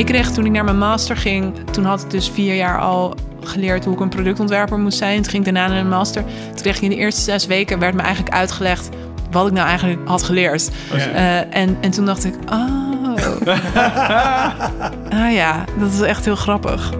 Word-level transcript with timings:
Ik 0.00 0.06
kreeg 0.06 0.30
toen 0.30 0.46
ik 0.46 0.52
naar 0.52 0.64
mijn 0.64 0.78
master 0.78 1.16
ging, 1.16 1.54
toen 1.70 1.84
had 1.84 2.02
ik 2.02 2.10
dus 2.10 2.30
vier 2.30 2.54
jaar 2.54 2.78
al 2.78 3.14
geleerd 3.40 3.84
hoe 3.84 3.94
ik 3.94 4.00
een 4.00 4.08
productontwerper 4.08 4.78
moest 4.78 4.98
zijn. 4.98 5.22
Toen 5.22 5.30
ging 5.30 5.46
ik 5.46 5.54
daarna 5.54 5.74
naar 5.74 5.82
de 5.82 5.88
master. 5.88 6.22
Toen 6.22 6.62
kreeg 6.62 6.76
ik 6.76 6.82
in 6.82 6.90
de 6.90 6.96
eerste 6.96 7.20
zes 7.20 7.46
weken 7.46 7.78
werd 7.78 7.94
me 7.94 8.00
eigenlijk 8.00 8.34
uitgelegd 8.34 8.88
wat 9.30 9.46
ik 9.46 9.52
nou 9.52 9.68
eigenlijk 9.68 10.08
had 10.08 10.22
geleerd. 10.22 10.70
Uh, 10.94 11.54
en, 11.54 11.76
en 11.80 11.90
toen 11.90 12.04
dacht 12.04 12.24
ik, 12.24 12.34
oh. 12.44 13.16
ah 15.24 15.32
ja, 15.32 15.64
dat 15.78 15.92
is 15.92 16.00
echt 16.00 16.24
heel 16.24 16.36
grappig. 16.36 16.92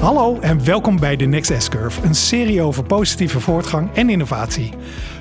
Hallo 0.00 0.38
en 0.40 0.64
welkom 0.64 0.98
bij 0.98 1.16
de 1.16 1.26
Next 1.26 1.52
S-Curve, 1.58 2.00
een 2.02 2.14
serie 2.14 2.62
over 2.62 2.82
positieve 2.82 3.40
voortgang 3.40 3.88
en 3.94 4.10
innovatie. 4.10 4.72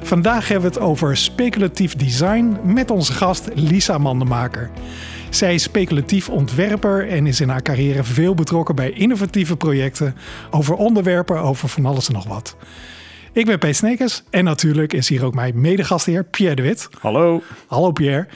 Vandaag 0.02 0.48
hebben 0.48 0.72
we 0.72 0.76
het 0.76 0.86
over 0.86 1.18
speculatief 1.18 1.96
design 1.96 2.58
met 2.64 2.92
onze 2.92 3.14
gast 3.14 3.50
Lisa 3.54 3.98
Mandemaker. 3.98 4.70
Zij 5.30 5.54
is 5.54 5.64
speculatief 5.64 6.30
ontwerper 6.30 7.10
en 7.10 7.28
is 7.28 7.42
in 7.42 7.50
haar 7.50 7.62
carrière 7.62 8.04
veel 8.04 8.36
betrokken 8.36 8.76
bij 8.76 8.92
innovatieve 8.92 9.58
projecten 9.58 10.16
over 10.52 10.76
onderwerpen 10.76 11.40
over 11.40 11.70
van 11.70 11.86
alles 11.86 12.08
en 12.08 12.14
nog 12.14 12.28
wat. 12.28 12.56
Ik 13.34 13.46
ben 13.46 13.60
Peet 13.60 13.76
Snekers 13.76 14.24
en 14.30 14.44
natuurlijk 14.44 14.94
is 14.94 15.10
hier 15.10 15.26
ook 15.26 15.34
mijn 15.34 15.62
medegastheer 15.62 16.24
Pierre 16.24 16.56
de 16.56 16.62
Wit. 16.62 16.90
Hallo. 17.00 17.42
Hallo 17.68 17.92
Pierre. 17.92 18.28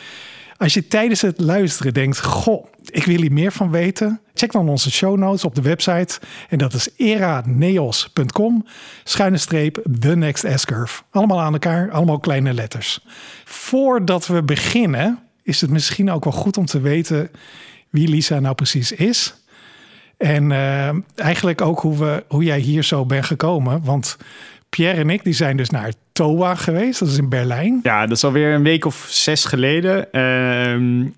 Als 0.58 0.74
je 0.74 0.88
tijdens 0.88 1.22
het 1.22 1.40
luisteren 1.40 1.94
denkt, 1.94 2.24
goh, 2.24 2.66
ik 2.94 3.06
wil 3.06 3.22
hier 3.22 3.32
meer 3.32 3.52
van 3.52 3.72
weten, 3.72 4.22
check 4.34 4.52
dan 4.52 4.70
onze 4.70 4.92
show 4.92 5.18
notes 5.18 5.46
op 5.46 5.56
de 5.56 5.62
website. 5.62 6.20
En 6.50 6.58
dat 6.58 6.74
is 6.74 6.90
eraneos.com, 6.98 8.66
schuine 9.04 9.38
streep, 9.38 9.84
The 10.00 10.16
Next 10.16 10.46
S-Curve. 10.56 11.04
Allemaal 11.12 11.42
aan 11.42 11.54
elkaar, 11.54 11.92
allemaal 11.92 12.20
kleine 12.20 12.54
letters. 12.54 13.06
Voordat 13.46 14.28
we 14.28 14.44
beginnen, 14.44 15.20
is 15.44 15.62
het 15.62 15.70
misschien 15.70 16.12
ook 16.12 16.24
wel 16.24 16.34
goed 16.34 16.58
om 16.58 16.66
te 16.66 16.82
weten 16.82 17.32
wie 17.90 18.08
Lisa 18.08 18.40
nou 18.40 18.56
precies 18.56 18.92
is. 18.92 19.36
En 20.18 20.50
uh, 20.50 20.90
eigenlijk 21.16 21.62
ook 21.62 21.80
hoe, 21.80 21.98
we, 21.98 22.24
hoe 22.28 22.44
jij 22.44 22.60
hier 22.60 22.84
zo 22.84 23.06
bent 23.06 23.26
gekomen. 23.26 23.84
Want 23.84 24.18
Pierre 24.76 25.00
en 25.00 25.10
ik 25.10 25.24
die 25.24 25.34
zijn 25.34 25.58
dus 25.58 25.70
naar 25.70 25.94
TOA 26.12 26.56
geweest. 26.56 27.00
Dat 27.00 27.10
is 27.10 27.18
in 27.18 27.30
Berlijn. 27.30 27.80
Ja, 27.84 28.06
dat 28.06 28.18
is 28.18 28.24
alweer 28.24 28.54
een 28.54 28.64
week 28.64 28.86
of 28.86 29.06
zes 29.10 29.46
geleden. 29.46 30.08
Uh, 30.12 30.72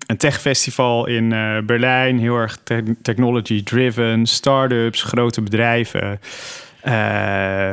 een 0.06 0.16
techfestival 0.16 1.06
in 1.06 1.32
uh, 1.32 1.58
Berlijn. 1.66 2.18
Heel 2.18 2.36
erg 2.36 2.58
te 2.62 2.96
technology-driven. 3.02 4.26
Startups, 4.26 5.02
grote 5.02 5.42
bedrijven. 5.42 6.20
Uh, 6.86 6.92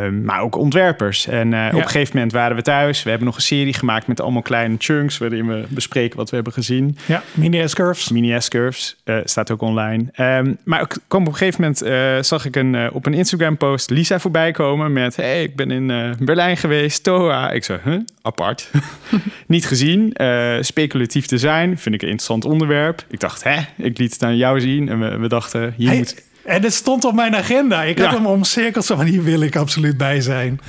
maar 0.10 0.42
ook 0.42 0.56
ontwerpers. 0.56 1.28
En 1.28 1.48
uh, 1.48 1.60
ja. 1.60 1.68
op 1.68 1.74
een 1.74 1.86
gegeven 1.86 2.14
moment 2.14 2.34
waren 2.34 2.56
we 2.56 2.62
thuis. 2.62 3.04
We 3.04 3.10
hebben 3.10 3.28
nog 3.28 3.36
een 3.36 3.42
serie 3.42 3.74
gemaakt 3.74 4.08
met 4.08 4.22
allemaal 4.22 4.42
kleine 4.42 4.76
chunks... 4.78 5.18
waarin 5.18 5.48
we 5.48 5.66
bespreken 5.70 6.18
wat 6.18 6.30
we 6.30 6.36
hebben 6.36 6.54
gezien. 6.54 6.98
Ja, 7.06 7.24
mini-S-curves. 7.34 8.10
Mini-S-curves, 8.10 8.96
uh, 9.06 9.18
staat 9.24 9.52
ook 9.52 9.62
online. 9.62 10.06
Um, 10.16 10.58
maar 10.64 10.82
ik 10.82 10.98
kwam 11.08 11.22
op 11.22 11.28
een 11.28 11.36
gegeven 11.36 11.62
moment... 11.62 12.26
zag 12.26 12.46
ik 12.46 12.56
een, 12.56 12.92
op 12.92 13.06
een 13.06 13.14
Instagram-post 13.14 13.90
Lisa 13.90 14.20
voorbij 14.20 14.52
komen 14.52 14.94
met... 14.94 15.16
hey, 15.16 15.44
ik 15.44 15.56
ben 15.56 15.72
in 15.72 16.16
Berlijn 16.20 16.58
geweest, 16.58 17.04
TOA. 17.04 17.52
Ik 17.52 17.64
zei, 17.64 17.80
huh? 17.84 18.00
apart. 18.22 18.72
Niet 19.48 19.66
gezien. 19.66 20.16
speculatief 20.62 21.26
design, 21.26 21.76
vind 21.76 21.96
ik 21.96 22.02
een 22.02 22.10
interessant 22.10 22.46
onderwerp. 22.46 23.06
Ik 23.10 23.20
dacht, 23.20 23.44
hè? 23.44 23.60
Ik 23.78 23.98
liet 23.98 24.14
het 24.14 24.24
aan 24.24 24.38
jou 24.38 24.60
zien. 24.60 24.90
En 24.90 25.00
we, 25.00 25.18
we 25.18 25.28
dachten, 25.28 25.74
hier 25.78 25.88
hey. 25.88 25.98
moet... 25.98 26.32
En 26.46 26.64
het 26.64 26.74
stond 26.74 27.06
op 27.06 27.14
mijn 27.14 27.36
agenda. 27.36 27.84
Ik 27.84 27.98
had 27.98 28.12
ja. 28.12 28.16
hem 28.16 28.26
omcirkeld 28.26 28.86
zo 28.86 28.96
van 28.96 29.06
hier 29.06 29.24
wil 29.24 29.42
ik 29.42 29.56
absoluut 29.56 29.98
bij 29.98 30.22
zijn. 30.22 30.60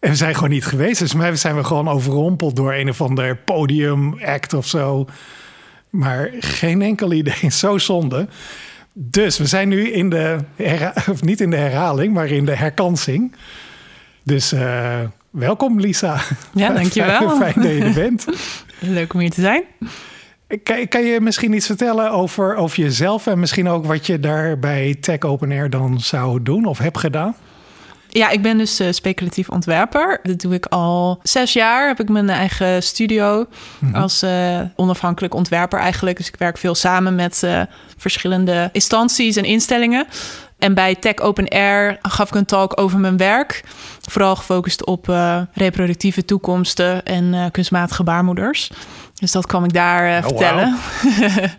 En 0.00 0.10
we 0.10 0.16
zijn 0.16 0.34
gewoon 0.34 0.50
niet 0.50 0.64
geweest. 0.64 0.98
Dus 0.98 1.14
mij 1.14 1.36
zijn 1.36 1.56
we 1.56 1.64
gewoon 1.64 1.88
overrompeld 1.88 2.56
door 2.56 2.74
een 2.74 2.88
of 2.88 3.00
ander 3.00 3.36
podium 3.36 4.18
act 4.22 4.52
of 4.52 4.66
zo. 4.66 5.06
Maar 5.90 6.30
geen 6.38 6.82
enkel 6.82 7.12
idee. 7.12 7.50
Zo 7.62 7.78
zonde. 7.78 8.28
Dus 8.92 9.38
we 9.38 9.46
zijn 9.46 9.68
nu 9.68 9.90
in 9.90 10.10
de, 10.10 10.38
of 11.10 11.22
niet 11.22 11.40
in 11.40 11.50
de 11.50 11.56
herhaling, 11.56 12.14
maar 12.14 12.26
in 12.26 12.44
de 12.44 12.56
herkansing. 12.56 13.34
Dus 14.22 14.52
uh, 14.52 15.00
welkom 15.30 15.80
Lisa. 15.80 16.20
Ja, 16.52 16.72
dankjewel. 16.80 17.36
Fijn, 17.36 17.52
fijn 17.52 17.66
dat 17.66 17.76
je 17.76 17.84
er 17.84 17.92
bent. 17.92 18.26
Leuk 18.78 19.14
om 19.14 19.20
hier 19.20 19.30
te 19.30 19.40
zijn. 19.40 19.62
Kan, 20.62 20.88
kan, 20.88 21.04
je 21.04 21.20
misschien 21.20 21.52
iets 21.52 21.66
vertellen 21.66 22.10
over, 22.10 22.56
over 22.56 22.82
jezelf 22.82 23.26
en 23.26 23.38
misschien 23.38 23.68
ook 23.68 23.86
wat 23.86 24.06
je 24.06 24.20
daar 24.20 24.58
bij 24.58 24.96
Tech 25.00 25.20
Open 25.20 25.50
Air 25.50 25.70
dan 25.70 26.00
zou 26.00 26.42
doen 26.42 26.64
of 26.64 26.78
hebt 26.78 26.98
gedaan? 26.98 27.34
Ja, 28.08 28.30
ik 28.30 28.42
ben 28.42 28.58
dus 28.58 28.80
uh, 28.80 28.88
speculatief 28.90 29.48
ontwerper. 29.48 30.20
Dat 30.22 30.40
doe 30.40 30.54
ik 30.54 30.66
al 30.66 31.20
zes 31.22 31.52
jaar. 31.52 31.86
Heb 31.86 32.00
ik 32.00 32.08
mijn 32.08 32.30
eigen 32.30 32.82
studio 32.82 33.46
mm-hmm. 33.78 34.02
als 34.02 34.22
uh, 34.22 34.60
onafhankelijk 34.76 35.34
ontwerper 35.34 35.78
eigenlijk. 35.78 36.16
Dus 36.16 36.28
ik 36.28 36.36
werk 36.36 36.58
veel 36.58 36.74
samen 36.74 37.14
met 37.14 37.42
uh, 37.44 37.62
verschillende 37.96 38.68
instanties 38.72 39.36
en 39.36 39.44
instellingen. 39.44 40.06
En 40.58 40.74
bij 40.74 40.94
Tech 40.94 41.16
Open 41.18 41.48
Air 41.48 41.98
gaf 42.02 42.28
ik 42.28 42.34
een 42.34 42.44
talk 42.44 42.80
over 42.80 42.98
mijn 42.98 43.16
werk. 43.16 43.64
Vooral 44.10 44.36
gefocust 44.36 44.84
op 44.86 45.06
reproductieve 45.52 46.24
toekomsten 46.24 47.04
en 47.04 47.50
kunstmatige 47.50 48.02
baarmoeders. 48.02 48.70
Dus 49.14 49.32
dat 49.32 49.46
kwam 49.46 49.64
ik 49.64 49.72
daar 49.72 50.10
uh, 50.10 50.16
oh, 50.16 50.22
vertellen. 50.22 50.76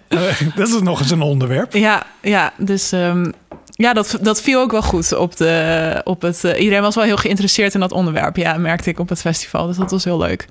Wow. 0.10 0.56
dat 0.56 0.68
is 0.68 0.82
nog 0.82 1.00
eens 1.00 1.12
een 1.12 1.22
onderwerp. 1.22 1.74
Ja, 1.74 2.04
ja 2.22 2.54
dus 2.58 2.92
um, 2.92 3.34
ja, 3.78 3.94
dat, 3.94 4.18
dat 4.22 4.42
viel 4.42 4.62
ook 4.62 4.72
wel 4.72 4.82
goed 4.82 5.14
op, 5.14 5.38
de, 5.38 6.02
op 6.04 6.22
het. 6.22 6.44
Uh, 6.44 6.60
iedereen 6.60 6.82
was 6.82 6.96
wel 6.96 7.04
heel 7.04 7.18
geïnteresseerd 7.18 7.74
in 7.74 7.80
dat 7.80 7.92
onderwerp. 7.92 8.36
Ja, 8.36 8.58
merkte 8.58 8.90
ik 8.90 9.00
op 9.00 9.10
het 9.10 9.22
festival. 9.22 9.68
Dus 9.68 9.78
dat 9.78 9.92
was 9.92 10.04
heel 10.04 10.18
leuk. 10.18 10.48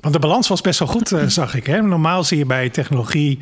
Want 0.00 0.14
de 0.14 0.20
balans 0.20 0.48
was 0.48 0.60
best 0.60 0.78
wel 0.78 0.88
goed, 0.88 1.12
uh, 1.12 1.22
zag 1.26 1.54
ik. 1.54 1.66
Hè? 1.66 1.82
Normaal 1.82 2.24
zie 2.24 2.38
je 2.38 2.46
bij 2.46 2.68
technologie. 2.68 3.38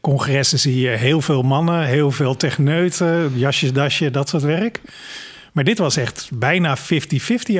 Congressen 0.00 0.58
zie 0.58 0.80
je 0.80 0.88
heel 0.88 1.20
veel 1.20 1.42
mannen, 1.42 1.84
heel 1.84 2.10
veel 2.10 2.36
techneuten, 2.36 3.32
jasjes, 3.34 3.72
dasje, 3.72 4.10
dat 4.10 4.28
soort 4.28 4.42
werk. 4.42 4.80
Maar 5.54 5.64
dit 5.64 5.78
was 5.78 5.96
echt 5.96 6.28
bijna 6.32 6.76
50-50 6.78 6.80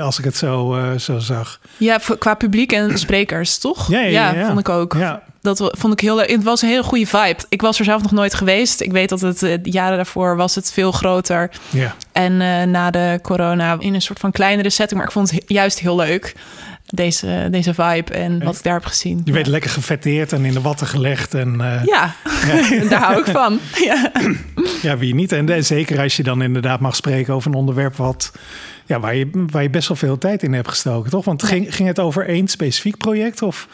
als 0.00 0.18
ik 0.18 0.24
het 0.24 0.36
zo, 0.36 0.76
uh, 0.76 0.92
zo 0.98 1.18
zag. 1.18 1.60
Ja, 1.76 2.00
qua 2.18 2.34
publiek 2.34 2.72
en 2.72 2.98
sprekers, 2.98 3.58
toch? 3.58 3.88
Ja, 3.88 4.00
ja, 4.00 4.08
ja, 4.08 4.34
ja. 4.34 4.46
vond 4.46 4.58
ik 4.58 4.68
ook. 4.68 4.94
Ja. 4.94 5.22
Dat 5.40 5.70
vond 5.78 5.92
ik 5.92 6.00
heel 6.00 6.16
leuk. 6.16 6.30
Het 6.30 6.42
was 6.42 6.62
een 6.62 6.68
hele 6.68 6.82
goede 6.82 7.06
vibe. 7.06 7.36
Ik 7.48 7.60
was 7.60 7.78
er 7.78 7.84
zelf 7.84 8.02
nog 8.02 8.12
nooit 8.12 8.34
geweest. 8.34 8.80
Ik 8.80 8.92
weet 8.92 9.08
dat 9.08 9.20
het 9.20 9.38
de 9.38 9.60
jaren 9.62 9.96
daarvoor 9.96 10.36
was 10.36 10.54
het 10.54 10.72
veel 10.72 10.92
groter. 10.92 11.50
Ja. 11.70 11.94
En 12.12 12.32
uh, 12.32 12.62
na 12.62 12.90
de 12.90 13.18
corona 13.22 13.76
in 13.78 13.94
een 13.94 14.02
soort 14.02 14.18
van 14.18 14.32
kleinere 14.32 14.70
setting. 14.70 14.98
Maar 14.98 15.08
ik 15.08 15.14
vond 15.14 15.30
het 15.30 15.42
juist 15.46 15.78
heel 15.78 15.96
leuk 15.96 16.34
deze, 16.86 17.48
deze 17.50 17.74
vibe 17.74 18.12
en 18.12 18.44
wat 18.44 18.56
ik 18.56 18.62
daar 18.62 18.74
heb 18.74 18.84
gezien. 18.84 19.20
Je 19.24 19.32
weet 19.32 19.46
lekker 19.46 19.70
gefetteerd 19.70 20.32
en 20.32 20.44
in 20.44 20.52
de 20.52 20.60
watten 20.60 20.86
gelegd. 20.86 21.34
En, 21.34 21.54
uh, 21.54 21.84
ja, 21.84 22.14
ja. 22.46 22.84
daar 22.90 23.02
hou 23.02 23.18
ik 23.18 23.26
van. 23.26 23.58
ja. 23.88 24.10
ja, 24.82 24.98
wie 24.98 25.14
niet. 25.14 25.32
En 25.32 25.64
zeker 25.64 26.00
als 26.00 26.16
je 26.16 26.22
dan 26.22 26.42
inderdaad 26.42 26.80
mag 26.80 26.96
spreken 26.96 27.34
over 27.34 27.50
een 27.50 27.56
onderwerp 27.56 27.96
wat, 27.96 28.32
ja, 28.86 29.00
waar, 29.00 29.16
je, 29.16 29.30
waar 29.50 29.62
je 29.62 29.70
best 29.70 29.88
wel 29.88 29.96
veel 29.96 30.18
tijd 30.18 30.42
in 30.42 30.52
hebt 30.52 30.68
gestoken, 30.68 31.10
toch? 31.10 31.24
Want 31.24 31.42
ging, 31.42 31.74
ging 31.74 31.88
het 31.88 31.98
over 31.98 32.28
één 32.28 32.48
specifiek 32.48 32.96
project 32.96 33.42
of 33.42 33.68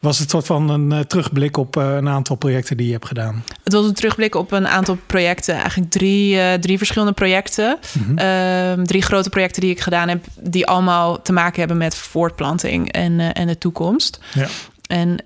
was 0.00 0.18
het 0.18 0.30
soort 0.30 0.46
van 0.46 0.68
een 0.68 0.92
uh, 0.92 0.98
terugblik 0.98 1.56
op 1.56 1.76
uh, 1.76 1.94
een 1.94 2.08
aantal 2.08 2.36
projecten 2.36 2.76
die 2.76 2.86
je 2.86 2.92
hebt 2.92 3.06
gedaan? 3.06 3.44
Het 3.64 3.72
was 3.72 3.86
een 3.86 3.94
terugblik 3.94 4.34
op 4.34 4.52
een 4.52 4.68
aantal 4.68 4.98
projecten. 5.06 5.54
Eigenlijk 5.54 5.90
drie, 5.90 6.34
uh, 6.34 6.52
drie 6.52 6.78
verschillende 6.78 7.12
projecten. 7.12 7.78
Mm-hmm. 7.98 8.84
drie 8.84 9.02
grote 9.02 9.30
projecten 9.30 9.60
die 9.60 9.70
ik 9.70 9.80
gedaan 9.80 10.08
heb... 10.08 10.24
die 10.40 10.66
allemaal 10.66 11.22
te 11.22 11.32
maken 11.32 11.58
hebben 11.58 11.76
met 11.76 11.94
voortplanting 11.94 12.92
en, 12.92 13.20
en 13.34 13.46
de 13.46 13.58
toekomst. 13.58 14.20
Ja. 14.32 14.46
En 14.86 15.18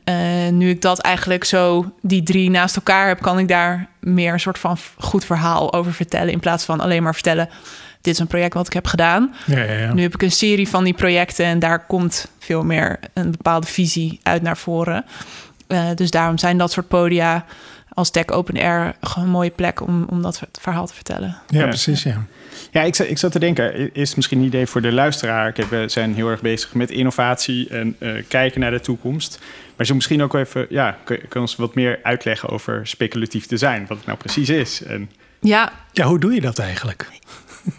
nu 0.58 0.70
ik 0.70 0.82
dat 0.82 0.98
eigenlijk 0.98 1.44
zo, 1.44 1.92
die 2.02 2.22
drie 2.22 2.50
naast 2.50 2.76
elkaar 2.76 3.06
heb... 3.06 3.20
kan 3.20 3.38
ik 3.38 3.48
daar 3.48 3.88
meer 4.00 4.32
een 4.32 4.41
soort 4.41 4.58
van 4.58 4.78
goed 4.98 5.24
verhaal 5.24 5.72
over 5.72 5.92
vertellen... 5.92 6.32
in 6.32 6.41
plaats 6.41 6.64
van 6.64 6.80
alleen 6.80 7.02
maar 7.02 7.14
vertellen 7.14 7.48
dit 8.04 8.15
is 8.15 8.19
een 8.19 8.26
project 8.26 8.54
wat 8.54 8.66
ik 8.66 8.72
heb 8.72 8.87
gedaan. 8.87 9.34
Ja, 9.47 9.62
ja, 9.62 9.72
ja. 9.72 9.92
Nu 9.92 10.03
heb 10.03 10.15
ik 10.15 10.22
een 10.22 10.31
serie 10.31 10.69
van 10.69 10.84
die 10.84 10.94
projecten 10.94 11.44
en 11.44 11.59
daar 11.59 11.86
komt 11.86 12.28
veel 12.39 12.65
meer 12.65 12.98
een 13.15 13.30
bepaalde 13.30 13.66
visie 13.66 14.21
uit 14.22 14.42
naar 14.42 14.56
voren. 14.56 15.04
Uh, 15.68 15.89
dus 15.95 16.10
daarom 16.10 16.39
zijn 16.39 16.59
dat 16.59 16.72
soort 16.72 16.89
podia 16.89 17.45
als 17.89 18.10
Tech 18.10 18.27
Open 18.27 18.56
Air 18.60 18.95
een 19.16 19.28
mooie 19.28 19.51
plek 19.51 19.80
om, 19.80 20.06
om 20.10 20.22
dat 20.22 20.42
verhaal 20.60 20.86
te 20.86 20.95
vertellen. 20.95 21.36
Ja, 21.48 21.66
precies, 21.66 22.03
ja. 22.03 22.24
Ja, 22.71 22.83
ik, 22.83 22.98
ik 22.98 23.18
zat 23.18 23.33
te 23.33 23.39
denken, 23.39 23.95
is 23.95 24.15
misschien 24.15 24.39
een 24.39 24.45
idee 24.45 24.66
voor 24.66 24.80
de 24.80 24.92
luisteraar. 24.92 25.53
Kijk, 25.53 25.71
we 25.71 25.84
zijn 25.89 26.15
heel 26.15 26.28
erg 26.28 26.41
bezig 26.41 26.74
met 26.74 26.91
innovatie 26.91 27.68
en 27.68 27.97
uh, 27.98 28.22
kijken 28.28 28.60
naar 28.60 28.71
de 28.71 28.80
toekomst. 28.80 29.41
Maar 29.77 29.86
zo 29.86 29.95
misschien 29.95 30.22
ook 30.22 30.34
even, 30.34 30.66
ja, 30.68 30.97
kun 31.04 31.18
je 31.30 31.41
ons 31.41 31.56
wat 31.56 31.74
meer 31.74 31.98
uitleggen 32.03 32.48
over 32.48 32.86
speculatief 32.86 33.47
design, 33.47 33.84
wat 33.89 33.97
het 33.97 34.06
nou 34.06 34.18
precies 34.18 34.48
is? 34.48 34.83
En... 34.83 35.10
Ja. 35.41 35.72
ja, 35.92 36.04
hoe 36.04 36.18
doe 36.18 36.34
je 36.34 36.41
dat 36.41 36.59
eigenlijk? 36.59 37.09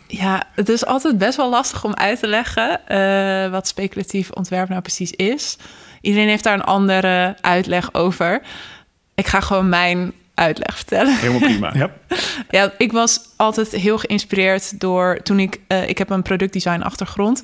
Ja, 0.07 0.43
het 0.55 0.69
is 0.69 0.85
altijd 0.85 1.17
best 1.17 1.37
wel 1.37 1.49
lastig 1.49 1.83
om 1.83 1.93
uit 1.93 2.19
te 2.19 2.27
leggen 2.27 2.81
uh, 2.87 3.51
wat 3.51 3.67
speculatief 3.67 4.31
ontwerp 4.31 4.69
nou 4.69 4.81
precies 4.81 5.11
is. 5.11 5.57
Iedereen 6.01 6.27
heeft 6.27 6.43
daar 6.43 6.53
een 6.53 6.63
andere 6.63 7.35
uitleg 7.41 7.93
over. 7.93 8.41
Ik 9.15 9.27
ga 9.27 9.39
gewoon 9.39 9.69
mijn 9.69 10.13
uitleg 10.33 10.75
vertellen. 10.75 11.17
Helemaal 11.17 11.49
prima. 11.49 11.71
Ja. 11.73 11.91
Ja, 12.49 12.73
ik 12.77 12.91
was 12.91 13.19
altijd 13.35 13.71
heel 13.71 13.97
geïnspireerd 13.97 14.79
door 14.79 15.19
toen 15.23 15.39
ik. 15.39 15.59
eh, 15.67 15.89
ik 15.89 15.97
heb 15.97 16.09
een 16.09 16.21
productdesign 16.21 16.81
achtergrond. 16.81 17.43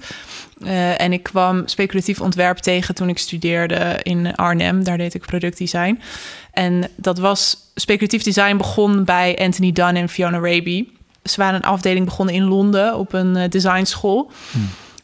Eh, 0.63 1.01
en 1.01 1.13
ik 1.13 1.23
kwam 1.23 1.67
speculatief 1.67 2.21
ontwerp 2.21 2.57
tegen 2.57 2.95
toen 2.95 3.09
ik 3.09 3.17
studeerde 3.17 3.99
in 4.03 4.35
Arnhem. 4.35 4.83
Daar 4.83 4.97
deed 4.97 5.13
ik 5.13 5.25
productdesign. 5.25 6.01
En 6.51 6.89
dat 6.95 7.17
was. 7.19 7.57
Speculatief 7.75 8.23
design 8.23 8.57
begon 8.57 9.03
bij 9.03 9.37
Anthony 9.37 9.71
Dunn 9.71 9.95
en 9.95 10.09
Fiona 10.09 10.39
Raby. 10.39 10.87
Ze 11.23 11.37
waren 11.37 11.55
een 11.55 11.69
afdeling 11.69 12.05
begonnen 12.05 12.35
in 12.35 12.43
Londen 12.43 12.97
op 12.97 13.13
een 13.13 13.35
eh, 13.35 13.49
designschool. 13.49 14.31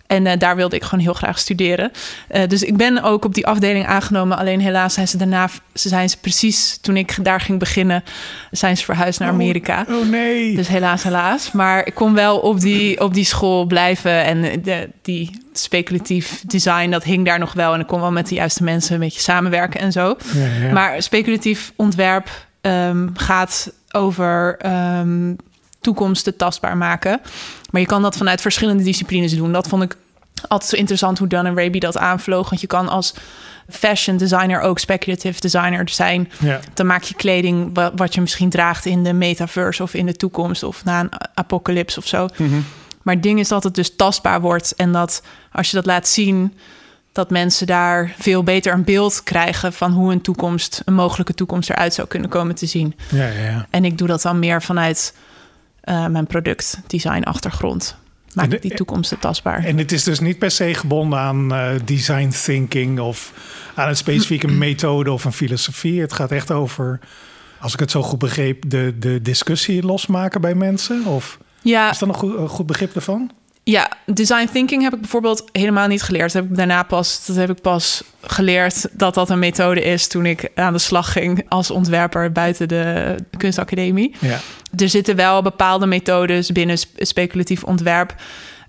En 0.07 0.27
eh, 0.27 0.39
daar 0.39 0.55
wilde 0.55 0.75
ik 0.75 0.83
gewoon 0.83 1.03
heel 1.03 1.13
graag 1.13 1.39
studeren. 1.39 1.91
Eh, 2.27 2.47
dus 2.47 2.63
ik 2.63 2.77
ben 2.77 3.03
ook 3.03 3.25
op 3.25 3.33
die 3.33 3.47
afdeling 3.47 3.85
aangenomen. 3.85 4.37
Alleen 4.37 4.59
helaas 4.59 4.93
zijn 4.93 5.07
ze 5.07 5.17
daarna, 5.17 5.49
ze 5.73 5.89
zijn 5.89 6.09
ze 6.09 6.17
precies 6.17 6.77
toen 6.81 6.97
ik 6.97 7.17
daar 7.21 7.41
ging 7.41 7.59
beginnen, 7.59 8.03
zijn 8.51 8.77
ze 8.77 8.83
verhuisd 8.83 9.19
naar 9.19 9.29
Amerika. 9.29 9.85
Oh 9.89 10.09
nee. 10.09 10.55
Dus 10.55 10.67
helaas, 10.67 11.03
helaas. 11.03 11.51
Maar 11.51 11.85
ik 11.85 11.93
kon 11.93 12.13
wel 12.13 12.37
op 12.37 12.59
die, 12.59 13.01
op 13.01 13.13
die 13.13 13.25
school 13.25 13.65
blijven. 13.65 14.23
En 14.23 14.61
de, 14.61 14.89
die 15.01 15.41
speculatief 15.53 16.43
design, 16.45 16.89
dat 16.89 17.03
hing 17.03 17.25
daar 17.25 17.39
nog 17.39 17.53
wel. 17.53 17.73
En 17.73 17.79
ik 17.79 17.87
kon 17.87 18.01
wel 18.01 18.11
met 18.11 18.27
de 18.27 18.35
juiste 18.35 18.63
mensen 18.63 18.93
een 18.93 18.99
beetje 18.99 19.21
samenwerken 19.21 19.79
en 19.79 19.91
zo. 19.91 20.17
Ja, 20.33 20.45
ja. 20.65 20.73
Maar 20.73 21.01
speculatief 21.01 21.73
ontwerp 21.75 22.29
ehm, 22.61 23.07
gaat 23.13 23.71
over 23.91 24.55
ehm, 24.57 25.33
toekomsten 25.81 26.35
tastbaar 26.37 26.77
maken. 26.77 27.21
Maar 27.71 27.81
je 27.81 27.87
kan 27.87 28.01
dat 28.01 28.17
vanuit 28.17 28.41
verschillende 28.41 28.83
disciplines 28.83 29.35
doen. 29.35 29.51
Dat 29.51 29.67
vond 29.67 29.83
ik 29.83 29.95
altijd 30.47 30.69
zo 30.71 30.75
interessant 30.75 31.17
hoe 31.19 31.27
Dan 31.27 31.45
en 31.45 31.55
Raby 31.57 31.79
dat 31.79 31.97
aanvloog. 31.97 32.49
Want 32.49 32.61
je 32.61 32.67
kan 32.67 32.89
als 32.89 33.13
fashion 33.69 34.17
designer 34.17 34.61
ook 34.61 34.79
speculative 34.79 35.39
designer 35.39 35.89
zijn. 35.89 36.31
ja. 36.39 36.59
Dan 36.73 36.85
maak 36.85 37.03
je 37.03 37.15
kleding 37.15 37.69
wa- 37.73 37.91
wat 37.95 38.13
je 38.13 38.21
misschien 38.21 38.49
draagt 38.49 38.85
in 38.85 39.03
de 39.03 39.13
metaverse 39.13 39.83
of 39.83 39.93
in 39.93 40.05
de 40.05 40.15
toekomst 40.15 40.63
of 40.63 40.83
na 40.83 40.99
een 40.99 41.09
apocalyps 41.33 41.97
of 41.97 42.07
zo. 42.07 42.27
Maar 43.03 43.13
het 43.13 43.23
ding 43.23 43.39
is 43.39 43.47
dat 43.47 43.63
het 43.63 43.75
dus 43.75 43.95
tastbaar 43.95 44.41
wordt 44.41 44.75
en 44.75 44.91
dat 44.91 45.21
als 45.51 45.69
je 45.69 45.75
dat 45.75 45.85
laat 45.85 46.07
zien, 46.07 46.53
dat 47.11 47.29
mensen 47.29 47.67
daar 47.67 48.13
veel 48.19 48.43
beter 48.43 48.73
een 48.73 48.83
beeld 48.83 49.23
krijgen 49.23 49.73
van 49.73 49.91
hoe 49.91 50.11
een 50.11 50.21
toekomst, 50.21 50.81
een 50.85 50.93
mogelijke 50.93 51.33
toekomst 51.33 51.69
eruit 51.69 51.93
zou 51.93 52.07
kunnen 52.07 52.29
komen 52.29 52.55
te 52.55 52.65
zien. 52.65 52.95
Ja, 53.09 53.27
ja, 53.27 53.43
ja. 53.43 53.67
En 53.69 53.85
ik 53.85 53.97
doe 53.97 54.07
dat 54.07 54.21
dan 54.21 54.39
meer 54.39 54.61
vanuit 54.61 55.13
eh, 55.87 56.07
mijn 56.07 56.27
productdesign 56.27 57.23
achtergrond. 57.23 57.95
Maak 58.33 58.49
de- 58.49 58.59
die 58.59 58.73
toekomsten 58.73 59.19
tastbaar. 59.19 59.63
En 59.63 59.77
het 59.77 59.91
is 59.91 60.03
dus 60.03 60.19
niet 60.19 60.39
per 60.39 60.51
se 60.51 60.73
gebonden 60.73 61.19
aan 61.19 61.53
eh, 61.53 61.69
design 61.85 62.29
thinking 62.43 62.99
of 62.99 63.33
aan 63.75 63.87
een 63.89 63.95
specifieke 63.95 64.47
methode 64.47 65.11
of 65.11 65.25
een 65.25 65.31
filosofie. 65.33 66.01
Het 66.01 66.13
gaat 66.13 66.31
echt 66.31 66.51
over, 66.51 66.99
als 67.59 67.73
ik 67.73 67.79
het 67.79 67.91
zo 67.91 68.01
goed 68.03 68.19
begreep, 68.19 68.69
de, 68.69 68.95
de 68.99 69.21
discussie 69.21 69.83
losmaken 69.83 70.41
bij 70.41 70.55
mensen. 70.55 71.05
Of 71.05 71.37
Ja, 71.61 71.89
is 71.89 71.97
dat 71.97 72.09
een 72.09 72.15
goed, 72.15 72.37
een 72.37 72.47
goed 72.49 72.65
begrip 72.65 72.93
daarvan? 72.93 73.31
Ja, 73.69 73.91
design 74.05 74.49
thinking 74.51 74.83
heb 74.83 74.93
ik 74.93 75.01
bijvoorbeeld 75.01 75.49
helemaal 75.51 75.87
niet 75.87 76.01
geleerd. 76.01 76.33
Dat 76.33 76.41
heb 76.41 76.51
ik 76.51 76.57
daarna 76.57 76.83
pas, 76.83 77.25
dat 77.25 77.35
heb 77.35 77.49
ik 77.49 77.61
pas 77.61 78.03
geleerd 78.21 78.87
dat 78.91 79.13
dat 79.13 79.29
een 79.29 79.39
methode 79.39 79.81
is 79.81 80.07
toen 80.07 80.25
ik 80.25 80.49
aan 80.55 80.73
de 80.73 80.79
slag 80.79 81.11
ging 81.11 81.45
als 81.49 81.71
ontwerper 81.71 82.31
buiten 82.31 82.67
de 82.67 83.15
kunstacademie. 83.37 84.15
Ja. 84.19 84.39
Er 84.77 84.89
zitten 84.89 85.15
wel 85.15 85.41
bepaalde 85.41 85.85
methodes 85.85 86.51
binnen 86.51 86.77
sp- 86.77 86.95
speculatief 86.97 87.63
ontwerp. 87.63 88.15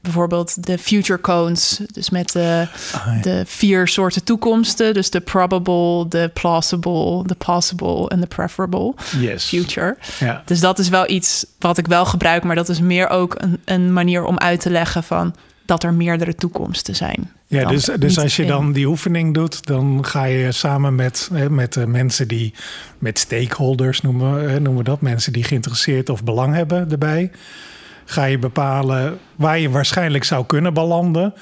Bijvoorbeeld 0.09 0.67
de 0.67 0.79
future 0.79 1.21
cones, 1.21 1.81
dus 1.93 2.11
met 2.11 2.33
de, 2.33 2.67
Ah, 2.93 3.07
ja. 3.15 3.21
de 3.23 3.43
vier 3.47 3.89
soorten 3.89 4.25
toekomsten. 4.25 4.95
Dus 4.95 5.11
de 5.11 5.21
probable, 5.21 6.09
de 6.09 6.31
plausible, 6.35 7.23
de 7.27 7.35
possible 7.35 8.09
en 8.09 8.21
de 8.21 8.27
preferable 8.27 8.95
Yes. 9.21 9.45
future. 9.45 9.97
Ja. 10.19 10.43
Dus 10.45 10.61
dat 10.61 10.79
is 10.79 10.89
wel 10.89 11.11
iets 11.11 11.47
wat 11.59 11.79
ik 11.79 11.87
wel 11.87 12.05
gebruik, 12.07 12.45
maar 12.45 12.55
dat 12.55 12.69
is 12.69 12.81
meer 12.81 13.09
ook 13.09 13.35
een, 13.39 13.61
een 13.65 13.93
manier 13.93 14.25
om 14.25 14.39
uit 14.39 14.61
te 14.61 14.71
leggen 14.71 15.03
van 15.03 15.35
dat 15.67 15.83
er 15.83 15.93
meerdere 15.95 16.35
toekomsten 16.35 16.97
zijn. 16.97 17.31
Ja, 17.47 17.69
dus, 17.69 17.85
dus 17.99 18.19
als 18.19 18.37
je 18.37 18.45
dan 18.47 18.73
die 18.73 18.87
oefening 18.87 19.35
doet, 19.35 19.67
dan 19.67 20.05
ga 20.05 20.25
je 20.25 20.53
samen 20.53 20.95
met, 20.95 21.31
met 21.51 21.73
de 21.73 21.87
mensen 21.87 22.29
die, 22.29 22.55
met 22.99 23.19
stakeholders 23.19 24.01
noemen, 24.01 24.63
noemen 24.63 24.77
we 24.77 24.83
dat, 24.91 25.01
mensen 25.01 25.33
die 25.33 25.45
geïnteresseerd 25.45 26.09
of 26.09 26.25
belang 26.25 26.55
hebben 26.55 26.91
erbij, 26.91 27.31
ga 28.11 28.25
je 28.25 28.39
bepalen 28.39 29.19
waar 29.37 29.59
je 29.59 29.71
waarschijnlijk 29.71 30.25
zou 30.25 30.47
kunnen 30.47 30.75
belanden, 30.75 31.35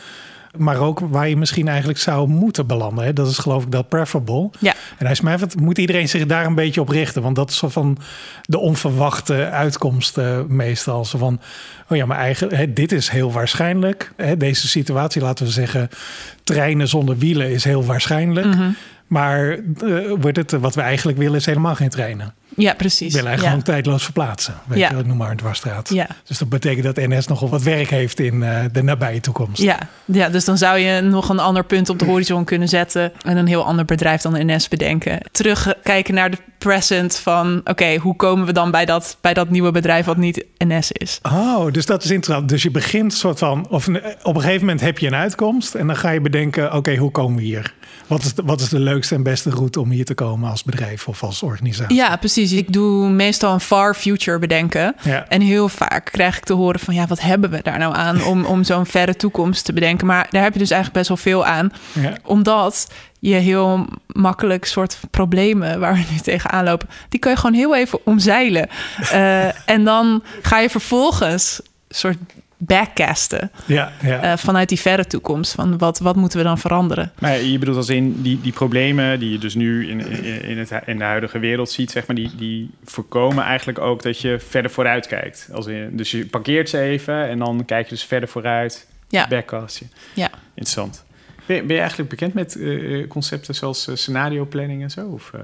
maar 0.56 0.80
ook 0.80 1.00
waar 1.00 1.28
je 1.28 1.36
misschien 1.36 1.68
eigenlijk 1.68 1.98
zou 1.98 2.28
moeten 2.28 2.66
belanden. 2.66 3.04
Hè. 3.04 3.12
Dat 3.12 3.30
is 3.30 3.38
geloof 3.38 3.62
ik 3.62 3.70
dat 3.70 3.88
preferable. 3.88 4.50
Ja, 4.58 4.74
En 4.98 5.06
hij 5.06 5.14
smijt, 5.14 5.60
moet 5.60 5.78
iedereen 5.78 6.08
zich 6.08 6.26
daar 6.26 6.46
een 6.46 6.54
beetje 6.54 6.80
op 6.80 6.88
richten. 6.88 7.22
Want 7.22 7.36
dat 7.36 7.50
is 7.50 7.56
zo 7.56 7.68
van 7.68 7.98
de 8.42 8.58
onverwachte 8.58 9.50
uitkomsten 9.50 10.56
meestal. 10.56 11.04
Zo 11.04 11.18
van, 11.18 11.40
oh 11.88 11.96
ja, 11.96 12.06
maar 12.06 12.18
eigenlijk, 12.18 12.56
hè, 12.56 12.72
dit 12.72 12.92
is 12.92 13.08
heel 13.08 13.32
waarschijnlijk. 13.32 14.12
Hè, 14.16 14.36
deze 14.36 14.68
situatie, 14.68 15.22
laten 15.22 15.44
we 15.44 15.52
zeggen, 15.52 15.88
treinen 16.44 16.88
zonder 16.88 17.18
wielen 17.18 17.50
is 17.50 17.64
heel 17.64 17.84
waarschijnlijk. 17.84 18.46
Mhm. 18.46 18.70
Maar 19.06 19.50
eh, 19.50 19.58
wordt 20.20 20.36
het, 20.36 20.50
wat 20.50 20.74
we 20.74 20.80
eigenlijk 20.80 21.18
willen 21.18 21.36
is 21.36 21.46
helemaal 21.46 21.74
geen 21.74 21.88
treinen. 21.88 22.34
Ja 22.56 22.74
precies. 22.74 23.12
eigenlijk 23.12 23.42
ja. 23.42 23.48
gewoon 23.48 23.62
tijdloos 23.62 24.04
verplaatsen. 24.04 24.54
Weet 24.66 24.78
Ja. 24.78 24.90
je, 24.96 25.02
noem 25.04 25.16
maar 25.16 25.30
een 25.30 25.36
dwarsstraat. 25.36 25.88
Ja. 25.88 26.06
Dus 26.24 26.38
dat 26.38 26.48
betekent 26.48 26.84
dat 26.84 26.96
NS 27.08 27.26
nogal 27.26 27.48
wat 27.48 27.62
werk 27.62 27.90
heeft 27.90 28.20
in 28.20 28.42
eh, 28.42 28.64
de 28.72 28.82
nabije 28.82 29.20
toekomst. 29.20 29.62
Ja, 29.62 29.78
ja, 30.04 30.28
dus 30.28 30.44
dan 30.44 30.58
zou 30.58 30.78
je 30.78 31.00
nog 31.00 31.28
een 31.28 31.38
ander 31.38 31.64
punt 31.64 31.88
op 31.88 31.98
de 31.98 32.04
horizon 32.04 32.44
kunnen 32.44 32.68
zetten 32.68 33.12
en 33.22 33.36
een 33.36 33.46
heel 33.46 33.64
ander 33.64 33.84
bedrijf 33.84 34.20
dan 34.22 34.46
NS 34.46 34.68
bedenken. 34.68 35.18
Terugkijken 35.32 36.14
naar 36.14 36.30
de 36.30 36.38
present 36.58 37.16
van, 37.16 37.60
oké, 37.64 37.96
hoe 37.96 38.16
komen 38.16 38.46
we 38.46 38.52
dan 38.52 38.70
bij 38.70 38.84
dat, 38.84 39.16
bij 39.20 39.34
dat 39.34 39.50
nieuwe 39.50 39.70
bedrijf 39.70 40.04
wat 40.06 40.16
niet 40.16 40.44
NS 40.58 40.92
is? 40.92 41.18
Oh, 41.22 41.72
dus 41.72 41.86
dat 41.86 42.04
is 42.04 42.10
interessant. 42.10 42.48
Dus 42.48 42.62
je 42.62 42.70
begint 42.70 43.14
soort 43.14 43.38
van, 43.38 43.66
of 43.70 43.86
een- 43.86 44.02
op 44.22 44.34
een 44.34 44.40
gegeven 44.40 44.60
moment 44.60 44.80
heb 44.80 44.98
je 44.98 45.06
een 45.06 45.14
uitkomst 45.14 45.74
en 45.74 45.86
dan 45.86 45.96
ga 45.96 46.10
je 46.10 46.20
bedenken, 46.20 46.72
oké, 46.74 46.96
hoe 46.96 47.10
komen 47.10 47.36
we 47.36 47.42
hier? 47.42 47.74
Wat 48.06 48.24
is, 48.24 48.34
de, 48.34 48.42
wat 48.44 48.60
is 48.60 48.68
de 48.68 48.78
leukste 48.78 49.14
en 49.14 49.22
beste 49.22 49.50
route 49.50 49.80
om 49.80 49.90
hier 49.90 50.04
te 50.04 50.14
komen 50.14 50.50
als 50.50 50.64
bedrijf 50.64 51.08
of 51.08 51.22
als 51.22 51.42
organisatie? 51.42 51.96
Ja, 51.96 52.16
precies. 52.16 52.35
Ik 52.36 52.72
doe 52.72 53.08
meestal 53.08 53.52
een 53.52 53.60
far 53.60 53.94
future 53.94 54.38
bedenken. 54.38 54.96
Ja. 55.02 55.26
En 55.28 55.40
heel 55.40 55.68
vaak 55.68 56.04
krijg 56.04 56.36
ik 56.36 56.44
te 56.44 56.52
horen 56.52 56.80
van, 56.80 56.94
ja, 56.94 57.06
wat 57.06 57.20
hebben 57.20 57.50
we 57.50 57.60
daar 57.62 57.78
nou 57.78 57.94
aan 57.94 58.24
om, 58.24 58.44
om 58.44 58.64
zo'n 58.64 58.86
verre 58.86 59.16
toekomst 59.16 59.64
te 59.64 59.72
bedenken? 59.72 60.06
Maar 60.06 60.26
daar 60.30 60.42
heb 60.42 60.52
je 60.52 60.58
dus 60.58 60.70
eigenlijk 60.70 61.06
best 61.06 61.08
wel 61.08 61.32
veel 61.32 61.46
aan. 61.46 61.72
Ja. 61.92 62.12
Omdat 62.22 62.86
je 63.18 63.34
heel 63.34 63.86
makkelijk 64.06 64.64
soort 64.64 64.98
problemen 65.10 65.80
waar 65.80 65.94
we 65.94 66.04
nu 66.10 66.18
tegenaan 66.18 66.64
lopen, 66.64 66.88
die 67.08 67.20
kun 67.20 67.30
je 67.30 67.36
gewoon 67.36 67.56
heel 67.56 67.76
even 67.76 67.98
omzeilen. 68.04 68.68
Eh, 69.10 69.68
en 69.68 69.84
dan 69.84 70.22
ga 70.42 70.58
je 70.58 70.70
vervolgens 70.70 71.60
soort 71.88 72.16
backcasten 72.58 73.50
Ja, 73.66 73.92
ja. 74.02 74.22
eh, 74.22 74.36
vanuit 74.36 74.68
die 74.68 74.80
verre 74.80 75.04
toekomst. 75.06 75.52
Van 75.54 75.78
wat, 75.78 75.98
wat 75.98 76.16
moeten 76.16 76.38
we 76.38 76.44
dan 76.44 76.58
veranderen? 76.58 77.12
Maar 77.18 77.40
je 77.40 77.58
bedoelt 77.58 77.76
als 77.76 77.88
in 77.88 78.22
die, 78.22 78.40
die 78.40 78.52
problemen 78.52 79.18
die 79.18 79.30
je 79.30 79.38
dus 79.38 79.54
nu 79.54 79.88
in, 79.88 80.00
in, 80.00 80.42
in, 80.42 80.58
het, 80.58 80.70
in 80.86 80.98
de 80.98 81.04
huidige 81.04 81.38
wereld 81.38 81.70
ziet, 81.70 81.90
zeg 81.90 82.06
maar, 82.06 82.16
die, 82.16 82.30
die 82.36 82.70
voorkomen 82.84 83.44
eigenlijk 83.44 83.78
ook 83.78 84.02
dat 84.02 84.20
je 84.20 84.38
verder 84.48 84.70
vooruit 84.70 85.06
kijkt. 85.06 85.48
Als 85.52 85.66
in, 85.66 85.96
dus 85.96 86.10
je 86.10 86.26
parkeert 86.26 86.68
ze 86.68 86.78
even 86.80 87.28
en 87.28 87.38
dan 87.38 87.64
kijk 87.64 87.84
je 87.88 87.94
dus 87.94 88.04
verder 88.04 88.28
vooruit. 88.28 88.86
Ja. 89.08 89.28
Backcast 89.28 89.78
je. 89.78 89.84
Ja. 90.14 90.30
Interessant. 90.48 91.04
Ben, 91.46 91.56
je- 91.56 91.62
ben 91.62 91.72
je 91.74 91.80
eigenlijk 91.80 92.10
bekend 92.10 92.34
met 92.34 92.56
eh, 92.56 93.08
concepten 93.08 93.54
zoals 93.54 93.88
eh, 93.88 93.94
scenario 93.94 94.44
planning 94.44 94.82
en 94.82 94.90
zo? 94.90 95.06
Of, 95.06 95.30
eh? 95.34 95.40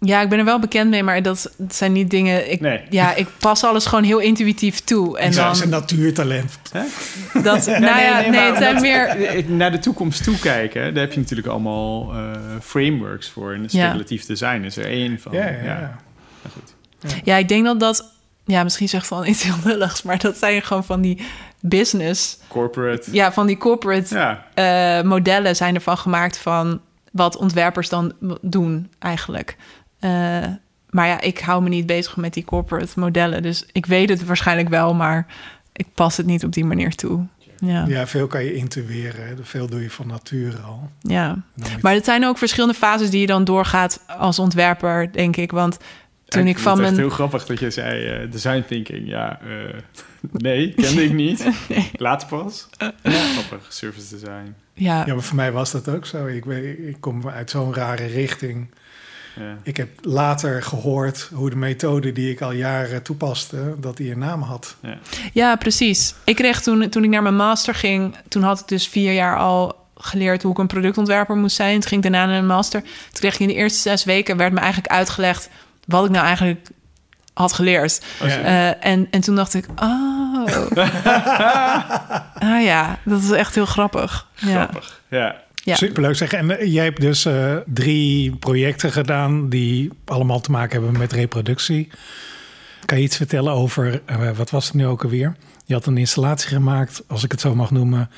Ja, 0.00 0.20
ik 0.20 0.28
ben 0.28 0.38
er 0.38 0.44
wel 0.44 0.58
bekend 0.58 0.90
mee, 0.90 1.02
maar 1.02 1.22
dat, 1.22 1.52
zijn 1.68 1.92
niet 1.92 2.10
dingen. 2.10 2.52
Ik, 2.52 2.60
Nee. 2.60 2.80
Ja, 2.90 3.14
ik 3.14 3.28
pas 3.38 3.64
alles 3.64 3.86
gewoon 3.86 4.04
heel 4.04 4.18
intuïtief 4.18 4.80
toe. 4.80 5.18
En 5.18 5.26
dat 5.30 5.40
dan 5.40 5.50
is 5.50 5.60
een 5.60 5.68
natuurtalent. 5.68 6.58
dat. 7.42 7.66
nou 7.86 8.00
ja, 8.00 8.20
nee, 8.20 8.40
het 8.40 8.56
zijn 8.56 8.80
meer. 8.80 9.06
eh, 9.08 9.46
Naar 9.46 9.70
de 9.70 9.78
toekomst 9.78 10.24
toe 10.24 10.38
kijken, 10.38 10.94
daar 10.94 11.02
heb 11.02 11.12
je 11.12 11.18
natuurlijk 11.20 11.48
allemaal 11.48 12.12
eh, 12.14 12.30
frameworks 12.62 13.28
voor. 13.28 13.52
En 13.52 13.68
speculatief 13.70 14.26
design 14.26 14.62
is 14.62 14.76
er 14.76 14.84
één 14.86 15.20
van. 15.20 15.32
Ja, 15.32 15.46
ja, 15.46 15.62
ja. 15.62 15.96
Maar 16.42 16.52
goed. 16.52 16.74
Ja, 17.24 17.36
ik 17.36 17.48
denk 17.48 17.64
dat 17.64 17.80
dat. 17.80 18.12
Ja, 18.44 18.62
misschien 18.62 18.88
zegt 18.88 19.08
wel 19.10 19.26
iets 19.26 19.42
heel 19.42 19.54
lulligs, 19.64 20.02
maar 20.02 20.18
dat 20.18 20.36
zijn 20.36 20.62
gewoon 20.62 20.84
van 20.84 21.00
die 21.00 21.22
business. 21.60 22.38
Corporate. 22.48 23.08
Ja, 23.12 23.32
van 23.32 23.46
die 23.46 23.56
corporate 23.56 24.14
Ja, 24.14 24.46
eh, 24.54 25.04
modellen 25.04 25.56
zijn 25.56 25.74
ervan 25.74 25.98
gemaakt 25.98 26.38
van 26.38 26.80
wat 27.12 27.36
ontwerpers 27.36 27.88
dan 27.88 28.12
doen 28.40 28.90
eigenlijk. 28.98 29.56
Eh, 30.00 30.10
maar 30.90 31.06
ja, 31.06 31.20
ik 31.20 31.38
hou 31.38 31.62
me 31.62 31.68
niet 31.68 31.86
bezig 31.86 32.16
met 32.16 32.34
die 32.34 32.44
corporate 32.44 33.00
modellen. 33.00 33.42
Dus 33.42 33.66
ik 33.72 33.86
weet 33.86 34.08
het 34.08 34.24
waarschijnlijk 34.24 34.68
wel, 34.68 34.94
maar 34.94 35.26
ik 35.72 35.86
pas 35.94 36.16
het 36.16 36.26
niet 36.26 36.44
op 36.44 36.52
die 36.52 36.64
manier 36.64 36.94
toe. 36.94 37.26
Ja, 37.38 37.68
ja. 37.68 37.84
Ja, 37.86 38.06
veel 38.06 38.26
kan 38.26 38.44
je 38.44 38.54
intuïeren. 38.54 39.26
hè. 39.26 39.34
Veel 39.42 39.66
doe 39.68 39.82
je 39.82 39.90
van 39.90 40.06
nature 40.06 40.56
al. 40.58 40.90
Moet- 41.54 41.82
Maar 41.82 41.92
het 41.94 42.04
zijn 42.04 42.24
ook 42.26 42.38
verschillende 42.38 42.74
fases 42.74 43.10
die 43.10 43.20
je 43.20 43.26
dan 43.26 43.44
doorgaat 43.44 44.00
als 44.18 44.38
ontwerper, 44.38 45.12
denk 45.12 45.36
ik. 45.36 45.50
Want 45.50 45.78
toen 46.24 46.46
ik 46.46 46.58
van 46.58 46.72
het 46.72 46.80
mijn... 46.80 46.96
heel 46.96 47.08
grappig 47.10 47.46
dat 47.46 47.58
je 47.60 47.70
zei 47.70 48.06
eh, 48.06 48.30
design 48.30 48.64
thinking. 48.68 49.08
Ja, 49.08 49.40
eh, 49.40 49.48
nee, 50.30 50.72
kende 50.74 51.04
ik 51.04 51.12
niet. 51.12 51.46
Later 51.92 52.28
pas. 52.28 52.68
Grappig, 53.02 53.72
service 53.72 54.08
design. 54.18 54.54
Ja, 54.74 55.06
Ja, 55.06 55.14
maar 55.14 55.22
voor 55.22 55.36
mij 55.36 55.52
was 55.52 55.70
dat 55.70 55.88
ook 55.88 56.06
zo. 56.06 56.26
Ik, 56.26 56.44
weet, 56.44 56.78
ik 56.78 56.96
kom 57.00 57.28
uit 57.28 57.50
zo'n 57.50 57.74
rare 57.74 58.06
richting. 58.06 58.70
Ja. 59.40 59.56
Ik 59.62 59.76
heb 59.76 59.88
later 60.02 60.62
gehoord 60.62 61.30
hoe 61.34 61.50
de 61.50 61.56
methode 61.56 62.12
die 62.12 62.30
ik 62.30 62.40
al 62.40 62.52
jaren 62.52 63.02
toepaste, 63.02 63.74
dat 63.78 63.96
die 63.96 64.12
een 64.12 64.18
naam 64.18 64.42
had. 64.42 64.76
Ja. 64.82 64.98
Ja, 65.32 65.56
precies. 65.56 66.14
Ik 66.24 66.36
kreeg 66.36 66.62
toen, 66.62 66.88
toen 66.88 67.04
ik 67.04 67.10
naar 67.10 67.22
mijn 67.22 67.36
master 67.36 67.74
ging, 67.74 68.16
toen 68.28 68.42
had 68.42 68.60
ik 68.60 68.68
dus 68.68 68.88
vier 68.88 69.12
jaar 69.12 69.36
al 69.36 69.78
geleerd 69.96 70.42
hoe 70.42 70.52
ik 70.52 70.58
een 70.58 70.66
productontwerper 70.66 71.36
moest 71.36 71.56
zijn. 71.56 71.80
Toen 71.80 71.88
ging 71.88 72.04
ik 72.04 72.12
daarna 72.12 72.30
naar 72.30 72.38
een 72.38 72.46
master. 72.46 72.80
Toen 72.82 72.90
kreeg 73.12 73.34
ik 73.34 73.40
in 73.40 73.48
de 73.48 73.54
eerste 73.54 73.78
zes 73.78 74.04
weken 74.04 74.36
werd 74.36 74.52
me 74.52 74.58
eigenlijk 74.58 74.92
uitgelegd 74.92 75.50
wat 75.86 76.04
ik 76.04 76.10
nou 76.10 76.24
eigenlijk 76.24 76.68
had 77.34 77.52
geleerd. 77.52 78.02
Ja. 78.20 78.26
Eh, 78.26 78.90
en, 78.92 79.06
en 79.10 79.20
toen 79.20 79.36
dacht 79.36 79.54
ik, 79.54 79.66
oh. 79.76 80.46
ah 82.38 82.62
ja, 82.62 82.98
dat 83.04 83.22
is 83.22 83.30
echt 83.30 83.54
heel 83.54 83.66
grappig. 83.66 84.26
Ja. 84.34 84.62
Grappig. 84.62 85.00
Ja. 85.08 85.36
Ja. 85.70 85.76
Superleuk 85.76 86.16
zeg. 86.16 86.32
En 86.32 86.58
eh, 86.58 86.72
jij 86.72 86.84
hebt 86.84 87.00
dus 87.00 87.24
eh, 87.24 87.56
drie 87.66 88.36
projecten 88.36 88.92
gedaan 88.92 89.48
die 89.48 89.90
allemaal 90.04 90.40
te 90.40 90.50
maken 90.50 90.80
hebben 90.82 90.98
met 91.00 91.12
reproductie. 91.12 91.88
Kan 92.84 92.98
je 92.98 93.04
iets 93.04 93.16
vertellen 93.16 93.52
over, 93.52 94.02
eh, 94.06 94.30
wat 94.36 94.50
was 94.50 94.64
het 94.66 94.74
nu 94.74 94.86
ook 94.86 95.02
alweer? 95.02 95.36
Je 95.64 95.74
had 95.74 95.86
een 95.86 95.98
installatie 95.98 96.48
gemaakt, 96.48 97.02
als 97.06 97.24
ik 97.24 97.30
het 97.30 97.40
zo 97.40 97.54
mag 97.54 97.70
noemen, 97.70 98.10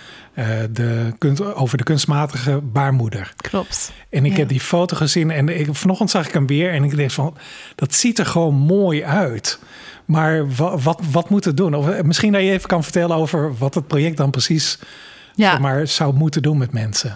de 0.70 1.12
kunst, 1.18 1.54
over 1.54 1.78
de 1.78 1.84
kunstmatige 1.84 2.60
baarmoeder. 2.62 3.32
Klopt. 3.36 3.92
En 4.10 4.24
ik 4.24 4.32
Ja. 4.32 4.38
heb 4.38 4.48
die 4.48 4.60
foto 4.60 4.96
gezien 4.96 5.30
en 5.30 5.48
ik, 5.48 5.68
vanochtend 5.74 6.10
zag 6.10 6.26
ik 6.26 6.32
hem 6.32 6.46
weer 6.46 6.70
en 6.72 6.84
ik 6.84 6.96
dacht 6.96 7.12
van, 7.12 7.36
dat 7.74 7.94
ziet 7.94 8.18
er 8.18 8.26
gewoon 8.26 8.54
mooi 8.54 9.04
uit. 9.04 9.58
Maar 10.04 10.54
wat, 10.54 10.82
wat, 10.82 11.00
wat 11.10 11.30
moet 11.30 11.44
het 11.44 11.56
doen? 11.56 11.74
Of 11.74 12.02
misschien 12.02 12.32
dat 12.32 12.42
je 12.42 12.50
even 12.50 12.68
kan 12.68 12.82
vertellen 12.82 13.16
over 13.16 13.56
wat 13.56 13.74
het 13.74 13.86
project 13.86 14.16
dan 14.16 14.30
precies 14.30 14.78
Ja. 15.34 15.50
zeg 15.50 15.60
maar, 15.60 15.86
zou 15.86 16.14
moeten 16.14 16.42
doen 16.42 16.58
met 16.58 16.72
mensen. 16.72 17.12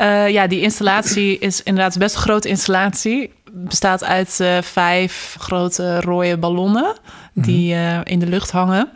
Eh, 0.00 0.28
ja, 0.28 0.46
die 0.46 0.60
installatie 0.60 1.38
is 1.38 1.62
inderdaad 1.62 1.98
best 1.98 2.14
een 2.14 2.20
grote 2.20 2.48
installatie. 2.48 3.32
Bestaat 3.52 4.04
uit 4.04 4.40
eh, 4.40 4.62
vijf 4.62 5.36
grote 5.38 6.00
rode 6.00 6.38
ballonnen 6.38 6.96
die 7.34 7.74
eh, 7.74 8.00
in 8.04 8.18
de 8.18 8.26
lucht 8.26 8.50
hangen. 8.50 8.88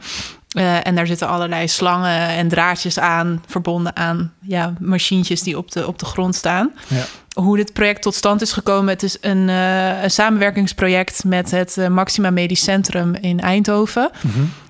En 0.83 0.95
daar 0.95 1.07
zitten 1.07 1.29
allerlei 1.29 1.69
slangen 1.69 2.29
en 2.29 2.49
draadjes 2.49 2.99
aan, 2.99 3.43
verbonden 3.47 3.97
aan 3.97 4.33
ja, 4.41 4.73
machientjes 4.81 5.43
die 5.43 5.59
op 5.59 5.71
de, 5.71 5.87
op 5.87 5.99
de 5.99 6.05
grond 6.05 6.35
staan. 6.35 6.73
Ja. 6.89 7.05
Hoe 7.35 7.57
dit 7.57 7.73
project 7.73 8.03
tot 8.03 8.15
stand 8.15 8.41
is 8.41 8.53
gekomen, 8.53 8.89
het 8.89 9.03
is 9.03 9.17
een, 9.21 9.49
eh, 9.49 10.03
een 10.03 10.11
samenwerkingsproject 10.11 11.25
met 11.25 11.51
het 11.51 11.77
eh, 11.79 11.89
Maxima 11.89 12.31
Medisch 12.31 12.63
Centrum 12.63 13.15
in 13.15 13.41
Eindhoven. 13.41 14.11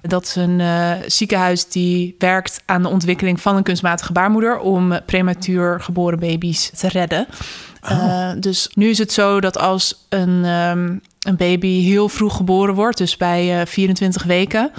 Dat 0.02 0.24
is 0.24 0.36
een 0.36 0.60
eh, 0.60 0.92
ziekenhuis 1.06 1.68
die 1.68 2.14
werkt 2.18 2.62
aan 2.64 2.82
de 2.82 2.88
ontwikkeling 2.88 3.40
van 3.40 3.56
een 3.56 3.62
kunstmatige 3.62 4.12
baarmoeder 4.12 4.58
om 4.58 5.00
prematuur 5.06 5.80
geboren 5.80 6.18
baby's 6.18 6.70
te 6.70 6.88
redden. 6.88 7.26
Eh, 7.82 8.30
dus 8.38 8.70
nu 8.74 8.88
is 8.88 8.98
het 8.98 9.12
zo 9.12 9.40
dat 9.40 9.58
als 9.58 10.06
een, 10.08 10.44
ehm, 10.44 10.96
een 11.20 11.36
baby 11.36 11.82
heel 11.82 12.08
vroeg 12.08 12.36
geboren 12.36 12.74
wordt, 12.74 12.98
dus 12.98 13.16
bij 13.16 13.60
eh, 13.60 13.66
24 13.66 14.22
weken, 14.22 14.70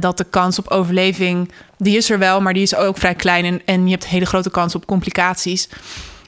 dat 0.00 0.18
de 0.18 0.24
kans 0.24 0.58
op 0.58 0.68
overleving, 0.68 1.52
die 1.78 1.96
is 1.96 2.10
er 2.10 2.18
wel, 2.18 2.40
maar 2.40 2.52
die 2.52 2.62
is 2.62 2.74
ook 2.74 2.98
vrij 2.98 3.14
klein. 3.14 3.44
En, 3.44 3.62
en 3.64 3.84
je 3.84 3.90
hebt 3.90 4.06
hele 4.06 4.26
grote 4.26 4.50
kans 4.50 4.74
op 4.74 4.86
complicaties. 4.86 5.68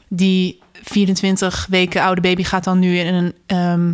Die 0.08 0.60
24 0.84 1.66
weken 1.70 2.02
oude 2.02 2.20
baby 2.20 2.42
gaat 2.42 2.64
dan 2.64 2.78
nu 2.78 2.98
in 2.98 3.14
een 3.14 3.34
ehm, 3.46 3.88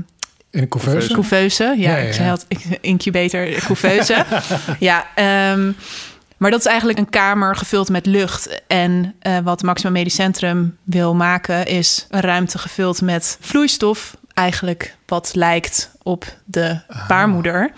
In 0.50 0.62
een 0.62 0.68
couveuse? 0.68 1.12
couveuse. 1.12 1.64
Ja, 1.64 1.72
Ja, 1.90 1.96
ja, 1.96 2.06
ik 2.06 2.12
zei 2.12 2.28
had 2.28 2.46
incubator, 2.80 3.46
couveuse. 3.66 4.24
ja, 4.78 5.06
ehm, 5.14 5.72
maar 6.36 6.50
dat 6.50 6.60
is 6.60 6.66
eigenlijk 6.66 6.98
een 6.98 7.10
kamer 7.10 7.56
gevuld 7.56 7.88
met 7.88 8.06
lucht. 8.06 8.62
En 8.66 9.14
eh, 9.18 9.38
wat 9.38 9.62
Maxima 9.62 9.90
Medisch 9.90 10.14
Centrum 10.14 10.76
wil 10.82 11.14
maken, 11.14 11.66
is 11.66 12.06
een 12.10 12.20
ruimte 12.20 12.58
gevuld 12.58 13.00
met 13.00 13.36
vloeistof. 13.40 14.16
Eigenlijk 14.34 14.96
wat 15.06 15.30
lijkt 15.34 15.90
op 16.02 16.36
de 16.44 16.80
baarmoeder. 17.08 17.70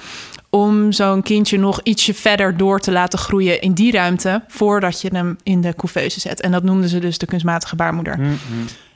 Om 0.56 0.92
zo'n 0.92 1.22
kindje 1.22 1.58
nog 1.58 1.80
ietsje 1.82 2.14
verder 2.14 2.56
door 2.56 2.80
te 2.80 2.92
laten 2.92 3.18
groeien 3.18 3.60
in 3.60 3.72
die 3.72 3.92
ruimte. 3.92 4.42
voordat 4.48 5.00
je 5.00 5.08
hem 5.12 5.38
in 5.42 5.60
de 5.60 5.75
couveuse 5.75 6.20
zet. 6.20 6.40
En 6.40 6.50
dat 6.50 6.62
noemden 6.62 6.88
ze 6.88 6.98
dus 6.98 7.18
de 7.18 7.26
kunstmatige 7.26 7.76
baarmoeder. 7.76 8.18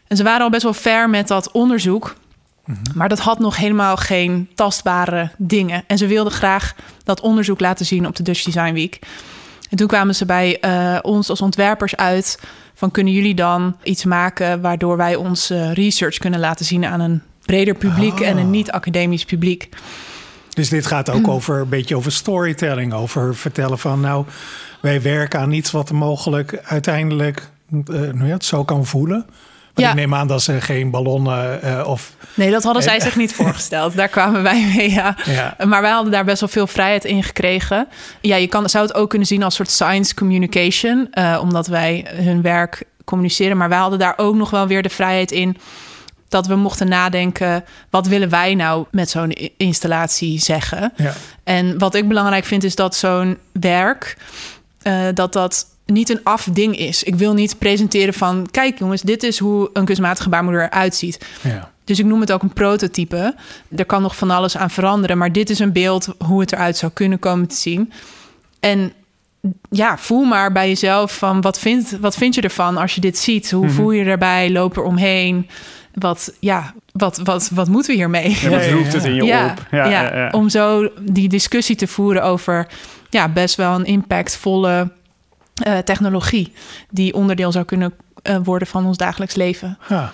En 0.06 0.16
ze 0.16 0.22
waren 0.22 0.42
al 0.42 0.50
best 0.50 0.62
wel 0.62 0.74
ver 0.74 1.10
met 1.10 1.28
dat 1.28 1.50
onderzoek. 1.50 2.14
Maar 2.94 3.08
dat 3.08 3.18
had 3.18 3.38
nog 3.38 3.56
helemaal 3.56 3.96
geen 3.96 4.48
tastbare 4.54 5.30
dingen. 5.36 5.84
En 5.86 5.98
ze 5.98 6.06
wilden 6.06 6.32
graag 6.32 6.74
dat 7.04 7.20
onderzoek 7.20 7.60
laten 7.60 7.86
zien 7.86 8.06
op 8.06 8.16
de 8.16 8.22
Dutch 8.22 8.42
Design 8.42 8.72
Week. 8.72 8.98
En 9.70 9.76
toen 9.76 9.86
kwamen 9.86 10.14
ze 10.14 10.26
bij 10.26 10.60
eh, 10.60 10.98
ons 11.02 11.30
als 11.30 11.40
ontwerpers 11.40 11.96
uit 11.96 12.38
van 12.74 12.90
kunnen 12.90 13.12
jullie 13.12 13.34
dan 13.34 13.76
iets 13.82 14.04
maken 14.04 14.60
waardoor 14.60 14.96
wij 14.96 15.16
onze 15.16 15.72
research 15.72 16.18
kunnen 16.18 16.40
laten 16.40 16.64
zien 16.64 16.84
aan 16.84 17.00
een 17.00 17.22
breder 17.44 17.74
publiek 17.74 18.20
en 18.20 18.36
een 18.36 18.50
niet-academisch 18.50 19.24
publiek. 19.24 19.68
Dus 20.60 20.68
dit 20.68 20.86
gaat 20.86 21.10
ook 21.10 21.28
over 21.28 21.60
een 21.60 21.68
beetje 21.68 21.96
over 21.96 22.12
storytelling. 22.12 22.92
Over 22.92 23.36
vertellen 23.36 23.78
van 23.78 24.00
nou, 24.00 24.24
wij 24.80 25.02
werken 25.02 25.40
aan 25.40 25.52
iets 25.52 25.70
wat 25.70 25.92
mogelijk 25.92 26.60
uiteindelijk 26.64 27.48
eh, 27.70 27.76
nou 27.86 28.26
ja, 28.26 28.32
het 28.32 28.44
zo 28.44 28.64
kan 28.64 28.86
voelen. 28.86 29.24
Maar 29.74 29.84
Ja. 29.84 29.90
ik 29.90 29.96
neem 29.96 30.14
aan 30.14 30.26
dat 30.26 30.42
ze 30.42 30.60
geen 30.60 30.90
ballonnen 30.90 31.62
eh, 31.62 31.86
of... 31.86 32.12
Nee, 32.34 32.50
dat 32.50 32.62
hadden 32.62 32.82
zij 32.82 33.00
zich 33.00 33.16
niet 33.16 33.34
voorgesteld. 33.34 33.96
Daar 33.96 34.08
kwamen 34.08 34.42
wij 34.42 34.72
mee, 34.76 34.90
ja. 34.90 35.16
Ja. 35.24 35.56
Maar 35.66 35.82
wij 35.82 35.90
hadden 35.90 36.12
daar 36.12 36.24
best 36.24 36.40
wel 36.40 36.48
veel 36.48 36.66
vrijheid 36.66 37.04
in 37.04 37.22
gekregen. 37.22 37.88
Ja, 38.20 38.36
je 38.36 38.46
kan, 38.46 38.68
zou 38.68 38.86
het 38.86 38.94
ook 38.94 39.08
kunnen 39.10 39.28
zien 39.28 39.42
als 39.42 39.54
soort 39.54 39.70
science 39.70 40.14
communication, 40.14 41.08
eh, 41.10 41.38
omdat 41.42 41.66
wij 41.66 42.06
hun 42.14 42.42
werk 42.42 42.82
communiceren. 43.04 43.56
Maar 43.56 43.68
wij 43.68 43.78
hadden 43.78 43.98
daar 43.98 44.14
ook 44.16 44.34
nog 44.34 44.50
wel 44.50 44.66
weer 44.66 44.82
de 44.82 44.88
vrijheid 44.88 45.30
in 45.30 45.56
dat 46.30 46.46
we 46.46 46.54
mochten 46.54 46.88
nadenken: 46.88 47.64
wat 47.90 48.06
willen 48.06 48.28
wij 48.28 48.54
nou 48.54 48.86
met 48.90 49.10
zo'n 49.10 49.30
installatie 49.56 50.40
zeggen? 50.40 50.92
Ja. 50.96 51.12
En 51.44 51.78
wat 51.78 51.94
ik 51.94 52.08
belangrijk 52.08 52.44
vind 52.44 52.64
is 52.64 52.74
dat 52.74 52.94
zo'n 52.94 53.38
werk 53.52 54.16
eh, 54.82 55.06
dat 55.14 55.32
dat 55.32 55.66
niet 55.86 56.08
een 56.10 56.20
afding 56.22 56.76
is. 56.76 57.02
Ik 57.02 57.14
wil 57.14 57.34
niet 57.34 57.58
presenteren 57.58 58.14
van 58.14 58.48
kijk 58.50 58.78
jongens, 58.78 59.02
dit 59.02 59.22
is 59.22 59.38
hoe 59.38 59.70
een 59.72 59.84
kunstmatige 59.84 60.28
baarmoeder 60.28 60.62
eruit 60.62 60.94
ziet. 60.94 61.26
Ja. 61.42 61.70
Dus 61.84 61.98
ik 61.98 62.04
noem 62.04 62.20
het 62.20 62.32
ook 62.32 62.42
een 62.42 62.52
prototype. 62.52 63.34
Er 63.76 63.84
kan 63.84 64.02
nog 64.02 64.16
van 64.16 64.30
alles 64.30 64.56
aan 64.56 64.70
veranderen, 64.70 65.18
maar 65.18 65.32
dit 65.32 65.50
is 65.50 65.58
een 65.58 65.72
beeld 65.72 66.08
hoe 66.24 66.40
het 66.40 66.52
eruit 66.52 66.76
zou 66.76 66.92
kunnen 66.92 67.18
komen 67.18 67.46
te 67.46 67.54
zien. 67.54 67.92
En 68.60 68.92
ja, 69.70 69.98
voel 69.98 70.24
maar 70.24 70.52
bij 70.52 70.68
jezelf 70.68 71.18
van 71.18 71.40
wat 71.40 71.58
vind, 71.58 71.96
wat 72.00 72.16
vind 72.16 72.34
je 72.34 72.40
ervan 72.40 72.76
als 72.76 72.94
je 72.94 73.00
dit 73.00 73.18
ziet? 73.18 73.50
Hoe 73.50 73.68
voel 73.68 73.90
je 73.90 74.04
erbij? 74.04 74.50
Loop 74.50 74.76
er 74.76 74.82
omheen? 74.82 75.48
Wat, 75.94 76.34
ja, 76.40 76.74
wat, 76.92 77.18
wat, 77.18 77.50
wat 77.54 77.68
moeten 77.68 77.90
we 77.90 77.96
hiermee? 77.96 78.36
Ja, 78.40 78.48
wat 78.48 78.66
roept 78.66 78.92
het 78.92 79.04
in 79.04 79.14
je 79.14 79.24
ja, 79.24 79.50
op? 79.50 79.66
Ja, 79.70 79.86
ja, 79.86 80.16
ja. 80.16 80.30
om 80.30 80.48
zo 80.48 80.88
die 81.00 81.28
discussie 81.28 81.76
te 81.76 81.86
voeren 81.86 82.22
over 82.22 82.66
ja, 83.10 83.28
best 83.28 83.54
wel 83.54 83.74
een 83.74 83.84
impactvolle 83.84 84.92
eh, 85.54 85.78
technologie 85.78 86.52
die 86.90 87.14
onderdeel 87.14 87.52
zou 87.52 87.64
kunnen 87.64 87.92
eh, 88.22 88.36
worden 88.44 88.68
van 88.68 88.86
ons 88.86 88.96
dagelijks 88.96 89.34
leven. 89.34 89.78
Ja. 89.88 90.12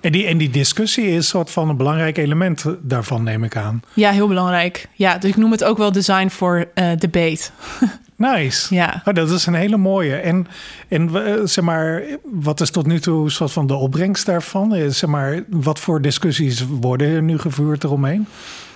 En, 0.00 0.12
die, 0.12 0.26
en 0.26 0.38
die 0.38 0.50
discussie 0.50 1.06
is 1.06 1.16
een 1.16 1.22
soort 1.22 1.50
van 1.50 1.68
een 1.68 1.76
belangrijk 1.76 2.16
element 2.16 2.64
daarvan, 2.80 3.22
neem 3.22 3.44
ik 3.44 3.56
aan. 3.56 3.82
Ja, 3.92 4.10
heel 4.10 4.28
belangrijk. 4.28 4.88
Ja, 4.94 5.18
dus 5.18 5.30
ik 5.30 5.36
noem 5.36 5.50
het 5.50 5.64
ook 5.64 5.78
wel 5.78 5.92
design 5.92 6.28
voor 6.28 6.68
eh, 6.74 6.90
debate. 6.98 7.50
Nice. 8.18 8.74
Ja. 8.74 9.02
Oh, 9.04 9.14
dat 9.14 9.30
is 9.30 9.46
een 9.46 9.54
hele 9.54 9.76
mooie. 9.76 10.14
En, 10.16 10.46
en 10.88 11.26
eh, 11.26 11.34
zeg 11.44 11.64
maar, 11.64 12.02
wat 12.24 12.60
is 12.60 12.70
tot 12.70 12.86
nu 12.86 13.00
toe 13.00 13.30
soort 13.30 13.52
van 13.52 13.66
de 13.66 13.74
opbrengst 13.74 14.26
daarvan? 14.26 14.74
Eh, 14.74 14.88
Zeg 14.88 15.10
maar, 15.10 15.42
wat 15.50 15.78
voor 15.80 16.00
discussies 16.02 16.64
worden 16.80 17.08
er 17.08 17.22
nu 17.22 17.38
gevoerd 17.38 17.84
eromheen? 17.84 18.26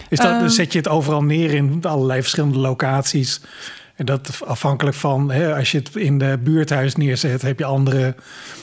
Is 0.09 0.19
dat, 0.19 0.31
Ehm. 0.41 0.49
zet 0.49 0.73
je 0.73 0.79
het 0.79 0.89
overal 0.89 1.23
neer 1.23 1.55
in 1.55 1.79
allerlei 1.83 2.21
verschillende 2.21 2.59
locaties? 2.59 3.41
En 4.03 4.09
dat 4.09 4.41
afhankelijk 4.47 4.97
van, 4.97 5.31
hè, 5.31 5.55
als 5.57 5.71
je 5.71 5.79
het 5.79 5.97
in 5.97 6.19
de 6.19 6.39
buurthuis 6.43 6.97
neerzet, 6.97 7.43
heb 7.43 7.59
je 7.59 7.65
andere 7.65 8.15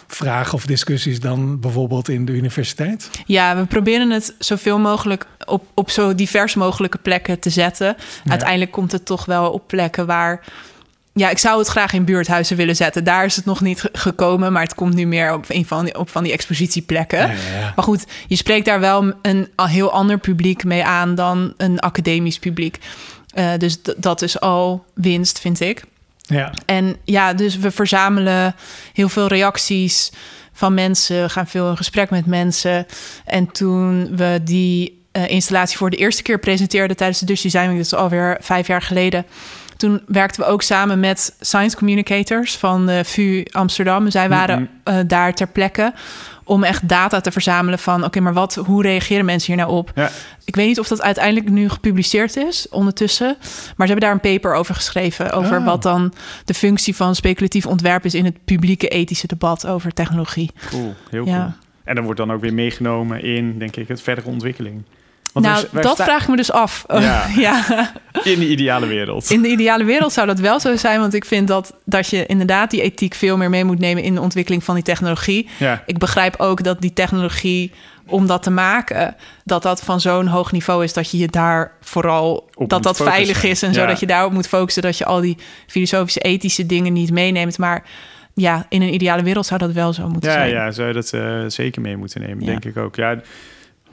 vragen 0.08 0.54
of 0.54 0.66
discussies 0.66 1.20
dan 1.20 1.60
bijvoorbeeld 1.60 2.10
in 2.10 2.26
de 2.26 2.32
universiteit? 2.32 3.10
Ja, 3.26 3.58
we 3.58 3.66
proberen 3.66 4.10
het 4.10 4.36
zoveel 4.40 4.80
mogelijk 4.80 5.26
op, 5.46 5.66
op 5.74 5.90
zo 5.90 6.16
divers 6.16 6.56
mogelijke 6.56 6.98
plekken 6.98 7.40
te 7.40 7.50
zetten. 7.50 7.96
Uiteindelijk 8.26 8.72
komt 8.72 8.92
het 8.92 9.06
toch 9.06 9.26
wel 9.26 9.52
op 9.52 9.68
plekken 9.68 10.06
waar. 10.06 10.44
Ja, 11.14 11.30
ik 11.30 11.38
zou 11.38 11.60
het 11.60 11.68
graag 11.68 11.94
in 11.94 12.06
buurthuizen 12.06 12.58
willen 12.58 12.76
zetten. 12.76 13.04
Daar 13.04 13.26
is 13.26 13.36
het 13.36 13.46
nog 13.46 13.62
niet 13.62 13.82
ge- 13.82 13.90
gekomen, 13.94 14.52
maar 14.54 14.62
het 14.64 14.76
komt 14.76 14.94
nu 14.94 15.06
meer 15.06 15.34
op 15.34 15.46
een 15.48 15.66
van 15.66 15.86
die, 15.86 16.00
op 16.00 16.10
van 16.10 16.24
die 16.24 16.32
expositieplekken. 16.34 17.20
Ja, 17.20 17.26
ja, 17.26 17.60
ja. 17.60 17.74
Maar 17.76 17.86
goed, 17.86 18.06
je 18.28 18.36
spreekt 18.36 18.66
daar 18.66 18.80
wel 18.80 19.14
een 19.22 19.48
heel 19.56 19.92
ander 19.92 20.18
publiek 20.18 20.64
mee 20.64 20.84
aan 20.86 21.16
dan 21.16 21.54
een 21.58 21.80
academisch 21.80 22.40
publiek. 22.40 22.78
Eh, 23.30 23.52
dus 23.58 23.78
dat 23.98 24.22
is 24.22 24.40
al 24.40 24.86
winst, 24.94 25.40
vind 25.40 25.60
ik. 25.60 25.84
Ja, 26.18 26.54
En 26.66 26.98
ja, 27.04 27.34
dus 27.34 27.58
we 27.58 27.72
verzamelen 27.72 28.56
heel 28.94 29.10
veel 29.10 29.28
reacties 29.28 30.12
van 30.54 30.74
mensen, 30.74 31.22
we 31.22 31.30
gaan 31.30 31.48
veel 31.48 31.70
in 31.70 31.78
gesprek 31.78 32.10
met 32.10 32.26
mensen. 32.26 32.86
En 33.26 33.52
toen 33.52 34.16
we 34.16 34.40
die 34.44 35.04
eh, 35.12 35.30
installatie 35.30 35.78
voor 35.78 35.90
de 35.90 35.98
eerste 35.98 36.22
keer 36.22 36.40
presenteerden 36.40 36.98
tijdens 36.98 37.20
de 37.20 37.26
Design 37.26 37.68
Week, 37.68 37.76
dat 37.76 37.86
is 37.86 37.94
alweer 37.94 38.38
vijf 38.42 38.68
jaar 38.68 38.82
geleden. 38.82 39.26
Toen 39.78 40.02
werkten 40.08 40.44
we 40.44 40.48
ook 40.48 40.62
samen 40.62 41.00
met 41.00 41.36
science 41.40 41.78
communicators 41.78 42.58
van 42.58 42.86
de 42.86 43.02
VU 43.04 43.44
Amsterdam. 43.52 44.10
Zij 44.10 44.30
waren 44.30 44.70
eh, 44.84 44.98
daar 45.08 45.34
ter 45.34 45.48
plekke 45.48 45.94
om 46.50 46.64
echt 46.64 46.88
data 46.88 47.22
te 47.22 47.32
verzamelen 47.32 47.80
van... 47.80 48.04
oké, 48.04 48.20
maar 48.20 48.34
wat, 48.34 48.56
hoe 48.56 48.82
reageren 48.82 49.26
mensen 49.26 49.54
hier 49.54 49.66
nou 49.66 49.78
op? 49.78 49.92
Ja. 49.96 50.10
Ik 50.46 50.56
weet 50.56 50.68
niet 50.68 50.80
of 50.80 50.88
dat 50.88 51.02
uiteindelijk 51.02 51.50
nu 51.50 51.70
gepubliceerd 51.70 52.36
is 52.38 52.70
ondertussen. 52.70 53.36
Maar 53.76 53.88
ze 53.88 53.94
hebben 53.94 54.00
daar 54.00 54.12
een 54.12 54.20
paper 54.36 54.54
over 54.54 54.76
geschreven. 54.76 55.32
Over 55.32 55.58
Oh. 55.58 55.66
wat 55.66 55.82
dan 55.84 56.14
de 56.46 56.54
functie 56.54 56.96
van 56.96 57.16
speculatief 57.16 57.66
ontwerp 57.66 58.06
is... 58.06 58.14
in 58.14 58.26
het 58.26 58.46
publieke 58.46 58.88
ethische 58.88 59.28
debat 59.28 59.68
over 59.68 59.94
technologie. 59.94 60.52
Cool, 60.70 60.94
heel 61.10 61.26
Ja. 61.26 61.38
cool. 61.38 61.52
En 61.84 61.96
dat 61.96 62.04
wordt 62.04 62.20
dan 62.20 62.32
ook 62.32 62.42
weer 62.42 62.54
meegenomen 62.54 63.24
in, 63.24 63.60
denk 63.60 63.76
ik, 63.76 63.88
het 63.88 64.02
verdere 64.02 64.28
ontwikkeling. 64.28 64.84
Want 65.34 65.46
nou, 65.46 65.66
dat 65.72 65.94
sta- 65.94 66.04
vraag 66.04 66.22
ik 66.22 66.28
me 66.28 66.36
dus 66.36 66.52
af. 66.52 66.86
Ja. 66.88 67.26
ja. 67.36 67.64
In 68.24 68.40
de 68.40 68.48
ideale 68.48 68.86
wereld. 68.88 69.30
In 69.30 69.42
de 69.42 69.48
ideale 69.48 69.84
wereld 69.84 70.14
zou 70.14 70.28
dat 70.28 70.40
wel 70.40 70.60
zo 70.60 70.76
zijn, 70.76 71.00
want 71.00 71.14
ik 71.14 71.26
vind 71.26 71.48
dat, 71.48 71.74
dat 71.86 72.08
je 72.08 72.26
inderdaad 72.26 72.72
die 72.72 72.82
ethiek 72.82 73.14
veel 73.14 73.38
meer 73.38 73.50
mee 73.50 73.64
moet 73.64 73.80
nemen 73.80 74.04
in 74.04 74.14
de 74.16 74.22
ontwikkeling 74.22 74.64
van 74.64 74.76
die 74.76 74.84
technologie. 74.84 75.50
Ja. 75.58 75.84
Ik 75.86 75.98
begrijp 75.98 76.36
ook 76.38 76.64
dat 76.64 76.82
die 76.82 76.94
technologie, 76.94 77.72
om 78.06 78.28
dat 78.28 78.44
te 78.44 78.50
maken, 78.50 79.16
dat 79.44 79.64
dat 79.64 79.82
van 79.82 80.02
zo'n 80.02 80.28
hoog 80.28 80.52
niveau 80.52 80.84
is 80.84 80.94
dat 80.94 81.12
je 81.12 81.18
je 81.18 81.28
daar 81.28 81.72
vooral 81.82 82.50
Op 82.54 82.70
dat 82.70 82.84
dat 82.84 82.98
veilig 82.98 83.44
is 83.44 83.64
en 83.64 83.74
zo 83.74 83.86
dat 83.86 84.00
je 84.00 84.06
daarop 84.08 84.32
moet 84.32 84.48
focussen, 84.48 84.82
dat 84.82 84.98
je 84.98 85.06
al 85.06 85.22
die 85.22 85.38
filosofische, 85.68 86.20
ethische 86.20 86.66
dingen 86.66 86.94
niet 86.94 87.12
meeneemt. 87.12 87.58
Maar 87.58 87.84
ja, 88.34 88.66
in 88.70 88.82
een 88.82 88.94
ideale 88.94 89.24
wereld 89.24 89.46
zou 89.46 89.60
dat 89.60 89.72
wel 89.72 89.94
zo 89.94 90.08
moeten 90.10 90.32
zijn. 90.32 90.50
ja, 90.50 90.72
zou 90.72 90.88
je 90.88 90.94
dat 90.94 91.14
eh, 91.14 91.44
zeker 91.48 91.82
mee 91.82 91.98
moeten 91.98 92.22
nemen, 92.22 92.46
denk 92.46 92.66
ik 92.66 92.78
ook. 92.78 92.96
Ja, 92.96 93.20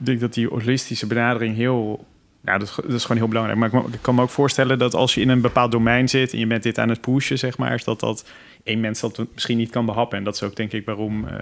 denk 0.05 0.19
dat 0.19 0.33
die 0.33 0.47
holistische 0.47 1.07
benadering 1.07 1.55
heel... 1.55 2.05
Nou, 2.41 2.59
dat 2.59 2.67
is, 2.67 2.75
dat 2.75 2.93
is 2.93 3.01
gewoon 3.01 3.17
heel 3.17 3.27
belangrijk. 3.27 3.59
Maar 3.59 3.73
ik, 3.85 3.93
ik 3.93 4.01
kan 4.01 4.15
me 4.15 4.21
ook 4.21 4.29
voorstellen 4.29 4.77
dat 4.79 4.93
als 4.93 5.13
je 5.13 5.21
in 5.21 5.29
een 5.29 5.41
bepaald 5.41 5.71
domein 5.71 6.09
zit... 6.09 6.33
en 6.33 6.39
je 6.39 6.47
bent 6.47 6.63
dit 6.63 6.77
aan 6.77 6.89
het 6.89 7.01
pushen, 7.01 7.37
zeg 7.37 7.57
maar... 7.57 7.73
is 7.73 7.83
dat 7.83 7.99
dat 7.99 8.25
één 8.63 8.79
mens 8.79 8.99
dat 8.99 9.25
misschien 9.33 9.57
niet 9.57 9.69
kan 9.69 9.85
behappen. 9.85 10.17
En 10.17 10.23
dat 10.23 10.35
is 10.35 10.43
ook, 10.43 10.55
denk 10.55 10.71
ik, 10.71 10.85
waarom 10.85 11.27
eh, 11.27 11.35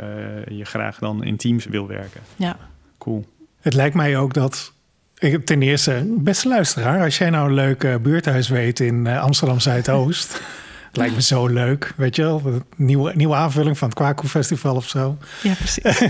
je 0.58 0.66
graag 0.66 1.00
dan 1.00 1.24
in 1.24 1.36
teams 1.38 1.66
wil 1.66 1.88
werken. 1.88 2.22
Ja. 2.36 2.58
Cool. 2.98 3.26
Het 3.62 3.74
lijkt 3.74 3.96
mij 3.96 4.18
ook 4.18 4.34
dat. 4.34 4.74
ik- 5.18 5.46
Ten 5.46 5.62
eerste, 5.62 6.14
beste 6.18 6.48
luisteraar, 6.48 7.04
als 7.04 7.18
jij 7.18 7.30
nou 7.30 7.48
een 7.48 7.54
leuk 7.54 7.98
buurthuis 8.02 8.48
weet 8.50 8.80
in 8.80 9.08
eh, 9.08 9.22
Amsterdam 9.22 9.60
Zuidoost. 9.60 10.34
het 10.88 10.98
lijkt 10.98 11.16
me 11.16 11.22
zo 11.22 11.48
leuk, 11.48 11.94
weet 11.98 12.16
je 12.16 12.22
wel? 12.22 12.42
Een 12.46 12.64
Nieuwe, 12.76 13.12
nieuwe 13.16 13.36
aanvulling 13.36 13.78
van 13.78 13.88
het 13.88 13.98
Kwaku 13.98 14.28
Festival 14.28 14.76
of 14.76 14.88
zo. 14.88 15.18
ja, 15.44 15.54
precies. 15.54 15.84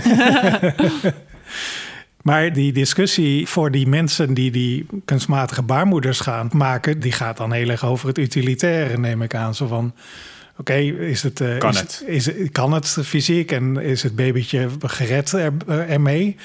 Maar 2.26 2.52
die 2.52 2.72
discussie 2.72 3.46
voor 3.48 3.70
die 3.70 3.86
mensen 3.86 4.34
die 4.34 4.50
die 4.50 4.86
kunstmatige 5.04 5.62
baarmoeders 5.62 6.20
gaan 6.20 6.48
maken, 6.52 7.00
die 7.00 7.12
gaat 7.12 7.36
dan 7.36 7.52
heel 7.52 7.68
erg 7.68 7.84
over 7.84 8.08
het 8.08 8.18
utilitaire, 8.18 8.98
neem 8.98 9.22
ik 9.22 9.34
aan. 9.34 9.54
Zo 9.54 9.66
van. 9.66 9.94
Oké, 10.58 10.74
is 10.74 11.22
het, 11.22 11.40
eh, 11.40 11.58
Kan 11.58 11.70
is, 11.70 11.78
het? 11.80 12.02
Is, 12.06 12.30
kan 12.52 12.72
het 12.72 12.98
fysiek 13.04 13.52
en 13.52 13.76
is 13.76 14.02
het 14.02 14.16
babytje 14.16 14.68
gered 14.80 15.32
er, 15.32 15.52
eh, 15.66 15.92
ermee? 15.92 16.36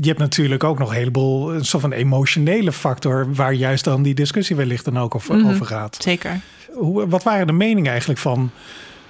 Je 0.00 0.08
hebt 0.08 0.18
natuurlijk 0.18 0.64
ook 0.64 0.78
nog 0.78 0.88
een 0.90 0.96
heleboel 0.96 1.54
een 1.54 1.64
soort 1.64 1.82
van 1.82 1.92
emotionele 1.92 2.72
factor 2.72 3.34
waar 3.34 3.52
juist 3.52 3.84
dan 3.84 4.02
die 4.02 4.14
discussie 4.14 4.56
wellicht 4.56 4.84
dan 4.84 4.98
ook 4.98 5.14
over, 5.14 5.36
Mhm. 5.36 5.48
over 5.48 5.66
gaat. 5.66 5.96
Zeker. 6.02 6.40
Hoe, 6.72 7.08
wat 7.08 7.22
waren 7.22 7.46
de 7.46 7.52
meningen 7.52 7.90
eigenlijk 7.90 8.20
van, 8.20 8.50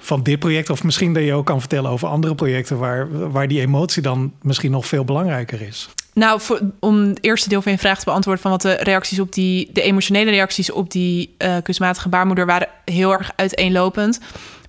van 0.03 0.23
dit 0.23 0.39
project? 0.39 0.69
Of 0.69 0.83
misschien 0.83 1.13
dat 1.13 1.23
je 1.23 1.33
ook 1.33 1.45
kan 1.45 1.59
vertellen 1.59 1.91
over 1.91 2.07
andere 2.07 2.35
projecten 2.35 2.77
waar, 2.77 3.31
waar 3.31 3.47
die 3.47 3.61
emotie 3.61 4.01
dan 4.01 4.33
misschien 4.41 4.71
nog 4.71 4.87
veel 4.87 5.03
belangrijker 5.03 5.61
is. 5.61 5.89
Nou, 6.13 6.41
voor, 6.41 6.61
om 6.79 6.99
het 6.99 7.23
eerste 7.23 7.49
deel 7.49 7.61
van 7.61 7.71
je 7.71 7.77
vraag 7.77 7.99
te 7.99 8.05
beantwoorden... 8.05 8.41
van 8.41 8.51
wat 8.51 8.61
de 8.61 8.73
reacties 8.73 9.19
op 9.19 9.33
die... 9.33 9.69
de 9.73 9.81
emotionele 9.81 10.31
reacties 10.31 10.71
op 10.71 10.91
die 10.91 11.35
eh, 11.37 11.55
kunstmatige 11.63 12.09
baarmoeder... 12.09 12.45
waren 12.45 12.67
heel 12.85 13.11
erg 13.11 13.31
uiteenlopend. 13.35 14.19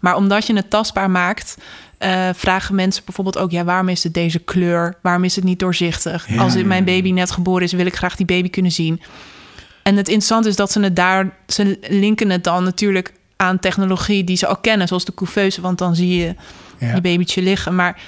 Maar 0.00 0.16
omdat 0.16 0.46
je 0.46 0.56
het 0.56 0.70
tastbaar 0.70 1.10
maakt... 1.10 1.56
eh, 1.98 2.28
vragen 2.34 2.74
mensen 2.74 3.02
bijvoorbeeld 3.04 3.38
ook... 3.38 3.50
ja, 3.50 3.64
waarom 3.64 3.88
is 3.88 4.04
het 4.04 4.14
deze 4.14 4.38
kleur? 4.38 4.96
Waarom 5.02 5.24
is 5.24 5.36
het 5.36 5.44
niet 5.44 5.58
doorzichtig? 5.58 6.28
Ja, 6.28 6.42
Als 6.42 6.62
mijn 6.62 6.84
baby 6.84 7.12
net 7.12 7.30
geboren 7.30 7.62
is... 7.62 7.72
wil 7.72 7.86
ik 7.86 7.96
graag 7.96 8.16
die 8.16 8.26
baby 8.26 8.50
kunnen 8.50 8.72
zien. 8.72 9.00
En 9.82 9.96
het 9.96 10.08
interessante 10.08 10.48
is 10.48 10.56
dat 10.56 10.72
ze 10.72 10.80
het 10.80 10.96
daar... 10.96 11.36
ze 11.46 11.78
linken 11.88 12.30
het 12.30 12.44
dan 12.44 12.64
natuurlijk 12.64 13.12
aan 13.36 13.58
technologie 13.58 14.24
die 14.24 14.36
ze 14.36 14.46
al 14.46 14.56
kennen... 14.56 14.88
zoals 14.88 15.04
de 15.04 15.14
couveuse, 15.14 15.60
want 15.60 15.78
dan 15.78 15.94
zie 15.96 16.16
je 16.16 16.34
Ja. 16.78 16.94
je 16.94 17.00
babytje 17.00 17.42
liggen. 17.42 17.74
Maar 17.74 18.00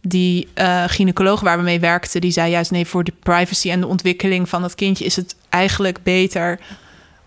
die 0.00 0.48
eh, 0.54 0.84
gynaecoloog 0.86 1.40
waar 1.40 1.56
we 1.58 1.62
mee 1.62 1.80
werkten, 1.80 2.20
die 2.20 2.30
zei 2.30 2.50
juist 2.50 2.70
nee, 2.70 2.86
voor 2.86 3.04
de 3.04 3.12
privacy 3.22 3.70
en 3.70 3.80
de 3.80 3.86
ontwikkeling 3.86 4.48
van 4.48 4.62
dat 4.62 4.74
kindje 4.74 5.04
is 5.04 5.16
het 5.16 5.36
eigenlijk 5.48 5.98
beter 6.02 6.58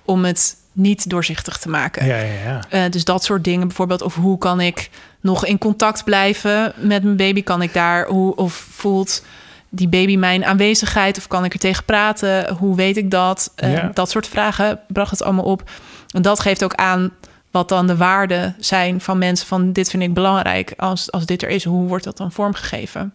om 0.06 0.26
het 0.26 0.56
niet 0.72 1.10
doorzichtig 1.10 1.58
te 1.58 1.70
maken. 1.70 2.06
Ja, 2.06 2.18
ja, 2.18 2.34
ja. 2.44 2.62
Eh, 2.70 2.92
dus 2.92 3.06
dat 3.06 3.24
soort 3.24 3.44
dingen 3.44 3.68
bijvoorbeeld. 3.68 4.02
Of 4.02 4.16
hoe 4.16 4.38
kan 4.38 4.62
ik 4.62 4.90
nog 5.22 5.46
in 5.46 5.58
contact 5.58 6.04
blijven 6.04 6.74
met 6.76 7.04
mijn 7.04 7.16
baby? 7.18 7.44
Kan 7.44 7.62
ik 7.62 7.74
daar, 7.74 8.08
hoe, 8.08 8.36
of 8.36 8.54
voelt 8.54 9.24
die 9.70 9.88
baby 9.88 10.16
mijn 10.18 10.46
aanwezigheid? 10.46 11.18
Of 11.18 11.28
kan 11.28 11.46
ik 11.46 11.54
er 11.54 11.60
tegen 11.60 11.86
praten? 11.86 12.54
Hoe 12.56 12.76
weet 12.76 12.98
ik 12.98 13.12
dat? 13.12 13.52
Eh. 13.56 13.86
Dat 13.94 14.10
soort 14.10 14.28
vragen 14.28 14.80
bracht 14.88 15.12
het 15.12 15.24
allemaal 15.24 15.46
op. 15.46 15.70
En 16.12 16.22
dat 16.22 16.40
geeft 16.40 16.64
ook 16.64 16.76
aan 16.76 17.12
wat 17.52 17.70
dan 17.70 17.88
de 17.88 17.98
waarden 17.98 18.56
zijn 18.60 19.02
van 19.02 19.18
mensen 19.18 19.48
van 19.48 19.72
dit 19.72 19.90
vind 19.90 20.04
ik 20.04 20.14
belangrijk. 20.14 20.74
Als, 20.78 21.12
als 21.12 21.26
dit 21.26 21.44
er 21.44 21.50
is, 21.50 21.64
hoe 21.64 21.88
wordt 21.88 22.04
dat 22.04 22.18
dan 22.18 22.32
vormgegeven? 22.32 23.14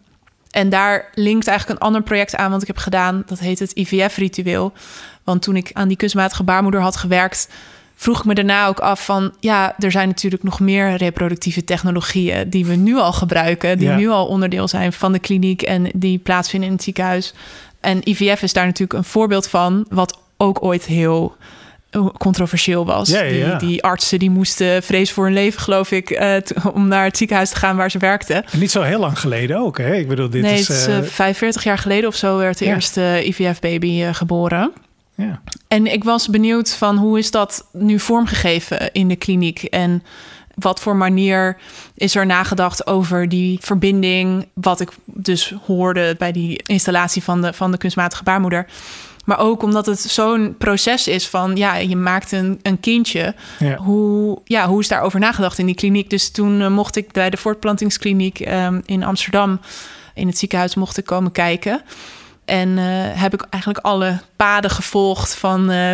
En 0.51 0.69
daar 0.69 1.11
linkt 1.15 1.47
eigenlijk 1.47 1.81
een 1.81 1.87
ander 1.87 2.03
project 2.03 2.37
aan 2.37 2.51
wat 2.51 2.61
ik 2.61 2.67
heb 2.67 2.77
gedaan. 2.77 3.23
Dat 3.27 3.39
heet 3.39 3.59
het 3.59 3.73
IVF-ritueel. 3.73 4.73
Want 5.25 5.43
toen 5.43 5.57
ik 5.57 5.71
aan 5.73 5.89
die 5.89 5.97
kunstmatige 5.97 6.43
baarmoeder 6.43 6.81
had 6.81 6.97
gewerkt, 6.97 7.49
vroeg 7.95 8.19
ik 8.19 8.25
me 8.25 8.35
daarna 8.35 8.67
ook 8.67 8.81
af 8.81 9.05
van... 9.05 9.33
ja, 9.41 9.75
er 9.79 9.91
zijn 9.91 10.09
natuurlijk 10.09 10.43
nog 10.43 10.61
meer 10.61 10.95
reproductieve 10.95 11.65
technologieën... 11.65 12.51
die 12.51 12.67
we 12.67 12.75
nu 12.75 12.97
al 12.97 13.13
gebruiken, 13.13 13.79
die 13.79 13.89
Ja. 13.89 13.97
nu 13.97 14.09
al 14.09 14.27
onderdeel 14.27 14.69
zijn 14.69 14.93
van 14.93 15.13
de 15.13 15.19
kliniek... 15.19 15.63
en 15.63 15.91
die 15.95 16.19
plaatsvinden 16.19 16.69
in 16.69 16.75
het 16.75 16.85
ziekenhuis. 16.85 17.35
En 17.81 18.09
IVF 18.09 18.43
is 18.43 18.53
daar 18.53 18.67
natuurlijk 18.67 18.99
een 18.99 19.05
voorbeeld 19.05 19.49
van... 19.49 19.87
wat 19.89 20.19
ook 20.37 20.63
ooit 20.65 20.85
heel 20.85 21.37
controversieel 22.19 22.87
was. 22.87 23.09
Ja, 23.09 23.23
ja, 23.23 23.47
ja. 23.47 23.59
Die, 23.59 23.69
die 23.69 23.83
artsen 23.83 24.19
die 24.19 24.31
moesten 24.31 24.83
vrees 24.83 25.13
voor 25.13 25.25
hun 25.25 25.33
leven, 25.33 25.61
geloof 25.61 25.91
ik... 25.91 26.11
eh, 26.11 26.37
om 26.73 26.89
naar 26.89 27.05
het 27.05 27.17
ziekenhuis 27.17 27.51
te 27.51 27.57
gaan 27.57 27.77
waar 27.77 27.91
ze 27.91 27.99
werkten. 27.99 28.45
En 28.51 28.59
niet 28.59 28.71
zo 28.71 28.83
heel 28.83 28.99
lang 29.01 29.19
geleden 29.19 29.59
ook, 29.59 29.79
hè? 29.79 29.95
Ik 29.95 30.09
bedoel, 30.09 30.31
dit 30.31 30.43
nee, 30.43 30.59
is... 30.59 30.69
het 30.69 30.77
is 30.77 30.87
eh, 30.87 30.99
eh, 30.99 31.05
45 31.05 31.65
jaar 31.65 31.79
geleden 31.79 32.09
of 32.09 32.15
zo 32.15 32.37
werd 32.37 32.59
de 32.59 32.65
eerste 32.65 33.23
IVF-baby 33.25 34.03
eh, 34.03 34.15
geboren. 34.15 34.73
ja. 35.15 35.41
En 35.69 35.93
ik 35.93 36.05
was 36.05 36.29
benieuwd 36.29 36.75
van 36.75 36.97
hoe 36.97 37.19
is 37.19 37.31
dat 37.31 37.67
nu 37.73 37.99
vormgegeven 37.99 38.93
in 38.93 39.09
de 39.09 39.17
kliniek 39.17 39.63
en 39.63 40.03
wat 40.55 40.81
voor 40.81 40.97
manier 40.97 41.57
is 41.95 42.15
er 42.15 42.27
nagedacht 42.27 42.87
over 42.87 43.29
die 43.29 43.59
verbinding, 43.61 44.47
wat 44.55 44.81
ik 44.81 44.91
dus 45.05 45.55
hoorde 45.67 46.15
bij 46.19 46.33
die 46.33 46.61
installatie 46.63 47.23
van 47.23 47.43
de, 47.43 47.53
van 47.53 47.71
de 47.71 47.79
kunstmatige 47.79 48.23
baarmoeder. 48.23 48.67
Maar 49.27 49.39
ook 49.39 49.63
omdat 49.63 49.87
het 49.87 50.01
zo'n 50.01 50.55
proces 50.59 51.09
is 51.09 51.29
van, 51.29 51.57
ja, 51.57 51.77
je 51.77 51.97
maakt 51.97 52.33
een, 52.33 52.59
een 52.63 52.81
kindje. 52.81 53.35
Ja. 53.59 53.77
Hoe, 53.77 54.41
ja, 54.45 54.67
hoe 54.69 54.81
is 54.81 54.89
daarover 54.89 55.21
nagedacht 55.21 55.59
in 55.59 55.67
die 55.67 55.75
kliniek? 55.75 56.11
Dus 56.11 56.31
toen 56.31 56.61
eh, 56.61 56.69
mocht 56.69 56.97
ik 56.97 57.13
bij 57.13 57.31
de 57.31 57.37
voortplantingskliniek 57.37 58.41
ehm, 58.41 58.81
in 58.85 59.03
Amsterdam 59.03 59.61
in 60.17 60.27
het 60.27 60.39
ziekenhuis 60.39 60.75
mocht 60.75 60.97
ik 60.97 61.05
komen 61.05 61.33
kijken. 61.33 61.83
En 62.47 62.79
eh, 62.79 62.85
heb 63.21 63.35
ik 63.35 63.47
eigenlijk 63.51 63.85
alle 63.85 64.19
paden 64.37 64.71
gevolgd 64.71 65.35
van 65.37 65.71
eh, 65.71 65.89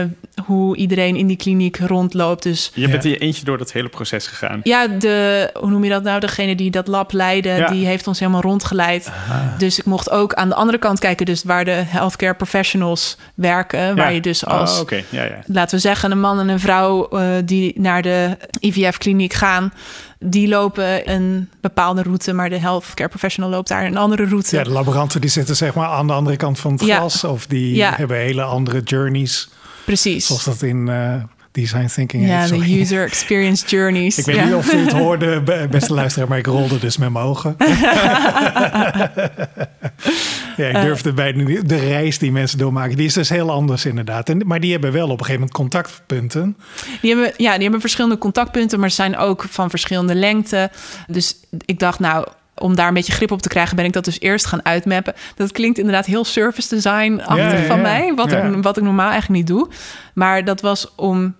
hoe 0.44 0.76
iedereen 0.76 1.16
in 1.16 1.26
die 1.26 1.36
kliniek 1.36 1.76
rondloopt. 1.78 2.42
Dus 2.42 2.70
Je 2.74 2.88
bent 2.88 3.04
in 3.04 3.10
je 3.10 3.18
eentje 3.18 3.44
door 3.44 3.58
dat 3.58 3.72
hele 3.72 3.88
proces 3.88 4.26
gegaan. 4.26 4.60
ja, 4.62 4.86
de, 4.86 5.50
hoe 5.60 5.70
noem 5.70 5.84
je 5.84 5.90
dat 5.90 6.02
nou? 6.02 6.20
Degene 6.20 6.54
die 6.54 6.70
dat 6.70 6.86
lab 6.86 7.12
leidde, 7.12 7.48
Ja. 7.48 7.66
die 7.66 7.86
heeft 7.86 8.06
ons 8.06 8.18
helemaal 8.18 8.40
rondgeleid. 8.40 9.12
Dus 9.58 9.78
ik 9.78 9.84
mocht 9.84 10.10
ook 10.10 10.34
aan 10.34 10.48
de 10.48 10.54
andere 10.54 10.78
kant 10.78 10.98
kijken, 10.98 11.26
dus 11.26 11.42
waar 11.44 11.64
de 11.64 11.82
healthcare 11.86 12.34
professionals 12.34 13.16
werken. 13.34 13.96
Waar 13.96 14.12
je 14.12 14.20
dus 14.20 14.46
als, 14.46 14.80
Oh, 14.80 14.88
ja, 15.10 15.24
ja. 15.24 15.38
laten 15.46 15.74
we 15.74 15.80
zeggen, 15.80 16.10
een 16.10 16.20
man 16.20 16.38
en 16.38 16.48
een 16.48 16.60
vrouw 16.60 17.08
eh, 17.08 17.26
die 17.44 17.80
naar 17.80 18.02
de 18.02 18.36
IVF-kliniek 18.60 19.32
gaan. 19.32 19.72
Die 20.24 20.48
lopen 20.48 21.10
een 21.10 21.48
bepaalde 21.60 22.02
route, 22.02 22.32
maar 22.32 22.48
de 22.50 22.58
healthcare 22.60 23.08
professional 23.08 23.50
loopt 23.50 23.68
daar 23.68 23.84
een 23.84 23.96
andere 23.96 24.24
route. 24.26 24.56
ja, 24.56 24.62
de 24.62 24.70
laboranten 24.70 25.20
die 25.20 25.30
zitten 25.30 25.56
zeg 25.56 25.74
maar 25.74 25.86
aan 25.88 26.06
de 26.06 26.12
andere 26.12 26.36
kant 26.36 26.58
van 26.58 26.72
het 26.72 26.84
Ja. 26.84 26.96
glas. 26.98 27.24
Of 27.24 27.46
die 27.46 27.74
Ja. 27.74 27.94
hebben 27.96 28.16
hele 28.16 28.42
andere 28.42 28.80
journeys. 28.80 29.48
Precies. 29.84 30.26
Zoals 30.26 30.44
dat 30.44 30.62
in 30.62 30.88
eh, 30.88 31.14
design 31.52 31.86
thinking 31.86 32.26
Ja, 32.26 32.40
heet. 32.40 32.48
de 32.50 32.80
user 32.80 33.04
experience 33.04 33.66
journeys. 33.66 34.18
Ik 34.18 34.24
weet 34.24 34.36
ja. 34.36 34.44
niet 34.44 34.54
of 34.54 34.72
u 34.72 34.76
het 34.78 34.92
hoorde, 35.02 35.40
be- 35.40 35.66
beste 35.70 35.94
luisteraar, 35.94 36.28
maar 36.28 36.38
ik 36.38 36.46
rolde 36.46 36.78
dus 36.78 36.96
met 36.96 37.10
mijn 37.12 37.24
ogen. 37.24 37.56
ja, 40.56 40.66
ik 40.68 40.80
durfde 40.82 41.12
bijna 41.12 41.42
niet. 41.42 41.68
De 41.68 41.76
reis 41.76 42.18
die 42.18 42.32
mensen 42.32 42.58
doormaken, 42.58 42.96
die 42.96 43.06
is 43.06 43.14
dus 43.14 43.28
heel 43.28 43.50
anders 43.50 43.84
inderdaad. 43.84 44.28
En, 44.28 44.42
maar 44.46 44.60
die 44.60 44.72
hebben 44.72 44.92
wel 44.92 45.04
op 45.04 45.10
een 45.20 45.24
gegeven 45.24 45.40
moment 45.40 45.56
contactpunten. 45.56 46.56
Die 47.00 47.14
hebben, 47.14 47.32
ja, 47.36 47.52
die 47.52 47.62
hebben 47.62 47.80
verschillende 47.80 48.18
contactpunten, 48.18 48.80
maar 48.80 48.88
ze 48.88 48.94
zijn 48.94 49.16
ook 49.16 49.44
van 49.50 49.70
verschillende 49.70 50.14
lengte. 50.14 50.70
Dus 51.06 51.36
ik 51.64 51.78
dacht, 51.78 51.98
nou, 51.98 52.26
om 52.54 52.74
daar 52.76 52.88
een 52.88 52.94
beetje 52.94 53.12
grip 53.12 53.30
op 53.30 53.42
te 53.42 53.48
krijgen, 53.48 53.76
ben 53.76 53.84
ik 53.84 53.92
dat 53.92 54.04
dus 54.04 54.20
eerst 54.20 54.46
gaan 54.46 54.64
uitmappen. 54.64 55.14
Dat 55.36 55.52
klinkt 55.52 55.78
inderdaad 55.78 56.06
heel 56.06 56.24
service 56.24 56.74
design-achtig 56.74 57.36
Ja, 57.52 57.58
ja, 57.58 57.64
van 57.66 57.76
ja. 57.76 57.82
mij, 57.82 58.12
wat, 58.14 58.32
ik, 58.32 58.42
wat 58.62 58.76
ik 58.76 58.82
normaal 58.82 59.10
eigenlijk 59.10 59.38
niet 59.38 59.56
doe. 59.56 59.68
Maar 60.14 60.44
dat 60.44 60.60
was 60.60 60.94
om 60.96 61.34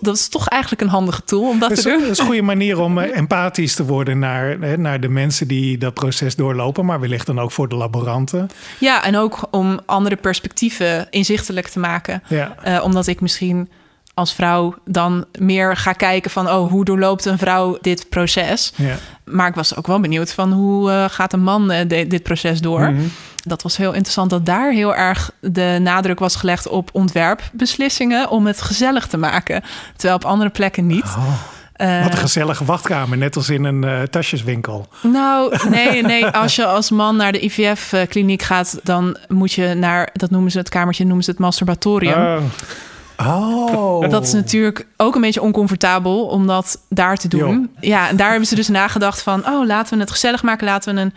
dat 0.00 0.16
is 0.16 0.28
toch 0.28 0.48
eigenlijk 0.48 0.82
een 0.82 0.88
handige 0.88 1.24
tool 1.24 1.48
om 1.48 1.58
dat 1.58 1.68
Dat 1.68 1.78
is, 1.78 1.84
te 1.84 1.90
doen. 1.90 2.00
dat 2.00 2.10
is 2.10 2.18
een 2.18 2.24
goede 2.26 2.42
manier 2.42 2.78
om 2.80 2.98
eh, 2.98 3.16
empathisch 3.16 3.74
te 3.74 3.84
worden 3.84 4.18
naar, 4.18 4.56
hè, 4.60 4.76
naar 4.76 5.00
de 5.00 5.08
mensen 5.08 5.48
die 5.48 5.78
dat 5.78 5.94
proces 5.94 6.36
doorlopen, 6.36 6.84
maar 6.84 7.00
wellicht 7.00 7.26
dan 7.26 7.40
ook 7.40 7.50
voor 7.50 7.68
de 7.68 7.74
laboranten. 7.76 8.50
Ja, 8.78 9.04
en 9.04 9.16
ook 9.16 9.48
om 9.50 9.80
andere 9.86 10.16
perspectieven 10.16 11.06
inzichtelijk 11.10 11.68
te 11.68 11.78
maken. 11.78 12.22
Ja. 12.28 12.54
Eh, 12.62 12.84
omdat 12.84 13.06
ik 13.06 13.20
misschien 13.20 13.68
als 14.14 14.34
vrouw 14.34 14.74
dan 14.84 15.24
meer 15.38 15.76
ga 15.76 15.92
kijken 15.92 16.30
van... 16.30 16.48
oh, 16.50 16.70
hoe 16.70 16.84
doorloopt 16.84 17.24
een 17.24 17.38
vrouw 17.38 17.78
dit 17.80 18.06
proces? 18.08 18.72
Ja. 18.76 18.94
Maar 19.24 19.48
ik 19.48 19.54
was 19.54 19.76
ook 19.76 19.86
wel 19.86 20.00
benieuwd 20.00 20.32
van 20.32 20.52
hoe 20.52 20.90
eh, 20.90 21.04
gaat 21.08 21.32
een 21.32 21.42
man 21.42 21.70
eh, 21.70 21.88
de- 21.88 22.06
dit 22.06 22.22
proces 22.22 22.60
door? 22.60 22.80
Mhm. 22.90 23.02
Dat 23.44 23.62
was 23.62 23.76
heel 23.76 23.92
interessant 23.92 24.30
dat 24.30 24.46
daar 24.46 24.72
heel 24.72 24.94
erg 24.94 25.30
de 25.40 25.78
nadruk 25.82 26.18
was 26.18 26.36
gelegd 26.36 26.68
op 26.68 26.90
ontwerpbeslissingen... 26.92 28.28
om 28.30 28.46
het 28.46 28.60
gezellig 28.62 29.06
te 29.06 29.16
maken. 29.16 29.62
Terwijl 29.96 30.14
op 30.14 30.24
andere 30.24 30.50
plekken 30.50 30.86
niet. 30.86 31.04
Oh, 31.04 31.32
Eh, 31.72 32.02
wat 32.02 32.12
een 32.12 32.18
gezellige 32.18 32.64
wachtkamer, 32.64 33.18
net 33.18 33.36
als 33.36 33.48
in 33.48 33.64
een 33.64 33.84
eh, 33.84 34.02
tasjeswinkel. 34.02 34.88
Nou, 35.02 35.56
nee, 35.70 36.02
nee. 36.12 36.26
Als 36.26 36.56
je 36.56 36.66
als 36.66 36.90
man 36.90 37.16
naar 37.16 37.32
de 37.32 37.44
IVF-kliniek 37.44 38.42
gaat, 38.42 38.80
dan 38.82 39.16
moet 39.28 39.52
je 39.52 39.74
naar, 39.74 40.08
dat 40.12 40.30
noemen 40.30 40.50
ze 40.50 40.58
het 40.58 40.68
kamertje, 40.68 41.04
noemen 41.04 41.24
ze 41.24 41.30
het 41.30 41.38
masturbatorium. 41.38 42.12
Oh. 42.36 42.36
Dat 44.08 44.22
is 44.22 44.32
natuurlijk 44.32 44.86
ook 44.96 45.14
een 45.14 45.20
beetje 45.20 45.42
oncomfortabel 45.42 46.26
om 46.26 46.46
dat 46.46 46.80
daar 46.88 47.16
te 47.16 47.28
doen. 47.28 47.70
Ja, 47.80 48.08
en 48.08 48.16
daar 48.16 48.30
hebben 48.30 48.48
ze 48.48 48.54
dus 48.54 48.68
nagedacht 48.68 49.22
van... 49.22 49.46
oh, 49.46 49.66
laten 49.66 49.94
we 49.94 50.00
het 50.00 50.10
gezellig 50.10 50.42
maken. 50.42 50.66
Laten 50.66 50.94
we 50.94 51.00
een 51.00 51.14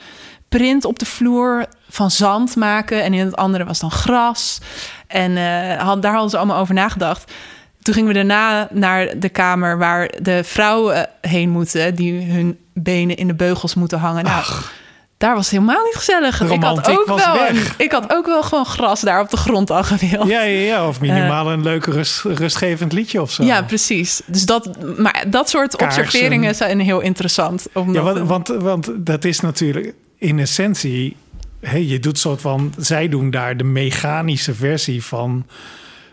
print 0.49 0.85
op 0.85 0.99
de 0.99 1.05
vloer 1.05 1.65
van 1.89 2.11
zand 2.11 2.55
maken. 2.55 3.03
En 3.03 3.13
in 3.13 3.25
het 3.25 3.35
andere 3.35 3.65
was 3.65 3.79
dan 3.79 3.91
gras. 3.91 4.59
En 5.07 5.37
eh, 5.37 5.81
had, 5.81 6.01
daar 6.01 6.11
hadden 6.11 6.29
ze 6.29 6.37
allemaal 6.37 6.59
over 6.59 6.73
nagedacht. 6.73 7.31
Toen 7.81 7.93
gingen 7.93 8.09
we 8.09 8.15
daarna 8.15 8.67
naar 8.71 9.19
de 9.19 9.29
kamer 9.29 9.77
waar 9.77 10.11
de 10.21 10.43
vrouwen 10.43 11.09
heen 11.21 11.49
moeten... 11.49 11.95
die 11.95 12.31
hun 12.31 12.57
benen 12.73 13.15
in 13.15 13.27
de 13.27 13.35
beugels 13.35 13.75
moeten 13.75 13.99
hangen. 13.99 14.23
Nou, 14.23 14.43
daar 15.23 15.36
was 15.36 15.49
helemaal 15.49 15.83
niet 15.83 15.95
gezellig. 15.95 16.38
De 16.38 16.53
Ik 16.53 16.63
had, 16.63 16.89
ook 16.89 17.05
was 17.05 17.25
wel 17.25 17.33
weg. 17.33 17.77
ik 17.77 17.91
had 17.91 18.13
ook 18.13 18.25
wel 18.25 18.43
gewoon 18.43 18.65
gras 18.65 19.01
daar 19.01 19.21
op 19.21 19.29
de 19.29 19.38
grond 19.38 19.69
al 19.69 19.83
gewild. 19.83 20.27
Ja, 20.27 20.41
ja, 20.41 20.59
ja, 20.59 20.88
of 20.88 20.99
minimaal 20.99 21.51
een 21.51 21.63
leuk 21.63 21.86
rust, 21.86 22.21
rustgevend 22.23 22.91
liedje 22.91 23.21
of 23.21 23.31
zo. 23.31 23.41
Eh. 23.41 23.47
Ja, 23.47 23.62
precies. 23.62 24.21
Dus 24.25 24.45
dat, 24.45 24.97
maar 24.97 25.23
dat 25.27 25.49
soort 25.49 25.75
Kaarsen. 25.75 26.03
observeringen 26.03 26.55
zijn 26.55 26.79
heel 26.79 26.99
interessant. 26.99 27.67
Ja, 27.73 27.81
Omdat, 27.81 28.03
want, 28.03 28.47
want, 28.47 28.62
want 28.62 28.91
dat 28.95 29.25
is 29.25 29.39
natuurlijk 29.39 29.93
in 30.17 30.39
essentie... 30.39 31.15
Hey, 31.59 31.86
je 31.86 31.99
doet 31.99 32.19
soort 32.19 32.41
van... 32.41 32.73
Zij 32.77 33.09
doen 33.09 33.31
daar 33.31 33.57
de 33.57 33.63
mechanische 33.63 34.53
versie 34.53 35.03
van, 35.03 35.45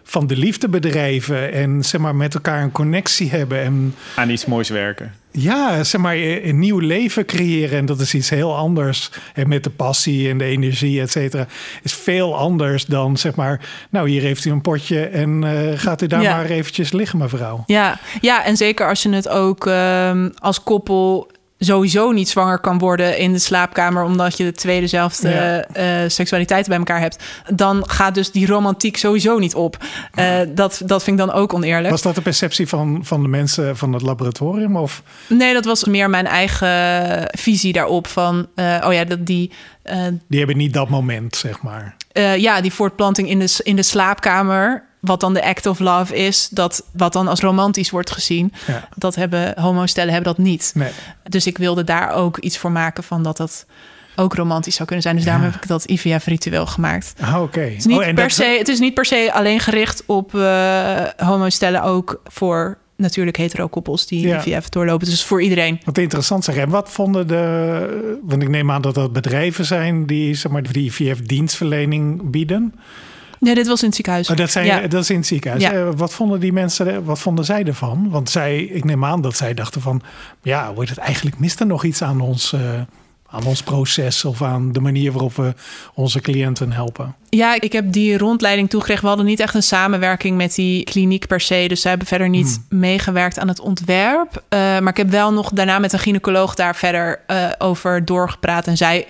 van 0.03 0.27
de 0.27 0.37
liefdebedrijven... 0.37 1.53
en 1.53 1.85
zeg 1.85 2.01
maar 2.01 2.15
met 2.15 2.35
elkaar 2.35 2.63
een 2.63 2.73
connectie 2.73 3.31
hebben... 3.31 3.63
en 3.63 3.95
Aan 4.15 4.31
iets 4.31 4.47
moois 4.47 4.69
werken. 4.69 5.15
Ja, 5.31 5.85
zeg 5.85 6.01
maar 6.01 6.17
een 6.17 6.59
nieuw 6.59 6.79
leven 6.79 7.27
creëren. 7.27 7.79
En 7.79 7.87
dat 7.87 8.01
is 8.01 8.15
iets 8.15 8.31
heel 8.31 8.57
anders. 8.57 9.11
En 9.35 9.49
met 9.49 9.65
de 9.65 9.71
passie 9.71 10.29
en 10.31 10.39
de 10.39 10.45
energie, 10.45 11.01
et 11.01 11.11
cetera... 11.11 11.47
is 11.83 11.95
veel 11.95 12.37
anders 12.37 12.85
dan 12.85 13.17
zeg 13.17 13.35
maar... 13.35 13.61
nou, 13.91 14.09
hier 14.09 14.23
heeft 14.23 14.45
u 14.45 14.51
een 14.51 14.61
potje 14.61 15.07
en 15.07 15.45
eh, 15.45 15.79
gaat 15.79 16.03
u 16.03 16.07
daar 16.07 16.23
Ja. 16.23 16.37
maar 16.37 16.45
eventjes 16.47 16.93
liggen, 16.93 17.19
mevrouw. 17.19 17.63
ja, 17.67 17.99
ja, 18.21 18.45
en 18.45 18.57
zeker 18.57 18.89
als 18.89 19.03
je 19.03 19.09
het 19.09 19.29
ook 19.29 19.67
ehm, 19.67 20.29
als 20.39 20.63
koppel 20.63 21.31
sowieso 21.63 22.11
niet 22.13 22.29
zwanger 22.29 22.59
kan 22.59 22.79
worden 22.79 23.19
in 23.19 23.33
de 23.33 23.39
slaapkamer... 23.39 24.03
omdat 24.05 24.37
je 24.37 24.45
de 24.45 24.53
twee 24.53 24.81
dezelfde 24.81 25.29
Ja. 25.31 25.63
eh, 25.63 26.09
seksualiteiten 26.09 26.69
bij 26.69 26.79
elkaar 26.79 27.01
hebt... 27.01 27.23
dan 27.55 27.89
gaat 27.89 28.15
dus 28.15 28.31
die 28.31 28.47
romantiek 28.47 28.97
sowieso 28.97 29.39
niet 29.39 29.55
op. 29.55 29.77
Eh, 30.15 30.39
dat, 30.49 30.83
dat 30.85 31.03
vind 31.03 31.21
ik 31.21 31.27
dan 31.27 31.35
ook 31.37 31.55
oneerlijk. 31.55 31.91
Was 31.91 32.03
dat 32.03 32.15
de 32.15 32.21
perceptie 32.21 32.69
van, 32.69 33.01
van 33.03 33.23
de 33.23 33.29
mensen 33.29 33.77
van 33.77 33.93
het 33.93 34.03
laboratorium? 34.03 34.77
Of 34.77 35.03
Nee, 35.27 35.53
dat 35.53 35.65
was 35.65 35.85
meer 35.85 36.11
mijn 36.11 36.27
eigen 36.27 36.69
visie 37.39 37.73
daarop. 37.73 38.07
Van, 38.07 38.47
eh, 38.55 38.85
oh 38.87 38.93
ja, 38.93 39.05
dat 39.05 39.27
die... 39.27 39.51
eh, 39.83 39.99
die 40.29 40.39
hebben 40.39 40.57
niet 40.57 40.73
dat 40.73 40.89
moment, 40.89 41.37
zeg 41.37 41.63
maar. 41.63 41.97
Eh, 42.13 42.37
ja, 42.37 42.61
die 42.61 42.73
voortplanting 42.73 43.29
in 43.29 43.39
de, 43.39 43.61
in 43.63 43.77
de 43.77 43.83
slaapkamer, 43.83 44.85
wat 45.01 45.21
dan 45.21 45.35
de 45.35 45.45
act 45.45 45.67
of 45.67 45.79
love 45.79 46.17
is, 46.17 46.49
dat 46.51 46.85
wat 46.93 47.13
dan 47.13 47.29
als 47.29 47.41
romantisch 47.41 47.91
wordt 47.91 48.11
gezien, 48.11 48.53
Ja. 48.67 48.89
dat 48.97 49.15
hebben 49.15 49.61
homostellen 49.61 50.13
hebben 50.13 50.35
dat 50.37 50.45
niet. 50.45 50.73
Nee. 50.75 50.91
Dus 51.29 51.47
ik 51.47 51.59
wilde 51.59 51.85
daar 51.85 52.13
ook 52.13 52.39
iets 52.39 52.59
voor 52.59 52.73
maken 52.73 53.05
van 53.05 53.23
dat 53.23 53.37
dat 53.37 53.67
ook 54.17 54.35
romantisch 54.35 54.75
zou 54.75 54.85
kunnen 54.87 55.05
zijn. 55.05 55.17
Dus 55.17 55.25
daarom 55.25 55.45
heb 55.45 55.55
ik 55.55 55.67
dat 55.67 55.85
IVF-ritueel 55.85 56.67
gemaakt. 56.67 57.15
Ah, 57.21 57.43
oké. 57.43 57.61
Het 57.61 57.77
is, 57.77 57.85
niet 57.87 57.97
Oh, 57.99 58.15
dat- 58.15 58.37
het 58.37 58.69
is 58.69 58.79
niet 58.79 58.95
per 58.95 59.05
se 59.05 59.31
alleen 59.35 59.61
gericht 59.61 60.03
op 60.07 60.35
eh 60.35 61.01
homostellen, 61.17 61.83
ook 61.83 62.21
voor 62.25 62.79
natuurlijk 62.97 63.37
hetero 63.37 63.69
koppels 63.69 64.07
die 64.07 64.27
Ja. 64.27 64.39
IVF 64.45 64.69
doorlopen. 64.69 65.07
Dus 65.07 65.25
voor 65.25 65.43
iedereen. 65.43 65.81
Wat 65.85 65.99
interessant 65.99 66.45
zeg. 66.45 66.57
En 66.57 66.69
wat 66.69 66.91
vonden 66.91 67.27
de... 67.27 68.19
Want 68.23 68.43
ik 68.43 68.49
neem 68.49 68.71
aan 68.71 68.83
dat 68.83 68.95
dat 68.95 69.13
bedrijven 69.13 69.65
zijn 69.65 70.07
die, 70.07 70.35
zeg 70.35 70.53
maar, 70.53 70.63
die 70.73 70.85
IVF-dienstverlening 70.91 72.31
bieden. 72.31 72.75
Nee, 73.41 73.55
dit 73.55 73.67
was 73.67 73.81
in 73.81 73.87
het 73.87 73.95
ziekenhuis. 73.95 74.31
Oh, 74.31 74.37
dat, 74.37 74.51
zijn, 74.51 74.67
Ja. 74.67 74.81
dat 74.87 75.03
is 75.03 75.11
in 75.11 75.17
het 75.17 75.27
ziekenhuis. 75.27 75.63
Ja. 75.63 75.73
Eh, 75.73 75.89
Wat 75.97 76.13
vonden 76.13 76.41
die 76.41 76.53
mensen, 76.53 77.05
wat 77.05 77.19
vonden 77.19 77.45
zij 77.45 77.65
ervan? 77.65 78.11
Want 78.11 78.31
zij, 78.31 78.63
ik 78.63 78.85
neem 78.85 79.05
aan 79.05 79.21
dat 79.23 79.37
zij 79.37 79.55
dachten 79.55 79.81
van... 79.81 80.03
Ja, 80.43 80.73
wordt 80.75 80.91
het 80.91 80.99
eigenlijk 80.99 81.39
mist 81.39 81.61
er 81.61 81.67
nog 81.67 81.85
iets 81.85 82.03
aan 82.03 82.21
ons, 82.21 82.53
eh, 82.53 82.61
aan 83.27 83.45
ons 83.45 83.63
proces... 83.63 84.25
of 84.25 84.43
aan 84.43 84.73
de 84.73 84.81
manier 84.81 85.13
waarop 85.13 85.35
we 85.37 85.55
onze 85.95 86.21
cliënten 86.21 86.73
helpen. 86.73 87.15
Ja, 87.29 87.61
ik 87.61 87.73
heb 87.73 87.93
die 87.93 88.19
rondleiding 88.19 88.71
toegekregen. 88.71 89.03
We 89.03 89.09
hadden 89.09 89.27
niet 89.27 89.41
echt 89.41 89.55
een 89.55 89.63
samenwerking 89.63 90.37
met 90.37 90.55
die 90.55 90.85
kliniek 90.85 91.27
per 91.27 91.41
se. 91.41 91.65
Dus 91.69 91.81
zij 91.81 91.91
hebben 91.91 92.09
verder 92.09 92.29
niet 92.29 92.61
meegewerkt 92.69 93.39
aan 93.39 93.49
het 93.49 93.61
ontwerp. 93.61 94.43
Eh, 94.49 94.59
maar 94.59 94.89
ik 94.89 94.97
heb 94.97 95.11
wel 95.11 95.33
nog 95.33 95.51
daarna 95.51 95.79
met 95.79 95.93
een 95.93 95.99
gynaecoloog 95.99 96.55
daar 96.55 96.77
verder 96.77 97.21
over 97.59 98.05
doorgepraat. 98.05 98.67
En 98.67 98.77
zij 98.77 99.07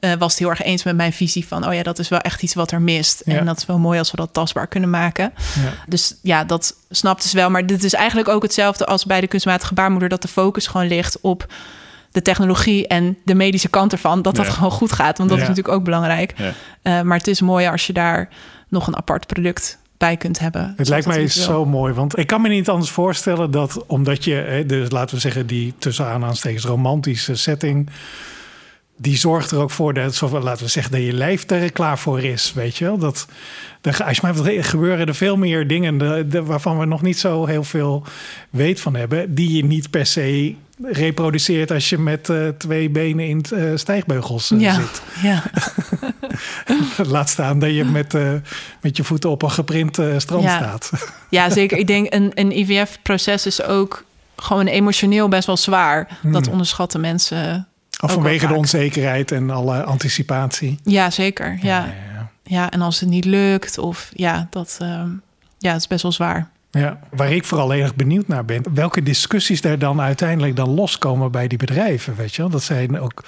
eh, 0.00 0.12
was 0.18 0.30
het 0.30 0.38
heel 0.38 0.50
erg 0.50 0.62
eens 0.62 0.84
met 0.84 0.96
mijn 0.96 1.12
visie 1.12 1.46
van... 1.46 1.66
oh 1.66 1.74
ja, 1.74 1.82
dat 1.82 1.98
is 1.98 2.08
wel 2.08 2.18
echt 2.18 2.42
iets 2.42 2.54
wat 2.54 2.70
er 2.70 2.80
mist. 2.80 3.22
Ja. 3.24 3.36
En 3.36 3.46
dat 3.46 3.56
is 3.56 3.66
wel 3.66 3.78
mooi 3.78 3.98
als 3.98 4.10
we 4.10 4.16
dat 4.16 4.32
tastbaar 4.32 4.66
kunnen 4.66 4.90
maken. 4.90 5.32
Ja. 5.36 5.72
Dus 5.86 6.14
ja, 6.22 6.44
dat 6.44 6.74
snapte 6.90 7.28
ze 7.28 7.36
wel. 7.36 7.50
Maar 7.50 7.66
dit 7.66 7.84
is 7.84 7.94
eigenlijk 7.94 8.28
ook 8.28 8.42
hetzelfde 8.42 8.86
als 8.86 9.04
bij 9.04 9.20
de 9.20 9.26
kunstmatige 9.26 9.74
baarmoeder... 9.74 10.08
dat 10.08 10.22
de 10.22 10.28
focus 10.28 10.66
gewoon 10.66 10.86
ligt 10.86 11.20
op 11.20 11.46
de 12.10 12.22
technologie 12.22 12.86
en 12.86 13.18
de 13.24 13.34
medische 13.34 13.68
kant 13.68 13.92
ervan... 13.92 14.22
dat 14.22 14.36
dat 14.36 14.46
Ja. 14.46 14.52
gewoon 14.52 14.70
goed 14.70 14.92
gaat. 14.92 15.18
Want 15.18 15.30
dat 15.30 15.38
is 15.38 15.48
natuurlijk 15.48 15.74
ook 15.74 15.84
belangrijk. 15.84 16.34
Ja. 16.36 16.52
Eh, 16.82 17.00
maar 17.02 17.16
het 17.16 17.26
is 17.26 17.40
mooi 17.40 17.66
als 17.66 17.86
je 17.86 17.92
daar 17.92 18.28
nog 18.68 18.86
een 18.86 18.96
apart 18.96 19.26
product 19.26 19.78
bij 19.98 20.16
kunt 20.16 20.38
hebben. 20.38 20.74
Het 20.76 20.88
lijkt 20.88 21.06
mij 21.06 21.28
zo 21.28 21.64
mooi, 21.64 21.92
want 21.92 22.18
ik 22.18 22.26
kan 22.26 22.40
me 22.40 22.48
niet 22.48 22.68
anders 22.68 22.90
voorstellen 22.90 23.50
dat 23.50 23.86
omdat 23.86 24.24
je, 24.24 24.34
hè, 24.34 24.66
dus 24.66 24.90
laten 24.90 25.14
we 25.14 25.20
zeggen, 25.20 25.46
die 25.46 25.74
tussen 25.78 26.06
aanhalingstekens 26.06 26.64
romantische 26.64 27.36
setting, 27.36 27.88
die 29.00 29.16
zorgt 29.16 29.50
er 29.50 29.58
ook 29.58 29.70
voor 29.70 29.94
dat, 29.94 30.14
zo, 30.14 30.38
laten 30.40 30.64
we 30.64 30.70
zeggen, 30.70 30.92
dat 30.92 31.02
je 31.02 31.12
lijf 31.12 31.50
er 31.50 31.72
klaar 31.72 31.98
voor 31.98 32.22
is, 32.22 32.52
weet 32.52 32.76
je 32.76 32.84
wel? 32.84 32.98
Dat, 32.98 33.26
dat 33.80 34.02
als 34.02 34.16
je 34.16 34.22
maar 34.22 34.34
wat 34.34 34.46
gebeuren 34.66 35.06
er 35.06 35.14
veel 35.14 35.36
meer 35.36 35.66
dingen 35.66 35.98
de, 35.98 36.26
de- 36.28 36.42
waarvan 36.44 36.78
we 36.78 36.84
nog 36.84 37.02
niet 37.02 37.18
zo 37.18 37.46
heel 37.46 37.64
veel 37.64 38.02
weet 38.50 38.80
van 38.80 38.94
hebben, 38.94 39.34
die 39.34 39.56
je 39.56 39.64
niet 39.64 39.90
per 39.90 40.06
se 40.06 40.54
reproduceert 40.82 41.70
als 41.70 41.88
je 41.88 41.98
met 41.98 42.28
eh, 42.28 42.48
twee 42.48 42.90
benen 42.90 43.26
in 43.28 43.44
eh, 43.54 43.62
stijgbeugels 43.74 44.50
eh, 44.50 44.60
ja. 44.60 44.74
zit. 44.74 45.02
Ja. 45.22 45.42
Laat 47.06 47.28
staan 47.28 47.58
dat 47.58 47.74
je 47.74 47.84
met, 47.84 48.14
eh, 48.14 48.32
met 48.80 48.96
je 48.96 49.04
voeten 49.04 49.30
op 49.30 49.42
een 49.42 49.50
geprint 49.50 49.98
eh, 49.98 50.18
strand 50.18 50.42
Ja. 50.44 50.56
staat. 50.56 50.90
ja, 51.30 51.50
zeker. 51.50 51.78
Ik 51.78 51.86
denk 51.86 52.14
een, 52.14 52.30
een 52.34 52.58
IVF-proces 52.58 53.46
is 53.46 53.62
ook 53.62 54.04
gewoon 54.36 54.66
emotioneel 54.66 55.28
best 55.28 55.46
wel 55.46 55.56
zwaar. 55.56 56.18
Dat 56.22 56.42
Hmm. 56.44 56.52
onderschatten 56.52 57.00
mensen. 57.00 57.68
Of 58.00 58.12
vanwege 58.12 58.46
de 58.46 58.54
onzekerheid 58.54 59.32
en 59.32 59.50
alle 59.50 59.82
anticipatie. 59.82 60.78
Ja, 60.82 61.10
zeker. 61.10 61.58
Ja. 61.62 61.84
ja. 62.14 62.30
ja, 62.42 62.70
en 62.70 62.80
als 62.80 63.00
het 63.00 63.08
niet 63.08 63.24
lukt 63.24 63.78
of 63.78 64.10
ja, 64.14 64.46
dat, 64.50 64.76
ehm, 64.80 65.10
ja, 65.58 65.74
is 65.74 65.86
best 65.86 66.02
wel 66.02 66.12
zwaar. 66.12 66.50
Ja, 66.70 66.98
waar 67.10 67.32
ik 67.32 67.44
vooral 67.44 67.70
heel 67.70 67.82
erg 67.82 67.94
benieuwd 67.94 68.28
naar 68.28 68.44
ben, 68.44 68.62
welke 68.74 69.02
discussies 69.02 69.62
er 69.62 69.78
dan 69.78 70.00
uiteindelijk 70.00 70.56
dan 70.56 70.74
loskomen 70.74 71.30
bij 71.30 71.48
die 71.48 71.58
bedrijven, 71.58 72.16
weet 72.16 72.34
je 72.34 72.42
wel? 72.42 72.50
Dat 72.50 72.62
zij 72.62 73.00
ook 73.00 73.24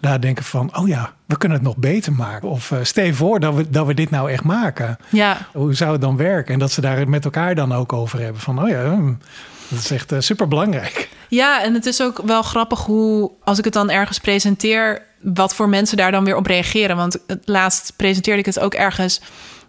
nadenken 0.00 0.44
van, 0.44 0.76
oh 0.76 0.88
ja, 0.88 1.12
we 1.26 1.38
kunnen 1.38 1.58
het 1.58 1.66
nog 1.66 1.76
beter 1.76 2.12
maken. 2.12 2.48
Of 2.48 2.70
uh, 2.70 2.78
stel 2.82 3.04
je 3.04 3.14
voor 3.14 3.40
dat 3.40 3.54
we, 3.54 3.70
dat 3.70 3.86
we 3.86 3.94
dit 3.94 4.10
nou 4.10 4.30
echt 4.30 4.44
maken. 4.44 4.96
Ja, 5.10 5.38
Hoe 5.52 5.74
zou 5.74 5.92
het 5.92 6.00
dan 6.00 6.16
werken? 6.16 6.52
En 6.52 6.58
dat 6.58 6.72
ze 6.72 6.80
daar 6.80 6.98
het 6.98 7.08
met 7.08 7.24
elkaar 7.24 7.54
dan 7.54 7.72
ook 7.72 7.92
over 7.92 8.20
hebben 8.20 8.40
van, 8.40 8.62
oh 8.62 8.68
ja, 8.68 8.94
hm, 8.94 9.12
dat 9.68 9.78
is 9.78 9.90
echt 9.90 10.12
uh, 10.12 10.20
super 10.20 10.48
belangrijk. 10.48 11.08
Ja, 11.28 11.62
en 11.62 11.74
het 11.74 11.86
is 11.86 12.02
ook 12.02 12.20
wel 12.24 12.42
grappig 12.42 12.80
hoe, 12.80 13.30
als 13.44 13.58
ik 13.58 13.64
het 13.64 13.72
dan 13.72 13.90
ergens 13.90 14.18
presenteer, 14.18 15.02
wat 15.20 15.54
voor 15.54 15.68
mensen 15.68 15.96
daar 15.96 16.10
dan 16.10 16.24
weer 16.24 16.36
op 16.36 16.46
reageren. 16.46 16.96
Want 16.96 17.18
het 17.26 17.42
laatst 17.44 17.92
presenteerde 17.96 18.40
ik 18.40 18.46
het 18.46 18.60
ook 18.60 18.74
ergens. 18.74 19.20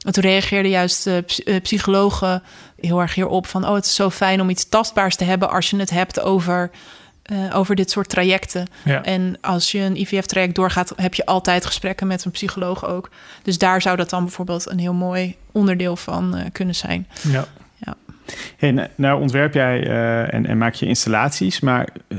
En 0.05 0.11
toen 0.11 0.23
reageerden 0.23 0.71
juist 0.71 1.07
uh, 1.07 1.17
psychologen 1.61 2.43
heel 2.79 2.99
erg 2.99 3.13
hierop 3.13 3.47
van... 3.47 3.67
oh, 3.67 3.73
het 3.73 3.85
is 3.85 3.95
zo 3.95 4.09
fijn 4.09 4.41
om 4.41 4.49
iets 4.49 4.69
tastbaars 4.69 5.15
te 5.15 5.23
hebben 5.23 5.49
als 5.49 5.69
je 5.69 5.77
het 5.77 5.89
hebt 5.89 6.19
over, 6.19 6.71
uh, 7.31 7.57
over 7.57 7.75
dit 7.75 7.91
soort 7.91 8.09
trajecten. 8.09 8.67
Ja. 8.83 9.03
En 9.03 9.37
als 9.41 9.71
je 9.71 9.79
een 9.79 9.99
IVF-traject 9.99 10.55
doorgaat, 10.55 10.93
heb 10.95 11.13
je 11.13 11.25
altijd 11.25 11.65
gesprekken 11.65 12.07
met 12.07 12.25
een 12.25 12.31
psycholoog 12.31 12.85
ook. 12.85 13.09
Dus 13.43 13.57
daar 13.57 13.81
zou 13.81 13.97
dat 13.97 14.09
dan 14.09 14.23
bijvoorbeeld 14.23 14.69
een 14.69 14.79
heel 14.79 14.93
mooi 14.93 15.35
onderdeel 15.51 15.95
van 15.95 16.37
uh, 16.37 16.43
kunnen 16.51 16.75
zijn. 16.75 17.07
Ja. 17.21 17.47
Hey, 18.57 18.71
nou, 18.71 18.87
nou 18.95 19.21
ontwerp 19.21 19.53
jij 19.53 19.87
eh, 19.87 20.33
en, 20.33 20.45
en 20.45 20.57
maak 20.57 20.73
je 20.73 20.85
installaties, 20.85 21.59
maar 21.59 21.87
eh, 22.07 22.17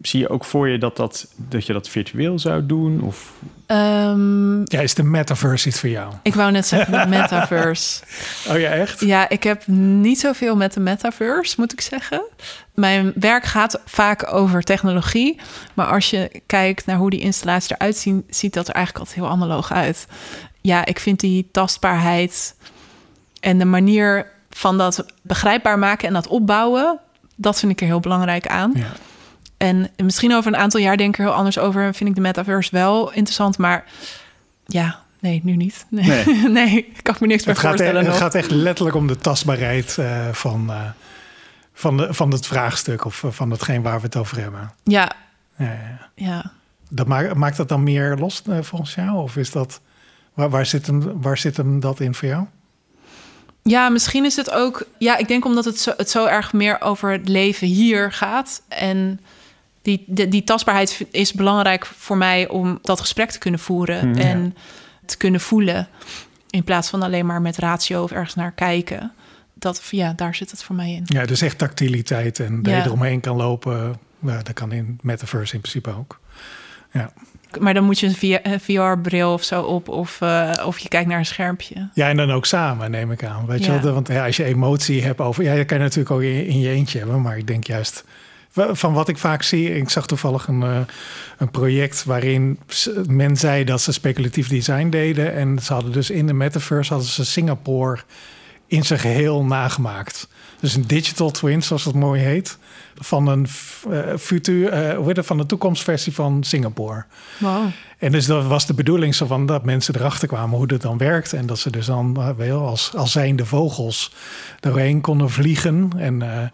zie 0.00 0.20
je 0.20 0.28
ook 0.28 0.44
voor 0.44 0.68
je 0.68 0.78
dat, 0.78 0.96
dat, 0.96 1.26
dat 1.36 1.66
je 1.66 1.72
dat 1.72 1.88
virtueel 1.88 2.38
zou 2.38 2.66
doen? 2.66 3.00
Of 3.02 3.32
Ehm, 3.66 4.58
Ja, 4.64 4.80
is 4.80 4.94
de 4.94 5.02
metaverse 5.02 5.68
iets 5.68 5.80
voor 5.80 5.88
jou? 5.88 6.12
ik 6.22 6.34
wou 6.34 6.50
net 6.52 6.66
zeggen 6.66 7.00
de 7.00 7.06
metaverse. 7.08 8.02
Oh 8.50 8.58
ja, 8.58 8.70
echt? 8.70 9.00
Ja, 9.00 9.28
ik 9.28 9.42
heb 9.42 9.66
niet 9.66 10.20
zoveel 10.20 10.56
met 10.56 10.72
de 10.72 10.80
metaverse, 10.80 11.54
moet 11.58 11.72
ik 11.72 11.80
zeggen. 11.80 12.22
Mijn 12.74 13.12
werk 13.14 13.44
gaat 13.44 13.80
vaak 13.84 14.32
over 14.32 14.62
technologie. 14.62 15.40
Maar 15.74 15.86
als 15.86 16.10
je 16.10 16.40
kijkt 16.46 16.86
naar 16.86 16.96
hoe 16.96 17.10
die 17.10 17.20
installaties 17.20 17.70
eruit 17.70 17.96
zien, 17.96 18.24
ziet 18.28 18.54
dat 18.54 18.68
er 18.68 18.74
eigenlijk 18.74 19.04
altijd 19.06 19.24
heel 19.26 19.34
analoog 19.36 19.72
uit. 19.72 20.06
Ja, 20.60 20.84
ik 20.84 20.98
vind 21.00 21.20
die 21.20 21.48
tastbaarheid 21.52 22.54
en 23.40 23.58
de 23.58 23.64
manier 23.64 24.26
van 24.56 24.78
dat 24.78 25.04
begrijpbaar 25.22 25.78
maken 25.78 26.08
en 26.08 26.14
dat 26.14 26.26
opbouwen, 26.28 26.98
dat 27.36 27.58
vind 27.58 27.72
ik 27.72 27.80
er 27.80 27.86
heel 27.86 28.00
belangrijk 28.00 28.46
aan. 28.46 28.72
Ja. 28.74 28.86
En 29.56 29.90
misschien 29.96 30.34
over 30.34 30.52
een 30.52 30.58
aantal 30.60 30.80
jaar 30.80 30.96
denk 30.96 31.14
ik 31.14 31.18
er 31.20 31.26
heel 31.26 31.34
anders 31.34 31.58
over. 31.58 31.94
Vind 31.94 32.08
ik 32.10 32.14
de 32.14 32.20
metaverse 32.20 32.70
wel 32.72 33.12
interessant, 33.12 33.58
maar 33.58 33.84
ja, 34.66 35.00
nee, 35.20 35.40
nu 35.44 35.56
niet. 35.56 35.86
Nee, 35.90 36.24
Nee. 36.26 36.48
nee. 36.64 36.76
ik 36.76 37.02
kan 37.02 37.14
me 37.20 37.26
niks 37.26 37.44
meer 37.46 37.54
Het, 37.54 37.64
gaat, 37.64 37.72
e- 37.72 37.76
voorstellen 37.76 38.00
het 38.00 38.10
nog. 38.10 38.18
gaat 38.18 38.34
echt 38.34 38.50
letterlijk 38.50 38.96
om 38.96 39.06
de 39.06 39.18
tastbaarheid 39.18 39.98
eh, 39.98 40.28
van, 40.32 40.70
eh, 40.70 40.80
van, 41.72 41.96
de, 41.96 42.14
van 42.14 42.30
het 42.30 42.46
vraagstuk 42.46 43.04
of 43.04 43.24
eh, 43.24 43.30
van 43.30 43.50
hetgeen 43.50 43.82
waar 43.82 43.96
we 43.96 44.02
het 44.06 44.16
over 44.16 44.38
hebben. 44.40 44.72
Ja, 44.84 45.12
Ja, 45.56 45.78
ja. 46.14 46.52
Dat 46.88 47.06
maakt, 47.06 47.34
maakt 47.34 47.56
dat 47.56 47.68
dan 47.68 47.82
meer 47.82 48.16
los 48.16 48.42
volgens 48.60 48.94
jou? 48.94 49.16
Of 49.16 49.36
is 49.36 49.50
dat, 49.50 49.80
waar, 50.34 50.50
waar, 50.50 50.66
zit 50.66 50.86
hem, 50.86 51.20
waar 51.22 51.38
zit 51.38 51.56
hem 51.56 51.80
dat 51.80 52.00
in 52.00 52.14
voor 52.14 52.28
jou? 52.28 52.44
Ja, 53.62 53.88
misschien 53.88 54.24
is 54.24 54.36
het 54.36 54.50
ook. 54.50 54.86
Ja, 54.98 55.16
ik 55.16 55.28
denk 55.28 55.44
omdat 55.44 55.64
het 55.64 55.80
zo, 55.80 55.92
het 55.96 56.10
zo 56.10 56.26
erg 56.26 56.52
meer 56.52 56.80
over 56.80 57.10
het 57.12 57.28
leven 57.28 57.66
hier 57.66 58.12
gaat. 58.12 58.62
En 58.68 59.20
die, 59.82 60.04
de, 60.06 60.28
die 60.28 60.44
tastbaarheid 60.44 61.04
is 61.10 61.32
belangrijk 61.32 61.86
voor 61.86 62.16
mij 62.16 62.48
om 62.48 62.78
dat 62.82 63.00
gesprek 63.00 63.30
te 63.30 63.38
kunnen 63.38 63.60
voeren 63.60 64.10
Mhm. 64.10 64.18
en 64.20 64.56
te 65.06 65.16
kunnen 65.16 65.40
voelen. 65.40 65.88
In 66.50 66.64
plaats 66.64 66.88
van 66.88 67.02
alleen 67.02 67.26
maar 67.26 67.40
met 67.42 67.56
ratio 67.58 68.02
of 68.02 68.10
ergens 68.10 68.34
naar 68.34 68.52
kijken. 68.52 69.12
Dat, 69.54 69.82
ja, 69.90 70.12
daar 70.16 70.34
zit 70.34 70.50
het 70.50 70.62
voor 70.62 70.74
mij 70.76 70.90
in. 70.92 71.02
Ja, 71.04 71.26
dus 71.26 71.40
echt 71.40 71.58
tactiliteit 71.58 72.40
en 72.40 72.62
dat 72.62 72.72
Ja. 72.72 72.78
je 72.78 72.84
eromheen 72.84 73.20
kan 73.20 73.36
lopen. 73.36 73.98
Ja, 74.18 74.42
dat 74.42 74.52
kan 74.52 74.72
in 74.72 74.98
Metaverse 75.02 75.54
in 75.54 75.60
principe 75.60 75.90
ook. 75.96 76.20
Ja. 76.92 77.12
Maar 77.60 77.74
dan 77.74 77.84
moet 77.84 78.00
je 78.00 78.40
een 78.42 78.60
VR-bril 78.60 79.32
of 79.32 79.42
zo 79.42 79.62
op, 79.62 79.88
of, 79.88 80.20
eh, 80.20 80.52
of 80.66 80.78
je 80.78 80.88
kijkt 80.88 81.08
naar 81.08 81.18
een 81.18 81.26
schermpje. 81.26 81.88
ja, 81.94 82.08
en 82.08 82.16
dan 82.16 82.30
ook 82.30 82.46
samen, 82.46 82.90
neem 82.90 83.12
ik 83.12 83.24
aan. 83.24 83.46
Weet 83.46 83.64
je 83.64 83.80
wel? 83.80 83.92
Want 83.92 84.08
ja, 84.08 84.26
als 84.26 84.36
je 84.36 84.44
emotie 84.44 85.02
hebt 85.02 85.20
over... 85.20 85.44
Ja, 85.44 85.56
dat 85.56 85.66
kan 85.66 85.76
je 85.76 85.82
natuurlijk 85.82 86.10
ook 86.10 86.22
in, 86.22 86.46
in 86.46 86.60
je 86.60 86.68
eentje 86.68 86.98
hebben. 86.98 87.22
Maar 87.22 87.38
ik 87.38 87.46
denk 87.46 87.64
juist... 87.64 88.04
Van 88.54 88.92
wat 88.92 89.08
ik 89.08 89.18
vaak 89.18 89.42
zie... 89.42 89.76
Ik 89.76 89.90
zag 89.90 90.06
toevallig 90.06 90.46
een, 90.46 90.62
eh, 90.62 90.78
een 91.38 91.50
project 91.50 92.04
waarin 92.04 92.58
men 93.06 93.36
zei 93.36 93.64
dat 93.64 93.80
ze 93.80 93.92
speculatief 93.92 94.48
design 94.48 94.88
deden. 94.88 95.34
En 95.34 95.58
ze 95.62 95.72
hadden 95.72 95.92
dus 95.92 96.10
in 96.10 96.26
de 96.26 96.32
metaverse 96.32 96.92
hadden 96.92 97.10
ze 97.10 97.24
Singapore 97.24 97.98
in 98.66 98.84
zijn 98.84 98.98
geheel 98.98 99.44
nagemaakt. 99.44 100.28
Dus 100.62 100.74
een 100.74 100.86
digital 100.86 101.30
twin, 101.30 101.62
zoals 101.62 101.84
het 101.84 101.94
mooi 101.94 102.20
heet. 102.22 102.58
Van 102.94 103.26
een 103.26 103.46
eh, 103.90 103.98
futuur, 104.18 104.72
het, 105.06 105.26
van 105.26 105.36
de 105.36 105.46
toekomstversie 105.46 106.12
van 106.14 106.44
Singapore. 106.44 107.04
Wow. 107.38 107.64
En 107.98 108.12
dus 108.12 108.26
dat 108.26 108.46
was 108.46 108.66
de 108.66 108.74
bedoeling 108.74 109.14
zo 109.14 109.26
van 109.26 109.46
dat 109.46 109.64
mensen 109.64 109.94
erachter 109.96 110.28
kwamen 110.28 110.56
hoe 110.56 110.66
dat 110.66 110.82
dan 110.82 110.98
werkt. 110.98 111.32
En 111.32 111.46
dat 111.46 111.58
ze 111.58 111.70
dus 111.70 111.86
dan 111.86 112.16
eh, 112.18 112.28
wel 112.36 112.66
als, 112.66 112.92
als 112.96 113.12
zijnde 113.12 113.46
vogels 113.46 114.12
doorheen 114.60 115.00
konden 115.00 115.30
vliegen. 115.30 115.90
En, 115.96 116.22
en 116.22 116.52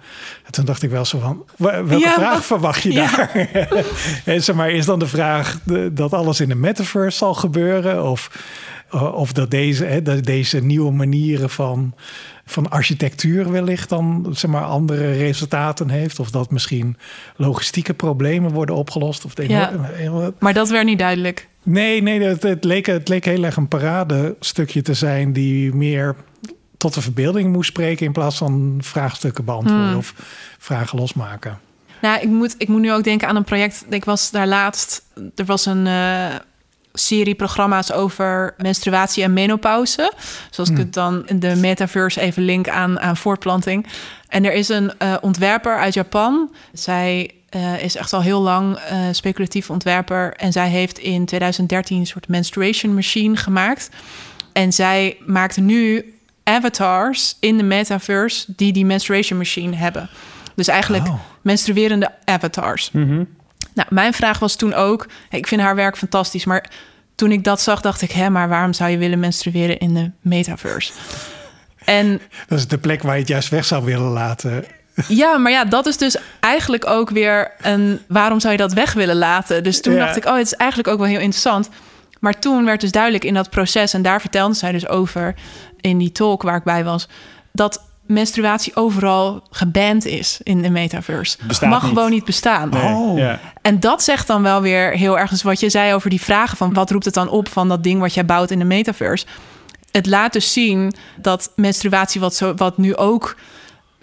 toen 0.50 0.64
dacht 0.64 0.82
ik 0.82 0.90
wel 0.90 1.04
zo 1.04 1.18
van, 1.18 1.44
welke 1.56 1.98
Ja, 1.98 2.14
vraag 2.14 2.32
wat- 2.34 2.44
verwacht 2.44 2.82
je 2.82 2.92
Ja. 2.92 3.16
daar? 3.16 3.30
en 4.24 4.42
zeg 4.42 4.54
maar, 4.56 4.70
is 4.70 4.84
dan 4.86 4.98
de 4.98 5.06
vraag 5.06 5.58
dat 5.92 6.12
alles 6.12 6.40
in 6.40 6.48
de 6.48 6.54
metaverse 6.54 7.18
zal 7.18 7.34
gebeuren? 7.34 8.04
Of, 8.10 8.30
of 8.90 9.32
dat 9.32 9.50
deze, 9.50 9.84
hè, 9.84 10.02
dat 10.02 10.24
deze 10.24 10.60
nieuwe 10.64 10.92
manieren 10.92 11.50
van, 11.50 11.94
van 12.44 12.70
architectuur 12.70 13.50
wellicht 13.50 13.88
dan 13.88 14.26
zeg 14.30 14.50
maar, 14.50 14.64
andere 14.64 15.12
resultaten 15.12 15.90
heeft? 15.90 16.20
Of 16.20 16.30
dat 16.30 16.50
misschien 16.50 16.96
logistieke 17.36 17.94
problemen 17.94 18.52
worden 18.52 18.74
opgelost? 18.74 19.24
Of 19.24 19.32
Ja. 19.46 19.72
Maar 20.38 20.54
dat 20.54 20.68
werd 20.68 20.84
niet 20.84 20.98
duidelijk. 20.98 21.48
Nee, 21.62 22.02
nee, 22.02 22.22
het, 22.22 22.42
het, 22.42 22.64
leek, 22.64 22.86
het 22.86 23.08
leek 23.08 23.24
heel 23.24 23.44
erg 23.44 23.56
een 23.56 23.68
paradestukje 23.68 24.82
te 24.82 24.94
zijn 24.94 25.32
die 25.32 25.74
meer 25.74 26.16
tot 26.76 26.94
de 26.94 27.00
verbeelding 27.00 27.52
moest 27.52 27.68
spreken 27.68 28.06
in 28.06 28.12
plaats 28.12 28.36
van 28.36 28.78
vraagstukken 28.80 29.44
beantwoorden 29.44 29.88
Hmm. 29.88 29.96
of 29.96 30.14
vragen 30.58 30.98
losmaken. 30.98 31.58
Nou, 32.02 32.20
ik 32.20 32.28
moet, 32.28 32.54
ik 32.58 32.68
moet 32.68 32.80
nu 32.80 32.92
ook 32.92 33.04
denken 33.04 33.28
aan 33.28 33.36
een 33.36 33.44
project. 33.44 33.84
Ik 33.88 34.04
was 34.04 34.30
daar 34.30 34.46
laatst. 34.46 35.02
Er 35.34 35.44
was 35.44 35.66
een 35.66 35.86
eh, 35.86 36.34
serie 36.98 37.34
programma's 37.34 37.92
over 37.92 38.54
menstruatie 38.58 39.22
en 39.22 39.32
menopauze. 39.32 40.12
Zoals 40.50 40.70
ik 40.70 40.76
Hmm. 40.76 40.84
het 40.84 40.94
dan 40.94 41.22
in 41.26 41.38
de 41.40 41.56
metaverse 41.56 42.20
even 42.20 42.42
link 42.42 42.68
aan, 42.68 43.00
aan 43.00 43.16
voortplanting. 43.16 43.86
En 44.28 44.44
er 44.44 44.52
is 44.52 44.68
een 44.68 44.92
eh, 44.98 45.14
ontwerper 45.20 45.78
uit 45.78 45.94
Japan. 45.94 46.54
Zij 46.72 47.30
eh, 47.48 47.82
is 47.82 47.96
echt 47.96 48.12
al 48.12 48.22
heel 48.22 48.40
lang 48.40 48.76
eh, 48.76 48.98
speculatief 49.12 49.70
ontwerper. 49.70 50.34
En 50.36 50.52
zij 50.52 50.68
heeft 50.68 50.98
in 50.98 51.24
2013 51.24 51.98
een 51.98 52.06
soort 52.06 52.28
menstruation 52.28 52.94
machine 52.94 53.36
gemaakt. 53.36 53.90
En 54.52 54.72
zij 54.72 55.16
maakt 55.26 55.56
nu 55.56 56.12
avatars 56.44 57.36
in 57.40 57.56
de 57.56 57.62
metaverse 57.62 58.44
die 58.56 58.72
die 58.72 58.84
menstruation 58.84 59.38
machine 59.38 59.76
hebben. 59.76 60.08
Dus 60.54 60.68
eigenlijk 60.68 61.06
Oh. 61.06 61.14
menstruerende 61.42 62.10
avatars. 62.24 62.90
Mhm. 62.90 63.22
Nou, 63.78 63.88
mijn 63.90 64.12
vraag 64.14 64.38
was 64.38 64.56
toen 64.56 64.74
ook: 64.74 65.06
ik 65.30 65.46
vind 65.46 65.60
haar 65.60 65.74
werk 65.74 65.96
fantastisch, 65.96 66.44
maar 66.44 66.70
toen 67.14 67.32
ik 67.32 67.44
dat 67.44 67.60
zag, 67.60 67.80
dacht 67.80 68.02
ik: 68.02 68.10
hè, 68.12 68.30
maar 68.30 68.48
waarom 68.48 68.72
zou 68.72 68.90
je 68.90 68.98
willen 68.98 69.18
menstrueren 69.20 69.78
in 69.78 69.94
de 69.94 70.10
metaverse? 70.20 70.92
En 71.84 72.20
Dat 72.48 72.58
is 72.58 72.66
de 72.68 72.78
plek 72.78 73.02
waar 73.02 73.14
je 73.14 73.20
het 73.20 73.28
juist 73.28 73.48
weg 73.48 73.64
zou 73.64 73.84
willen 73.84 74.10
laten. 74.10 74.64
ja, 75.08 75.36
maar 75.38 75.52
ja, 75.52 75.64
dat 75.64 75.86
is 75.86 75.96
dus 75.96 76.16
eigenlijk 76.40 76.86
ook 76.86 77.10
weer 77.10 77.50
een 77.60 78.00
waarom 78.08 78.40
zou 78.40 78.52
je 78.52 78.58
dat 78.58 78.72
weg 78.72 78.92
willen 78.92 79.16
laten? 79.16 79.62
Dus 79.62 79.80
toen 79.82 79.94
Ja. 79.94 80.04
dacht 80.04 80.16
ik: 80.16 80.24
oh, 80.24 80.36
het 80.36 80.46
is 80.46 80.54
eigenlijk 80.54 80.90
ook 80.90 80.98
wel 80.98 81.06
heel 81.06 81.20
interessant. 81.20 81.68
Maar 82.20 82.38
toen 82.38 82.64
werd 82.64 82.80
dus 82.80 82.90
duidelijk 82.92 83.24
in 83.24 83.34
dat 83.34 83.50
proces, 83.50 83.92
en 83.94 84.02
daar 84.02 84.20
vertelde 84.20 84.54
zij 84.54 84.72
dus 84.72 84.88
over 84.88 85.34
in 85.80 85.98
die 85.98 86.12
talk 86.12 86.42
waar 86.42 86.56
ik 86.56 86.64
bij 86.64 86.84
was, 86.84 87.08
dat 87.52 87.82
menstruatie 88.08 88.76
overal 88.76 89.42
geband 89.50 90.04
is 90.04 90.40
in 90.42 90.62
de 90.62 90.70
metaverse. 90.70 91.36
Bestaat 91.46 91.70
Mag 91.70 91.82
niet. 91.82 91.92
gewoon 91.92 92.10
niet 92.10 92.24
bestaan. 92.24 92.68
Nee, 92.68 92.94
Oh. 92.94 93.18
ja. 93.18 93.40
En 93.62 93.80
dat 93.80 94.02
zegt 94.02 94.26
dan 94.26 94.42
wel 94.42 94.60
weer 94.62 94.90
heel 94.90 95.18
erg 95.18 95.30
dus 95.30 95.42
wat 95.42 95.60
je 95.60 95.70
zei 95.70 95.94
over 95.94 96.10
die 96.10 96.20
vragen 96.20 96.56
van 96.56 96.72
wat 96.72 96.90
roept 96.90 97.04
het 97.04 97.14
dan 97.14 97.28
op 97.28 97.48
van 97.48 97.68
dat 97.68 97.82
ding 97.82 98.00
wat 98.00 98.14
jij 98.14 98.24
bouwt 98.24 98.50
in 98.50 98.58
de 98.58 98.64
metaverse. 98.64 99.26
Het 99.90 100.06
laat 100.06 100.32
dus 100.32 100.52
zien 100.52 100.92
dat 101.16 101.52
menstruatie 101.56 102.20
wat, 102.20 102.34
zo, 102.34 102.54
wat 102.54 102.78
nu 102.78 102.96
ook 102.96 103.36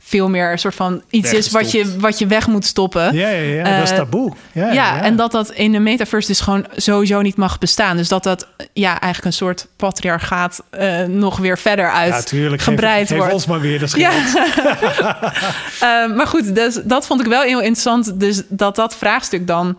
veel 0.08 0.30
meer 0.30 0.52
een 0.52 0.60
soort 0.60 0.76
van 0.76 1.02
iets 1.10 1.34
is 1.34 1.52
wat 1.52 1.72
je, 1.72 2.00
wat 2.00 2.20
je 2.20 2.28
weg 2.28 2.48
moet 2.48 2.66
stoppen. 2.66 3.16
Ja, 3.16 3.30
ja, 3.30 3.42
ja, 3.42 3.78
dat 3.78 3.84
is 3.84 3.92
Eh, 3.92 3.98
taboe. 3.98 4.34
Ja, 4.52 4.72
Ja, 4.72 5.02
en 5.02 5.16
dat 5.16 5.32
dat 5.32 5.52
in 5.52 5.72
de 5.72 5.80
metaverse 5.80 6.28
dus 6.28 6.40
gewoon 6.40 6.66
sowieso 6.76 7.22
niet 7.22 7.36
mag 7.36 7.58
bestaan. 7.58 7.98
Dus 7.98 8.08
dat 8.08 8.24
dat 8.24 8.48
ja, 8.74 8.90
eigenlijk 8.90 9.26
een 9.26 9.34
soort 9.34 9.68
patriarchaat 9.76 10.64
eh, 10.70 11.04
nog 11.04 11.38
weer 11.38 11.58
verder 11.58 11.92
uit 11.92 12.14
ja, 12.14 12.22
tuurlijk. 12.22 12.62
gebreid 12.62 13.00
geef, 13.00 13.08
geef 13.08 13.18
wordt. 13.18 13.34
ons 13.34 13.46
maar 13.46 13.60
weer 13.60 13.80
de 13.80 13.88
schuld. 13.88 14.14
Ja. 14.14 14.14
Eh, 15.80 16.16
maar 16.16 16.28
goed, 16.28 16.56
dus, 16.56 16.80
dat 16.84 17.06
vond 17.06 17.22
ik 17.22 17.28
wel 17.28 17.42
heel 17.42 17.60
interessant. 17.60 18.20
Dus 18.20 18.42
dat 18.50 18.76
dat 18.76 18.96
vraagstuk 18.96 19.48
dan 19.48 19.78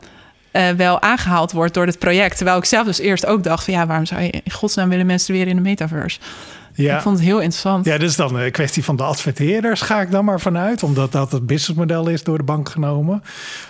wel 0.76 1.02
aangehaald 1.02 1.52
wordt 1.52 1.74
door 1.74 1.86
het 1.86 1.98
project. 1.98 2.36
Terwijl 2.36 2.58
ik 2.58 2.64
zelf 2.64 2.86
dus 2.86 2.98
eerst 2.98 3.26
ook 3.26 3.44
dacht 3.44 3.64
van 3.64 3.74
ja, 3.74 3.86
waarom 3.86 4.06
zou 4.06 4.22
je 4.22 4.30
in 4.30 4.52
godsnaam 4.52 4.88
willen 4.88 5.06
menstrueren 5.06 5.48
in 5.48 5.56
de 5.56 5.62
metaverse? 5.62 6.18
Ja. 6.76 6.96
Ik 6.96 7.02
vond 7.02 7.16
het 7.16 7.24
heel 7.26 7.40
interessant. 7.40 7.84
Ja, 7.84 7.98
dus 7.98 8.16
dan 8.16 8.36
een 8.36 8.50
kwestie 8.50 8.84
van 8.84 8.96
de 8.96 9.02
adverteerders 9.02 9.80
ga 9.80 10.00
ik 10.00 10.10
dan 10.10 10.24
maar 10.24 10.40
vanuit. 10.40 10.82
Omdat 10.82 11.12
dat 11.12 11.32
het 11.32 11.46
businessmodel 11.46 12.08
is 12.08 12.22
door 12.22 12.38
de 12.38 12.44
bank 12.44 12.68
genomen. 12.68 13.22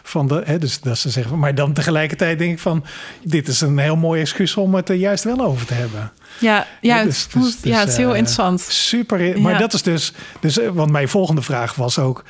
Van 0.02 0.28
de, 0.28 0.42
hè, 0.44 0.58
dus 0.58 0.80
dat 0.80 0.98
ze 0.98 1.10
zeggen, 1.10 1.38
maar 1.38 1.54
dan 1.54 1.72
tegelijkertijd 1.72 2.38
denk 2.38 2.52
ik 2.52 2.58
van... 2.58 2.84
dit 3.22 3.48
is 3.48 3.60
een 3.60 3.78
heel 3.78 3.96
mooi 3.96 4.20
excuus 4.20 4.56
om 4.56 4.74
het 4.74 4.88
er 4.88 4.94
juist 4.94 5.24
wel 5.24 5.40
over 5.40 5.66
te 5.66 5.74
hebben. 5.74 6.12
Ja, 6.38 6.56
ja, 6.56 6.66
Ja, 6.80 6.96
het, 6.96 7.04
dus- 7.04 7.28
dus- 7.28 7.56
ja, 7.62 7.78
het 7.78 7.88
is 7.88 7.96
heel 7.96 8.10
eh, 8.10 8.16
interessant. 8.16 8.60
Super, 8.60 9.40
maar 9.40 9.52
Ja. 9.52 9.58
dat 9.58 9.72
is 9.72 9.82
dus, 9.82 10.12
dus... 10.40 10.58
eh, 10.58 10.68
Want 10.68 10.90
mijn 10.90 11.08
volgende 11.08 11.42
vraag 11.42 11.74
was 11.74 11.98
ook... 11.98 12.24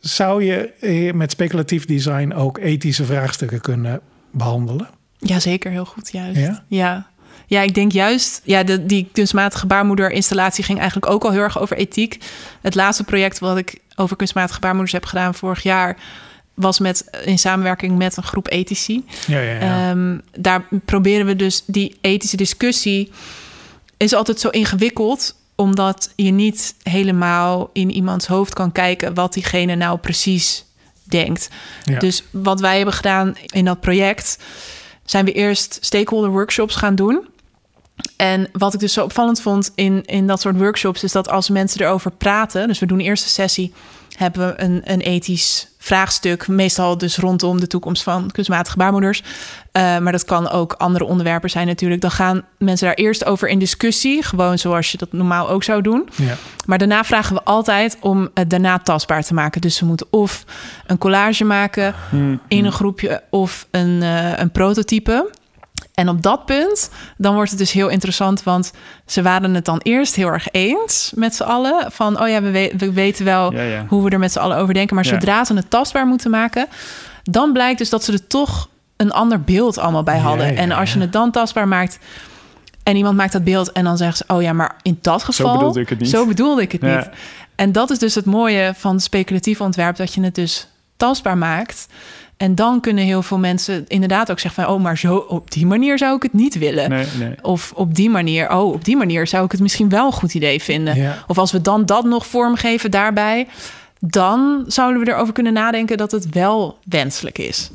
zou 0.00 0.44
je 0.44 0.70
eh, 0.80 1.12
met 1.12 1.30
speculatief 1.30 1.84
design 1.84 2.32
ook 2.32 2.58
ethische 2.58 3.04
vraagstukken 3.04 3.60
kunnen 3.60 4.00
behandelen? 4.32 4.88
Ja, 5.18 5.40
zeker 5.40 5.70
heel 5.70 5.84
goed, 5.84 6.12
juist. 6.12 6.38
Ja? 6.40 6.64
Ja, 6.68 7.06
ja. 7.48 7.62
ik 7.62 7.74
denk 7.74 7.92
juist... 7.92 8.40
Ja, 8.44 8.62
de, 8.62 8.86
die 8.86 9.08
kunstmatige 9.12 9.66
baarmoederinstallatie 9.66 10.64
ging 10.64 10.78
eigenlijk 10.78 11.12
ook 11.12 11.24
al 11.24 11.30
heel 11.30 11.40
erg 11.40 11.60
over 11.60 11.76
ethiek. 11.76 12.18
Het 12.60 12.74
laatste 12.74 13.04
project 13.04 13.38
wat 13.38 13.56
ik 13.56 13.78
over 13.94 14.16
kunstmatige 14.16 14.60
baarmoeders 14.60 14.92
heb 14.92 15.04
gedaan 15.04 15.34
vorig 15.34 15.62
jaar... 15.62 15.96
was 16.54 16.78
met, 16.78 17.04
in 17.24 17.38
samenwerking 17.38 17.98
met 17.98 18.16
een 18.16 18.22
groep 18.22 18.48
ethici. 18.48 19.04
Ja, 19.26 19.40
ja, 19.40 19.52
ja. 19.52 19.90
Ehm, 19.90 20.18
daar 20.38 20.64
proberen 20.84 21.26
we 21.26 21.36
dus 21.36 21.62
die 21.66 21.96
ethische 22.00 22.36
discussie 22.36 23.10
is 23.96 24.14
altijd 24.14 24.40
zo 24.40 24.48
ingewikkeld. 24.48 25.36
omdat 25.54 26.12
je 26.16 26.30
niet 26.30 26.74
helemaal 26.82 27.70
in 27.72 27.90
iemands 27.90 28.26
hoofd 28.26 28.54
kan 28.54 28.72
kijken 28.72 29.14
wat 29.14 29.32
diegene 29.32 29.74
nou 29.74 29.98
precies 29.98 30.64
denkt. 31.08 31.48
Ja. 31.84 31.98
Dus 31.98 32.22
wat 32.30 32.60
wij 32.60 32.76
hebben 32.76 32.94
gedaan 32.94 33.36
in 33.46 33.64
dat 33.64 33.80
project, 33.80 34.38
zijn 35.04 35.24
we 35.24 35.32
eerst 35.32 35.78
stakeholder 35.80 36.30
workshops 36.30 36.74
gaan 36.74 36.94
doen. 36.94 37.28
En 38.16 38.48
wat 38.52 38.74
ik 38.74 38.80
dus 38.80 38.92
zo 38.92 39.04
opvallend 39.04 39.40
vond 39.40 39.72
in, 39.74 40.04
in 40.04 40.26
dat 40.26 40.40
soort 40.40 40.56
workshops, 40.56 41.02
is 41.02 41.12
dat 41.12 41.28
als 41.28 41.48
mensen 41.48 41.80
erover 41.80 42.10
praten, 42.10 42.68
dus 42.68 42.78
we 42.78 42.86
doen 42.86 42.98
de 42.98 43.04
eerste 43.04 43.28
sessie, 43.28 43.72
hebben 44.16 44.46
we 44.46 44.62
een, 44.62 44.80
een 44.84 45.00
ethisch 45.00 45.68
vraagstuk, 45.78 46.48
meestal 46.48 46.98
dus 46.98 47.16
rondom 47.16 47.60
de 47.60 47.66
toekomst 47.66 48.02
van 48.02 48.30
kunstmatige 48.30 48.76
baarmoeders. 48.76 49.22
Uh, 49.22 49.98
maar 49.98 50.12
dat 50.12 50.24
kan 50.24 50.48
ook 50.50 50.72
andere 50.72 51.04
onderwerpen 51.04 51.50
zijn 51.50 51.66
natuurlijk. 51.66 52.00
Dan 52.00 52.10
gaan 52.10 52.44
mensen 52.58 52.86
daar 52.86 52.96
eerst 52.96 53.24
over 53.24 53.48
in 53.48 53.58
discussie, 53.58 54.22
gewoon 54.22 54.58
zoals 54.58 54.92
je 54.92 54.98
dat 54.98 55.12
normaal 55.12 55.48
ook 55.48 55.62
zou 55.62 55.82
doen. 55.82 56.08
Ja. 56.16 56.34
Maar 56.66 56.78
daarna 56.78 57.04
vragen 57.04 57.34
we 57.34 57.42
altijd 57.42 57.96
om 58.00 58.28
het 58.34 58.50
daarna 58.50 58.78
tastbaar 58.78 59.22
te 59.22 59.34
maken. 59.34 59.60
Dus 59.60 59.76
ze 59.76 59.84
moeten 59.84 60.06
of 60.10 60.44
een 60.86 60.98
collage 60.98 61.44
maken 61.44 61.94
Hmm. 62.10 62.40
in 62.48 62.64
een 62.64 62.72
groepje 62.72 63.22
of 63.30 63.66
een, 63.70 64.02
uh, 64.02 64.38
een 64.38 64.50
prototype. 64.50 65.30
En 65.98 66.08
op 66.08 66.22
dat 66.22 66.44
punt, 66.44 66.90
dan 67.16 67.34
wordt 67.34 67.50
het 67.50 67.58
dus 67.58 67.72
heel 67.72 67.88
interessant, 67.88 68.42
want 68.42 68.72
ze 69.06 69.22
waren 69.22 69.54
het 69.54 69.64
dan 69.64 69.78
eerst 69.82 70.14
heel 70.14 70.28
erg 70.28 70.48
eens 70.50 71.12
met 71.14 71.34
z'n 71.34 71.42
allen. 71.42 71.92
Van, 71.92 72.20
oh 72.22 72.28
ja, 72.28 72.42
we, 72.42 72.50
we, 72.50 72.72
we 72.76 72.92
weten 72.92 73.24
wel 73.24 73.52
Ja, 73.52 73.62
ja. 73.62 73.84
hoe 73.88 74.04
we 74.04 74.10
er 74.10 74.18
met 74.18 74.32
z'n 74.32 74.38
allen 74.38 74.56
over 74.56 74.74
denken. 74.74 74.94
Maar 74.94 75.04
Ja. 75.04 75.10
zodra 75.10 75.44
ze 75.44 75.54
het 75.54 75.70
tastbaar 75.70 76.06
moeten 76.06 76.30
maken, 76.30 76.66
dan 77.22 77.52
blijkt 77.52 77.78
dus 77.78 77.90
dat 77.90 78.04
ze 78.04 78.12
er 78.12 78.26
toch 78.26 78.68
een 78.96 79.12
ander 79.12 79.40
beeld 79.40 79.78
allemaal 79.78 80.02
bij 80.02 80.18
hadden. 80.18 80.56
en 80.56 80.72
als 80.72 80.92
je 80.92 81.00
het 81.00 81.12
dan 81.12 81.30
tastbaar 81.30 81.68
maakt 81.68 81.98
en 82.82 82.96
iemand 82.96 83.16
maakt 83.16 83.32
dat 83.32 83.44
beeld 83.44 83.72
en 83.72 83.84
dan 83.84 83.96
zeggen 83.96 84.16
ze, 84.16 84.34
oh 84.34 84.42
ja, 84.42 84.52
maar 84.52 84.76
in 84.82 84.98
dat 85.02 85.22
geval, 85.22 85.52
bedoelde 85.52 85.80
ik 85.80 85.88
het 85.88 85.98
niet. 86.00 86.10
Zo 86.10 86.26
bedoelde 86.26 86.62
ik 86.62 86.72
het 86.72 86.82
niet. 86.82 87.08
En 87.54 87.72
dat 87.72 87.90
is 87.90 87.98
dus 87.98 88.14
het 88.14 88.24
mooie 88.24 88.72
van 88.76 89.00
speculatief 89.00 89.60
ontwerp, 89.60 89.96
dat 89.96 90.14
je 90.14 90.20
het 90.22 90.34
dus 90.34 90.68
tastbaar 90.96 91.38
maakt. 91.38 91.86
En 92.38 92.54
dan 92.54 92.80
kunnen 92.80 93.04
heel 93.04 93.22
veel 93.22 93.38
mensen 93.38 93.84
inderdaad 93.88 94.30
ook 94.30 94.38
zeggen 94.38 94.64
van... 94.64 94.74
oh, 94.74 94.82
maar 94.82 94.98
zo 94.98 95.16
op 95.16 95.50
die 95.50 95.66
manier 95.66 95.98
zou 95.98 96.16
ik 96.16 96.22
het 96.22 96.32
niet 96.32 96.58
willen. 96.58 96.90
Nee, 96.90 97.06
nee. 97.18 97.34
Of 97.42 97.72
op 97.74 97.94
die 97.94 98.10
manier, 98.10 98.50
oh, 98.50 98.72
op 98.72 98.84
die 98.84 98.96
manier 98.96 99.26
zou 99.26 99.44
ik 99.44 99.52
het 99.52 99.60
misschien 99.60 99.88
wel 99.88 100.06
een 100.06 100.12
goed 100.12 100.34
idee 100.34 100.62
vinden. 100.62 100.96
Ja. 100.96 101.24
Of 101.26 101.38
als 101.38 101.52
we 101.52 101.60
dan 101.60 101.86
dat 101.86 102.04
nog 102.04 102.26
vormgeven 102.26 102.90
daarbij... 102.90 103.48
dan 104.00 104.64
zouden 104.66 105.04
we 105.04 105.10
erover 105.10 105.32
kunnen 105.32 105.52
nadenken 105.52 105.96
dat 105.96 106.10
het 106.10 106.28
wel 106.28 106.78
wenselijk 106.84 107.38
is. 107.38 107.70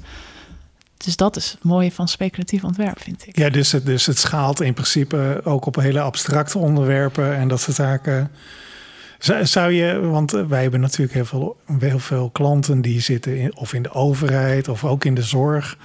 Dus 0.98 1.16
dat 1.16 1.36
is 1.36 1.52
het 1.52 1.64
mooie 1.64 1.92
van 1.92 2.08
speculatief 2.08 2.64
ontwerp, 2.64 3.02
vind 3.02 3.28
ik. 3.28 3.38
Ja, 3.38 3.50
dus 3.50 3.72
het, 3.72 3.86
dus 3.86 4.06
het 4.06 4.18
schaalt 4.18 4.62
in 4.62 4.74
principe 4.74 5.42
ook 5.44 5.66
op 5.66 5.76
hele 5.76 6.02
abstracte 6.02 6.58
onderwerpen 6.58 7.36
en 7.36 7.48
dat 7.48 7.62
soort 7.62 7.76
zaken. 7.76 8.32
Zou, 9.24 9.46
zou 9.46 9.72
je, 9.72 10.00
want 10.00 10.34
eh, 10.34 10.46
wij 10.46 10.62
hebben 10.62 10.80
natuurlijk 10.80 11.14
heel 11.14 11.26
veel, 11.26 11.58
heel 11.80 12.00
veel 12.00 12.30
klanten 12.30 12.82
die 12.82 13.00
zitten 13.02 13.38
in, 13.38 13.56
of 13.56 13.74
in 13.74 13.84
de 13.84 13.92
overheid 13.92 14.68
of 14.68 14.86
ook 14.86 15.06
in 15.06 15.16
de 15.16 15.22
zorg. 15.22 15.78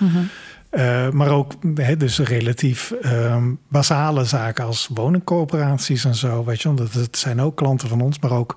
Eh, 0.70 1.10
maar 1.10 1.28
ook 1.28 1.52
hè, 1.74 1.96
dus 1.96 2.18
relatief 2.18 2.90
ehm, 2.90 3.52
basale 3.68 4.24
zaken 4.24 4.64
als 4.64 4.88
woningcoöperaties 4.94 6.04
en 6.04 6.14
zo. 6.14 6.44
Weet 6.44 6.62
je, 6.62 6.74
dat, 6.74 6.92
dat 6.92 7.16
zijn 7.16 7.40
ook 7.40 7.56
klanten 7.56 7.88
van 7.88 8.00
ons, 8.00 8.18
maar 8.18 8.32
ook 8.32 8.56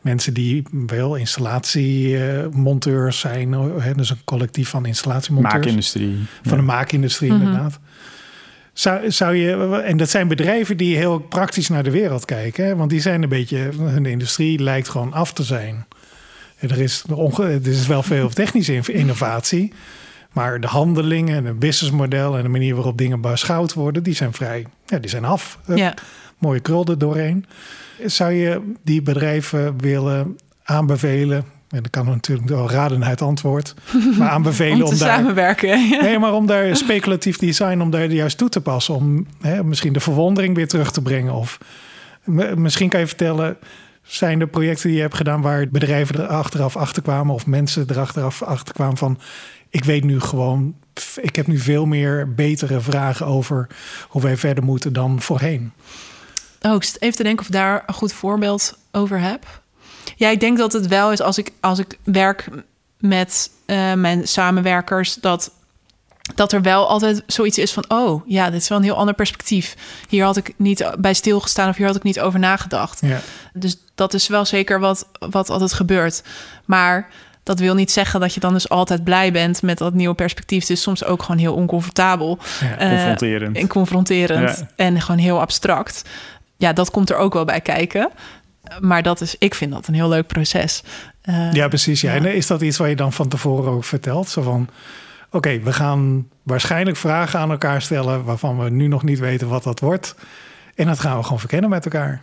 mensen 0.00 0.34
die 0.34 0.62
wel 0.86 1.14
installatiemonteurs 1.14 3.18
zijn. 3.18 3.52
Hè, 3.52 3.94
dus 3.94 4.10
een 4.10 4.24
collectief 4.24 4.68
van 4.68 4.86
installatiemonteurs 4.86 5.54
Maakindustrie. 5.54 6.16
van 6.42 6.56
de 6.58 6.64
maakindustrie 6.64 7.32
Mhm. 7.32 7.42
inderdaad. 7.42 7.78
Zou, 8.78 9.10
zou 9.10 9.34
je, 9.36 9.80
en 9.84 9.96
dat 9.96 10.10
zijn 10.10 10.28
bedrijven 10.28 10.76
die 10.76 10.96
heel 10.96 11.18
praktisch 11.18 11.68
naar 11.68 11.82
de 11.82 11.90
wereld 11.90 12.24
kijken. 12.24 12.64
Hè? 12.64 12.76
Want 12.76 12.90
die 12.90 13.00
zijn 13.00 13.22
een 13.22 13.28
beetje, 13.28 13.58
hun 13.78 14.06
industrie 14.06 14.58
lijkt 14.62 14.88
gewoon 14.88 15.12
af 15.12 15.32
te 15.32 15.42
zijn. 15.42 15.86
Er 16.58 16.80
is, 16.80 17.04
er 17.38 17.66
is 17.66 17.86
wel 17.86 18.02
veel 18.02 18.28
technische 18.42 18.74
in- 18.74 18.94
innovatie. 18.94 19.72
Maar 20.32 20.60
de 20.60 20.66
handelingen 20.66 21.36
en 21.36 21.44
het 21.44 21.58
businessmodel 21.58 22.36
en 22.36 22.42
de 22.42 22.48
manier 22.48 22.74
waarop 22.74 22.98
dingen 22.98 23.20
beschouwd 23.20 23.72
worden, 23.74 24.02
die 24.02 24.14
zijn 24.14 24.32
vrij, 24.32 24.66
ja, 24.86 24.98
die 24.98 25.10
zijn 25.10 25.24
af. 25.24 25.58
Ja. 25.74 25.94
Mooie 26.38 26.60
krul 26.60 26.84
er 26.84 26.98
doorheen. 26.98 27.46
Zou 28.04 28.32
je 28.32 28.72
die 28.84 29.02
bedrijven 29.02 29.78
willen 29.80 30.38
aanbevelen? 30.64 31.44
En 31.68 31.82
dat 31.82 31.90
kan 31.90 32.06
natuurlijk 32.06 32.48
wel 32.48 32.70
raden 32.70 33.02
uit 33.02 33.10
het 33.10 33.28
antwoord. 33.28 33.74
Maar 34.18 34.28
aanbevelen 34.38 34.76
Om 34.76 34.82
om, 34.82 34.88
te 34.88 35.04
daar 35.04 35.16
samenwerken. 35.16 35.88
Nee, 36.00 36.18
maar 36.18 36.32
om 36.32 36.46
daar 36.46 36.76
speculatief 36.76 37.38
design, 37.38 37.80
om 37.80 37.90
daar 37.90 38.10
juist 38.10 38.38
toe 38.38 38.48
te 38.48 38.60
passen. 38.60 38.94
Om 38.94 39.26
hè, 39.40 39.64
misschien 39.64 39.92
de 39.92 40.00
verwondering 40.00 40.54
weer 40.54 40.68
terug 40.68 40.90
te 40.90 41.02
brengen. 41.02 41.34
Of 41.34 41.58
misschien 42.54 42.88
kan 42.88 43.00
je 43.00 43.06
vertellen, 43.06 43.56
zijn 44.02 44.40
er 44.40 44.46
projecten 44.46 44.86
die 44.86 44.96
je 44.96 45.02
hebt 45.02 45.16
gedaan 45.16 45.42
waar 45.42 45.68
bedrijven 45.68 46.14
er 46.14 46.26
achteraf 46.26 46.76
achter 46.76 47.02
kwamen 47.02 47.34
of 47.34 47.46
mensen 47.46 47.88
er 47.88 47.98
achteraf 47.98 48.42
achter 48.42 48.74
kwamen 48.74 48.96
van 48.96 49.18
ik 49.68 49.84
weet 49.84 50.04
nu 50.04 50.20
gewoon, 50.20 50.74
ik 51.20 51.36
heb 51.36 51.46
nu 51.46 51.58
veel 51.58 51.86
meer 51.86 52.34
betere 52.34 52.80
vragen 52.80 53.26
over 53.26 53.66
hoe 54.08 54.22
wij 54.22 54.36
verder 54.36 54.64
moeten 54.64 54.92
dan 54.92 55.20
voorheen. 55.20 55.72
Oh, 56.62 56.74
ik 56.74 56.84
zit 56.84 57.02
even 57.02 57.16
te 57.16 57.22
denken 57.22 57.40
of 57.40 57.46
ik 57.46 57.52
daar 57.52 57.82
een 57.86 57.94
goed 57.94 58.12
voorbeeld 58.12 58.78
over 58.92 59.20
heb. 59.20 59.62
Ja, 60.16 60.28
ik 60.28 60.40
denk 60.40 60.58
dat 60.58 60.72
het 60.72 60.86
wel 60.86 61.12
is 61.12 61.20
als 61.20 61.38
ik, 61.38 61.50
als 61.60 61.78
ik 61.78 61.98
werk 62.04 62.48
met 62.98 63.50
eh, 63.66 63.92
mijn 63.92 64.28
samenwerkers, 64.28 65.14
dat, 65.14 65.50
dat 66.34 66.52
er 66.52 66.62
wel 66.62 66.88
altijd 66.88 67.22
zoiets 67.26 67.58
is 67.58 67.72
van: 67.72 67.84
oh 67.88 68.22
ja, 68.26 68.50
dit 68.50 68.60
is 68.62 68.68
wel 68.68 68.78
een 68.78 68.84
heel 68.84 68.96
ander 68.96 69.14
perspectief. 69.14 69.76
Hier 70.08 70.24
had 70.24 70.36
ik 70.36 70.54
niet 70.56 70.90
bij 70.98 71.14
stilgestaan 71.14 71.68
of 71.68 71.76
hier 71.76 71.86
had 71.86 71.96
ik 71.96 72.02
niet 72.02 72.20
over 72.20 72.38
nagedacht. 72.38 73.00
Ja, 73.00 73.20
Dus 73.52 73.76
dat 73.94 74.14
is 74.14 74.26
wel 74.28 74.44
zeker 74.44 74.80
wat, 74.80 75.08
wat 75.30 75.50
altijd 75.50 75.72
gebeurt. 75.72 76.22
Maar 76.64 77.08
dat 77.42 77.58
wil 77.58 77.74
niet 77.74 77.90
zeggen 77.92 78.20
dat 78.20 78.34
je 78.34 78.40
dan 78.40 78.52
dus 78.52 78.68
altijd 78.68 79.04
blij 79.04 79.32
bent 79.32 79.62
met 79.62 79.78
dat 79.78 79.94
nieuwe 79.94 80.14
perspectief. 80.14 80.60
Het 80.60 80.70
is 80.70 80.82
soms 80.82 81.04
ook 81.04 81.22
gewoon 81.22 81.40
heel 81.40 81.54
oncomfortabel. 81.54 82.38
ja. 82.60 82.76
Eh, 82.78 82.88
Confronterend. 82.90 83.56
en 83.56 83.68
confronterend 83.68 84.58
Ja. 84.58 84.68
en 84.76 85.00
gewoon 85.00 85.20
heel 85.20 85.40
abstract. 85.40 86.02
Ja, 86.56 86.72
dat 86.72 86.90
komt 86.90 87.10
er 87.10 87.16
ook 87.16 87.32
wel 87.32 87.44
bij 87.44 87.60
kijken. 87.60 88.10
Maar 88.80 89.02
dat 89.02 89.20
is, 89.20 89.36
ik 89.38 89.54
vind 89.54 89.72
dat 89.72 89.86
een 89.86 89.94
heel 89.94 90.08
leuk 90.08 90.26
proces. 90.26 90.82
Eh, 91.22 91.52
ja 91.52 91.68
precies. 91.68 92.00
Ja. 92.00 92.14
ja. 92.14 92.18
En 92.18 92.34
is 92.34 92.46
dat 92.46 92.60
iets 92.60 92.76
waar 92.76 92.88
je 92.88 92.96
dan 92.96 93.12
van 93.12 93.28
tevoren 93.28 93.72
ook 93.72 93.84
vertelt? 93.84 94.28
Zo 94.28 94.42
van, 94.42 94.68
oké, 95.30 95.60
we 95.60 95.72
gaan 95.72 96.28
waarschijnlijk 96.42 96.96
vragen 96.96 97.40
aan 97.40 97.50
elkaar 97.50 97.82
stellen 97.82 98.24
waarvan 98.24 98.58
we 98.58 98.70
nu 98.70 98.86
nog 98.86 99.02
niet 99.02 99.18
weten 99.18 99.48
wat 99.48 99.62
dat 99.62 99.80
wordt. 99.80 100.14
En 100.74 100.86
dat 100.86 101.00
gaan 101.00 101.16
we 101.16 101.22
gewoon 101.22 101.38
verkennen 101.38 101.70
met 101.70 101.84
elkaar. 101.84 102.22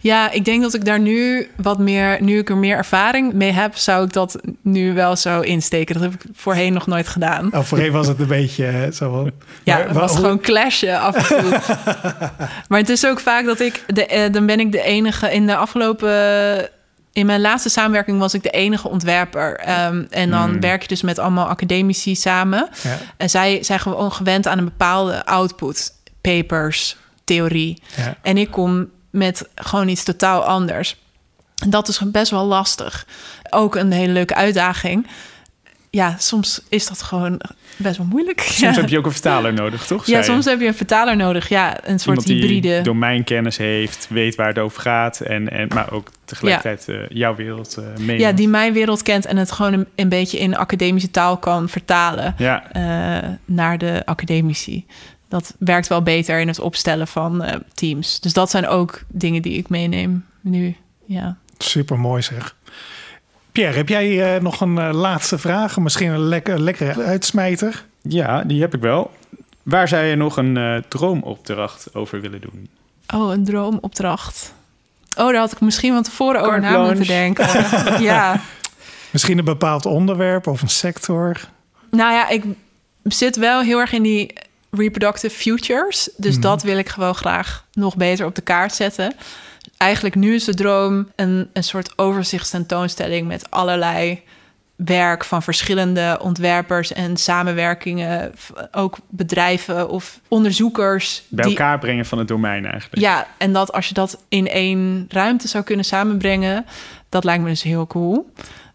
Ja, 0.00 0.30
ik 0.30 0.44
denk 0.44 0.62
dat 0.62 0.74
ik 0.74 0.84
daar 0.84 1.00
nu 1.00 1.48
wat 1.56 1.78
meer, 1.78 2.22
nu 2.22 2.38
ik 2.38 2.48
er 2.50 2.56
meer 2.56 2.76
ervaring 2.76 3.32
mee 3.32 3.50
heb, 3.52 3.76
zou 3.76 4.04
ik 4.06 4.12
dat 4.12 4.40
nu 4.62 4.92
wel 4.94 5.16
zo 5.16 5.40
insteken. 5.40 5.94
Dat 5.94 6.02
heb 6.02 6.12
ik 6.14 6.20
voorheen 6.34 6.72
nog 6.72 6.86
nooit 6.86 7.08
gedaan. 7.08 7.48
Nou, 7.52 7.64
voorheen 7.64 7.92
was 7.92 8.06
het 8.06 8.20
een 8.20 8.26
beetje 8.26 8.66
eh, 8.66 8.90
zo 8.92 9.10
van... 9.12 9.30
Ja, 9.62 9.76
maar- 9.76 9.86
het 9.88 9.96
was 9.96 10.10
hoe- 10.10 10.20
gewoon 10.20 10.40
clashen 10.40 11.00
af 11.00 11.30
en 11.30 11.40
toe. 11.42 11.50
maar 12.68 12.78
het 12.78 12.88
is 12.88 13.06
ook 13.06 13.20
vaak 13.20 13.44
dat 13.44 13.60
ik, 13.60 13.82
de, 13.86 14.06
eh, 14.06 14.32
dan 14.32 14.46
ben 14.46 14.60
ik 14.60 14.72
de 14.72 14.82
enige 14.82 15.32
in 15.34 15.46
de 15.46 15.56
afgelopen. 15.56 16.68
In 17.12 17.26
mijn 17.26 17.40
laatste 17.40 17.68
samenwerking 17.68 18.18
was 18.18 18.34
ik 18.34 18.42
de 18.42 18.50
enige 18.50 18.88
ontwerper. 18.88 19.56
Ehm, 19.56 20.04
en 20.10 20.30
dan 20.30 20.50
Hmm. 20.50 20.60
werk 20.60 20.82
je 20.82 20.88
dus 20.88 21.02
met 21.02 21.18
allemaal 21.18 21.46
academici 21.48 22.14
samen. 22.14 22.68
Ja, 22.82 22.98
En 23.16 23.30
zij 23.30 23.62
zijn 23.62 23.80
gewoon 23.80 24.12
gewend 24.12 24.46
aan 24.46 24.58
een 24.58 24.64
bepaalde 24.64 25.26
output. 25.26 25.92
Papers, 26.20 26.96
theorie. 27.24 27.82
ja. 27.96 28.14
En 28.22 28.36
ik 28.38 28.50
kom 28.50 28.88
met 29.14 29.48
gewoon 29.54 29.88
iets 29.88 30.04
totaal 30.04 30.44
anders. 30.44 30.96
En 31.58 31.70
dat 31.70 31.88
is 31.88 32.00
best 32.04 32.30
wel 32.30 32.44
lastig. 32.44 33.06
Ook 33.50 33.74
een 33.74 33.92
hele 33.92 34.12
leuke 34.12 34.34
uitdaging. 34.34 35.06
Ja, 35.90 36.14
soms 36.18 36.62
is 36.68 36.86
dat 36.86 37.02
gewoon 37.02 37.40
best 37.76 37.96
wel 37.96 38.06
moeilijk. 38.06 38.40
Soms 38.40 38.74
ja. 38.74 38.80
heb 38.80 38.88
je 38.88 38.98
ook 38.98 39.04
een 39.04 39.12
vertaler 39.12 39.52
nodig, 39.52 39.86
toch? 39.86 40.06
Ja, 40.06 40.22
soms 40.22 40.44
heb 40.44 40.60
je 40.60 40.66
een 40.66 40.74
vertaler 40.74 41.16
nodig. 41.16 41.48
Ja, 41.48 41.76
een 41.84 41.98
soort 41.98 42.18
Iemand 42.18 42.26
die 42.26 42.36
hybride. 42.36 42.80
domeinkennis 42.82 43.56
heeft, 43.56 44.06
weet 44.10 44.34
waar 44.34 44.48
het 44.48 44.58
over 44.58 44.80
gaat. 44.80 45.20
En, 45.20 45.50
en, 45.50 45.68
maar 45.68 45.92
ook 45.92 46.08
tegelijkertijd 46.24 46.88
eh, 46.88 46.96
jouw 47.08 47.34
wereld 47.34 47.76
eh 47.76 47.84
meeneemt. 47.98 48.20
Ja, 48.20 48.32
die 48.32 48.48
mijn 48.48 48.72
wereld 48.72 49.02
kent 49.02 49.26
en 49.26 49.36
het 49.36 49.52
gewoon 49.52 49.72
een, 49.72 49.86
een 49.94 50.08
beetje 50.08 50.38
in 50.38 50.56
academische 50.56 51.10
taal 51.10 51.36
kan 51.36 51.68
vertalen 51.68 52.34
Ja, 52.38 52.72
eh, 52.72 53.28
naar 53.44 53.78
de 53.78 54.02
academici. 54.04 54.86
Dat 55.34 55.54
werkt 55.58 55.88
wel 55.88 56.02
beter 56.02 56.40
in 56.40 56.48
het 56.48 56.58
opstellen 56.58 57.06
van 57.06 57.42
eh, 57.42 57.60
teams. 57.74 58.20
Dus 58.20 58.32
dat 58.32 58.50
zijn 58.50 58.66
ook 58.66 59.02
dingen 59.08 59.42
die 59.42 59.58
ik 59.58 59.68
meeneem 59.68 60.24
nu. 60.40 60.76
Ja. 61.06 61.36
Super 61.58 61.98
mooi 61.98 62.22
zeg. 62.22 62.56
Pierre, 63.52 63.76
heb 63.76 63.88
jij 63.88 64.34
eh, 64.34 64.42
nog 64.42 64.60
een 64.60 64.78
eh, 64.78 64.92
laatste 64.92 65.38
vraag? 65.38 65.78
Misschien 65.78 66.10
een 66.10 66.28
lekker, 66.28 66.60
lekkere 66.60 67.02
uitsmijter? 67.02 67.84
ja, 68.02 68.42
die 68.42 68.60
heb 68.60 68.74
ik 68.74 68.80
wel. 68.80 69.10
Waar 69.62 69.88
zou 69.88 70.04
je 70.04 70.16
nog 70.16 70.36
een 70.36 70.56
eh, 70.56 70.76
droomopdracht 70.88 71.94
over 71.94 72.20
willen 72.20 72.40
doen? 72.40 72.68
Oh, 73.14 73.32
een 73.32 73.44
droomopdracht. 73.44 74.54
Oh, 75.16 75.26
daar 75.26 75.34
had 75.34 75.52
ik 75.52 75.60
misschien 75.60 75.92
van 75.92 76.02
tevoren 76.02 76.40
over 76.40 76.60
na 76.60 76.84
moeten 76.84 77.06
denken. 77.06 77.46
ja. 78.02 78.40
Misschien 79.10 79.38
een 79.38 79.44
bepaald 79.44 79.86
onderwerp 79.86 80.46
of 80.46 80.62
een 80.62 80.68
sector? 80.68 81.40
Nou 81.90 82.12
ja, 82.12 82.28
ik 82.28 82.44
zit 83.02 83.36
wel 83.36 83.62
heel 83.62 83.78
erg 83.78 83.92
in 83.92 84.02
die 84.02 84.34
reproductive 84.76 85.36
futures. 85.36 86.10
Dus 86.16 86.32
Mhm. 86.32 86.40
dat 86.42 86.62
wil 86.62 86.78
ik 86.78 86.88
gewoon 86.88 87.14
graag 87.14 87.64
nog 87.72 87.96
beter 87.96 88.26
op 88.26 88.34
de 88.34 88.42
kaart 88.42 88.74
zetten. 88.74 89.14
eigenlijk 89.76 90.14
nu 90.14 90.34
is 90.34 90.44
de 90.44 90.54
droom 90.54 91.08
een, 91.16 91.48
een 91.52 91.64
soort 91.64 91.98
overzichtstentoonstelling 91.98 93.26
met 93.26 93.50
allerlei 93.50 94.22
werk 94.76 95.24
van 95.24 95.42
verschillende 95.42 96.18
ontwerpers 96.22 96.92
en 96.92 97.16
samenwerkingen, 97.16 98.32
ook 98.72 98.96
bedrijven 99.08 99.88
of 99.88 100.20
onderzoekers. 100.28 101.22
Bij 101.28 101.44
elkaar 101.44 101.78
brengen 101.78 102.06
van 102.06 102.18
het 102.18 102.28
domein 102.28 102.66
eigenlijk. 102.66 103.02
Ja, 103.02 103.26
en 103.38 103.52
dat 103.52 103.72
als 103.72 103.88
je 103.88 103.94
dat 103.94 104.24
in 104.28 104.48
één 104.48 105.04
ruimte 105.08 105.48
zou 105.48 105.64
kunnen 105.64 105.84
samenbrengen, 105.84 106.66
dat 107.08 107.24
lijkt 107.24 107.42
me 107.42 107.48
dus 107.48 107.62
heel 107.62 107.86
cool. 107.86 108.32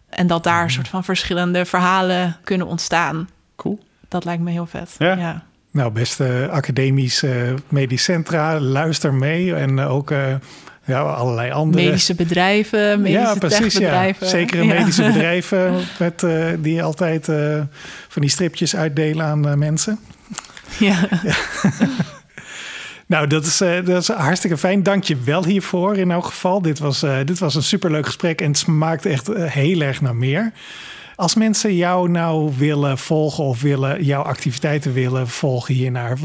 En 0.08 0.26
dat 0.26 0.44
daar 0.44 0.58
een 0.60 0.64
mhm. 0.64 0.74
soort 0.74 0.88
van 0.88 1.04
verschillende 1.04 1.64
verhalen 1.64 2.36
kunnen 2.44 2.66
ontstaan. 2.66 3.28
Cool. 3.56 3.78
Dat 4.08 4.24
lijkt 4.24 4.42
me 4.42 4.50
heel 4.50 4.66
vet. 4.66 4.94
Ja. 4.98 5.44
Nou, 5.72 5.92
beste 5.92 6.48
academische 6.50 7.54
medisch 7.68 8.02
centra, 8.02 8.60
luister 8.60 9.14
mee. 9.14 9.54
En 9.54 9.80
ook 9.80 10.10
uh, 10.10 10.34
ja, 10.84 11.00
allerlei 11.00 11.50
andere... 11.50 11.84
Medische 11.84 12.14
bedrijven, 12.14 13.00
medische 13.00 13.26
ja, 13.26 13.34
precies, 13.34 13.74
bedrijven. 13.74 14.26
Ja. 14.26 14.32
Zekere 14.32 14.64
medische 14.64 15.02
bedrijven 15.12 15.74
met, 15.98 16.22
uh, 16.22 16.46
die 16.58 16.82
altijd 16.82 17.28
uh, 17.28 17.60
van 18.08 18.22
die 18.22 18.30
stripjes 18.30 18.76
uitdelen 18.76 19.26
aan 19.26 19.58
mensen. 19.58 19.98
Ja. 20.78 21.08
Nou, 23.06 23.26
dat 23.26 23.44
is, 23.44 23.58
dat 23.58 24.02
is 24.02 24.08
hartstikke 24.08 24.56
fijn. 24.56 24.82
Dank 24.82 25.04
je 25.04 25.16
wel 25.24 25.44
hiervoor 25.44 25.96
in 25.96 26.10
elk 26.10 26.24
geval. 26.24 26.62
Dit 26.62 26.78
was, 26.78 27.04
dit 27.24 27.38
was 27.38 27.54
een 27.54 27.62
superleuk 27.62 28.06
gesprek 28.06 28.40
en 28.40 28.46
het 28.46 28.58
smaakt 28.58 29.06
echt 29.06 29.26
heel 29.34 29.80
erg 29.80 30.00
naar 30.00 30.16
meer. 30.16 30.52
Als 31.20 31.34
mensen 31.34 31.76
jou 31.76 32.08
nou 32.08 32.52
willen 32.58 32.98
volgen 32.98 33.44
of 33.44 33.60
willen 33.60 34.04
jouw 34.04 34.22
activiteiten 34.22 34.92
willen 34.92 35.28
volgen 35.28 35.74
hiernaar, 35.74 36.18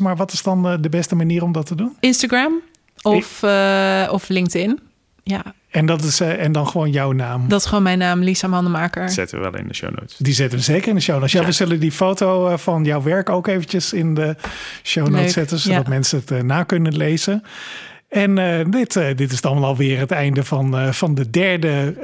maar 0.00 0.16
wat 0.16 0.32
is 0.32 0.42
dan 0.42 0.80
de 0.80 0.88
beste 0.88 1.14
manier 1.14 1.42
om 1.42 1.52
dat 1.52 1.66
te 1.66 1.74
doen? 1.74 1.96
Instagram 2.00 2.60
of, 3.02 3.42
uh, 3.42 4.08
of 4.10 4.28
LinkedIn. 4.28 4.80
Ja. 5.22 5.54
En, 5.70 5.86
dat 5.86 6.02
is, 6.02 6.20
uh, 6.20 6.44
en 6.44 6.52
dan 6.52 6.66
gewoon 6.66 6.90
jouw 6.90 7.12
naam? 7.12 7.48
Dat 7.48 7.60
is 7.60 7.66
gewoon 7.66 7.82
mijn 7.82 7.98
naam, 7.98 8.22
Lisa 8.22 8.48
Mandenmaker. 8.48 9.10
zetten 9.10 9.38
we 9.38 9.50
wel 9.50 9.60
in 9.60 9.68
de 9.68 9.74
show 9.74 9.90
notes. 9.90 10.16
Die 10.16 10.34
zetten 10.34 10.58
we 10.58 10.64
zeker 10.64 10.88
in 10.88 10.94
de 10.94 11.00
show 11.00 11.14
notes. 11.14 11.32
Ja, 11.32 11.44
we 11.44 11.52
zullen 11.52 11.80
die 11.80 11.92
foto 11.92 12.48
eh, 12.48 12.58
van 12.58 12.84
jouw 12.84 13.02
werk 13.02 13.28
ook 13.28 13.46
eventjes 13.46 13.92
in 13.92 14.14
de 14.14 14.36
show 14.82 15.08
notes 15.08 15.32
zetten, 15.32 15.58
zodat 15.58 15.88
mensen 15.88 16.22
het 16.24 16.42
na 16.42 16.62
kunnen 16.62 16.96
lezen. 16.96 17.42
En 18.12 18.38
uh, 18.38 18.70
dit, 18.70 18.96
uh, 18.96 19.06
dit 19.16 19.32
is 19.32 19.40
dan 19.40 19.64
alweer 19.64 19.98
het 19.98 20.10
einde 20.10 20.44
van, 20.44 20.78
uh, 20.78 20.92
van 20.92 21.14
de 21.14 21.30
derde 21.30 21.94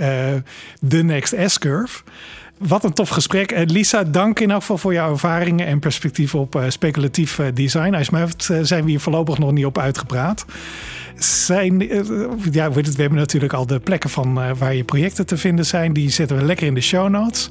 The 0.89 1.03
Next 1.03 1.35
S-curve. 1.47 2.03
Wat 2.59 2.85
een 2.85 2.93
tof 2.93 3.09
gesprek. 3.09 3.65
Lisa, 3.67 4.05
dank 4.05 4.41
in 4.41 4.51
elk 4.51 4.61
geval 4.61 4.79
voor 4.79 4.93
jouw 4.93 5.11
ervaringen 5.11 5.67
en 5.67 5.79
perspectief 5.79 6.35
op 6.35 6.65
speculatief 6.69 7.41
design. 7.55 7.95
Als 7.95 8.11
mij 8.11 8.27
zijn 8.63 8.85
we 8.85 8.91
hier 8.91 9.01
voorlopig 9.01 9.39
nog 9.39 9.53
niet 9.53 9.65
op 9.65 9.79
uitgepraat. 9.79 10.45
Zijn, 11.19 11.79
ja, 12.51 12.73
we 12.73 12.83
hebben 12.97 13.19
natuurlijk 13.19 13.53
al 13.53 13.67
de 13.67 13.81
plekken 13.81 14.11
van 14.11 14.57
waar 14.57 14.75
je 14.75 14.85
projecten 14.85 15.27
te 15.27 15.37
vinden 15.37 15.67
zijn. 15.67 15.93
Die 15.93 16.11
zetten 16.11 16.37
we 16.37 16.45
lekker 16.45 16.67
in 16.67 16.75
de 16.75 16.81
show 16.81 17.09
notes. 17.09 17.51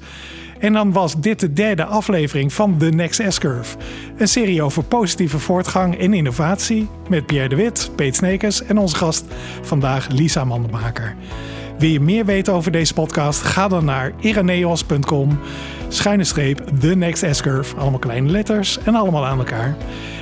En 0.59 0.73
dan 0.73 0.91
was 0.91 1.19
dit 1.19 1.39
de 1.39 1.53
derde 1.53 1.85
aflevering 1.85 2.53
van 2.53 2.77
The 2.77 2.85
Next 2.85 3.21
S-Curve. 3.27 3.77
Een 4.17 4.27
serie 4.27 4.61
over 4.61 4.83
positieve 4.83 5.39
voortgang 5.39 5.97
en 5.97 6.13
innovatie 6.13 6.87
met 7.09 7.25
Pierre 7.25 7.49
de 7.49 7.55
Wit, 7.55 7.91
Peet 7.95 8.15
Snekers 8.15 8.63
en 8.63 8.77
onze 8.77 8.95
gast 8.95 9.25
vandaag 9.61 10.07
Lisa 10.07 10.43
Mandenmaker. 10.43 11.15
Wil 11.77 11.89
je 11.89 11.99
meer 11.99 12.25
weten 12.25 12.53
over 12.53 12.71
deze 12.71 12.93
podcast? 12.93 13.41
Ga 13.41 13.67
dan 13.67 13.85
naar 13.85 14.13
iraneos.com 14.19 15.39
schuine 15.88 16.23
streep 16.23 16.61
The 16.79 16.95
Next 16.95 17.35
S-Curve. 17.35 17.75
Allemaal 17.75 17.99
kleine 17.99 18.29
letters 18.29 18.79
en 18.83 18.95
allemaal 18.95 19.25
aan 19.25 19.38
elkaar. 19.38 19.75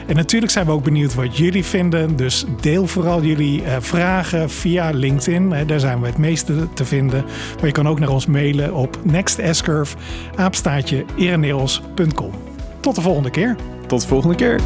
En 0.08 0.16
natuurlijk 0.16 0.52
zijn 0.52 0.66
we 0.66 0.72
ook 0.72 0.84
benieuwd 0.84 1.14
wat 1.14 1.38
jullie 1.38 1.66
vinden. 1.66 2.16
Dus 2.16 2.46
deel 2.62 2.88
vooral 2.88 3.24
jullie 3.24 3.62
uh, 3.62 3.76
vragen 3.80 4.50
via 4.50 4.90
LinkedIn. 4.90 5.68
Daar 5.68 5.80
zijn 5.80 6.02
we 6.02 6.08
het 6.08 6.18
meeste 6.18 6.74
te 6.74 6.86
vinden. 6.86 7.26
Maar 7.56 7.66
je 7.66 7.72
kan 7.72 7.88
ook 7.88 8.00
naar 8.00 8.10
ons 8.10 8.26
mailen 8.26 8.74
op 8.74 9.00
nextscurve 9.04 9.98
Tot 12.80 12.96
de 12.96 13.02
volgende 13.02 13.30
keer. 13.30 13.56
Tot 13.88 14.02
de 14.02 14.08
volgende 14.08 14.36
keer. 14.36 14.60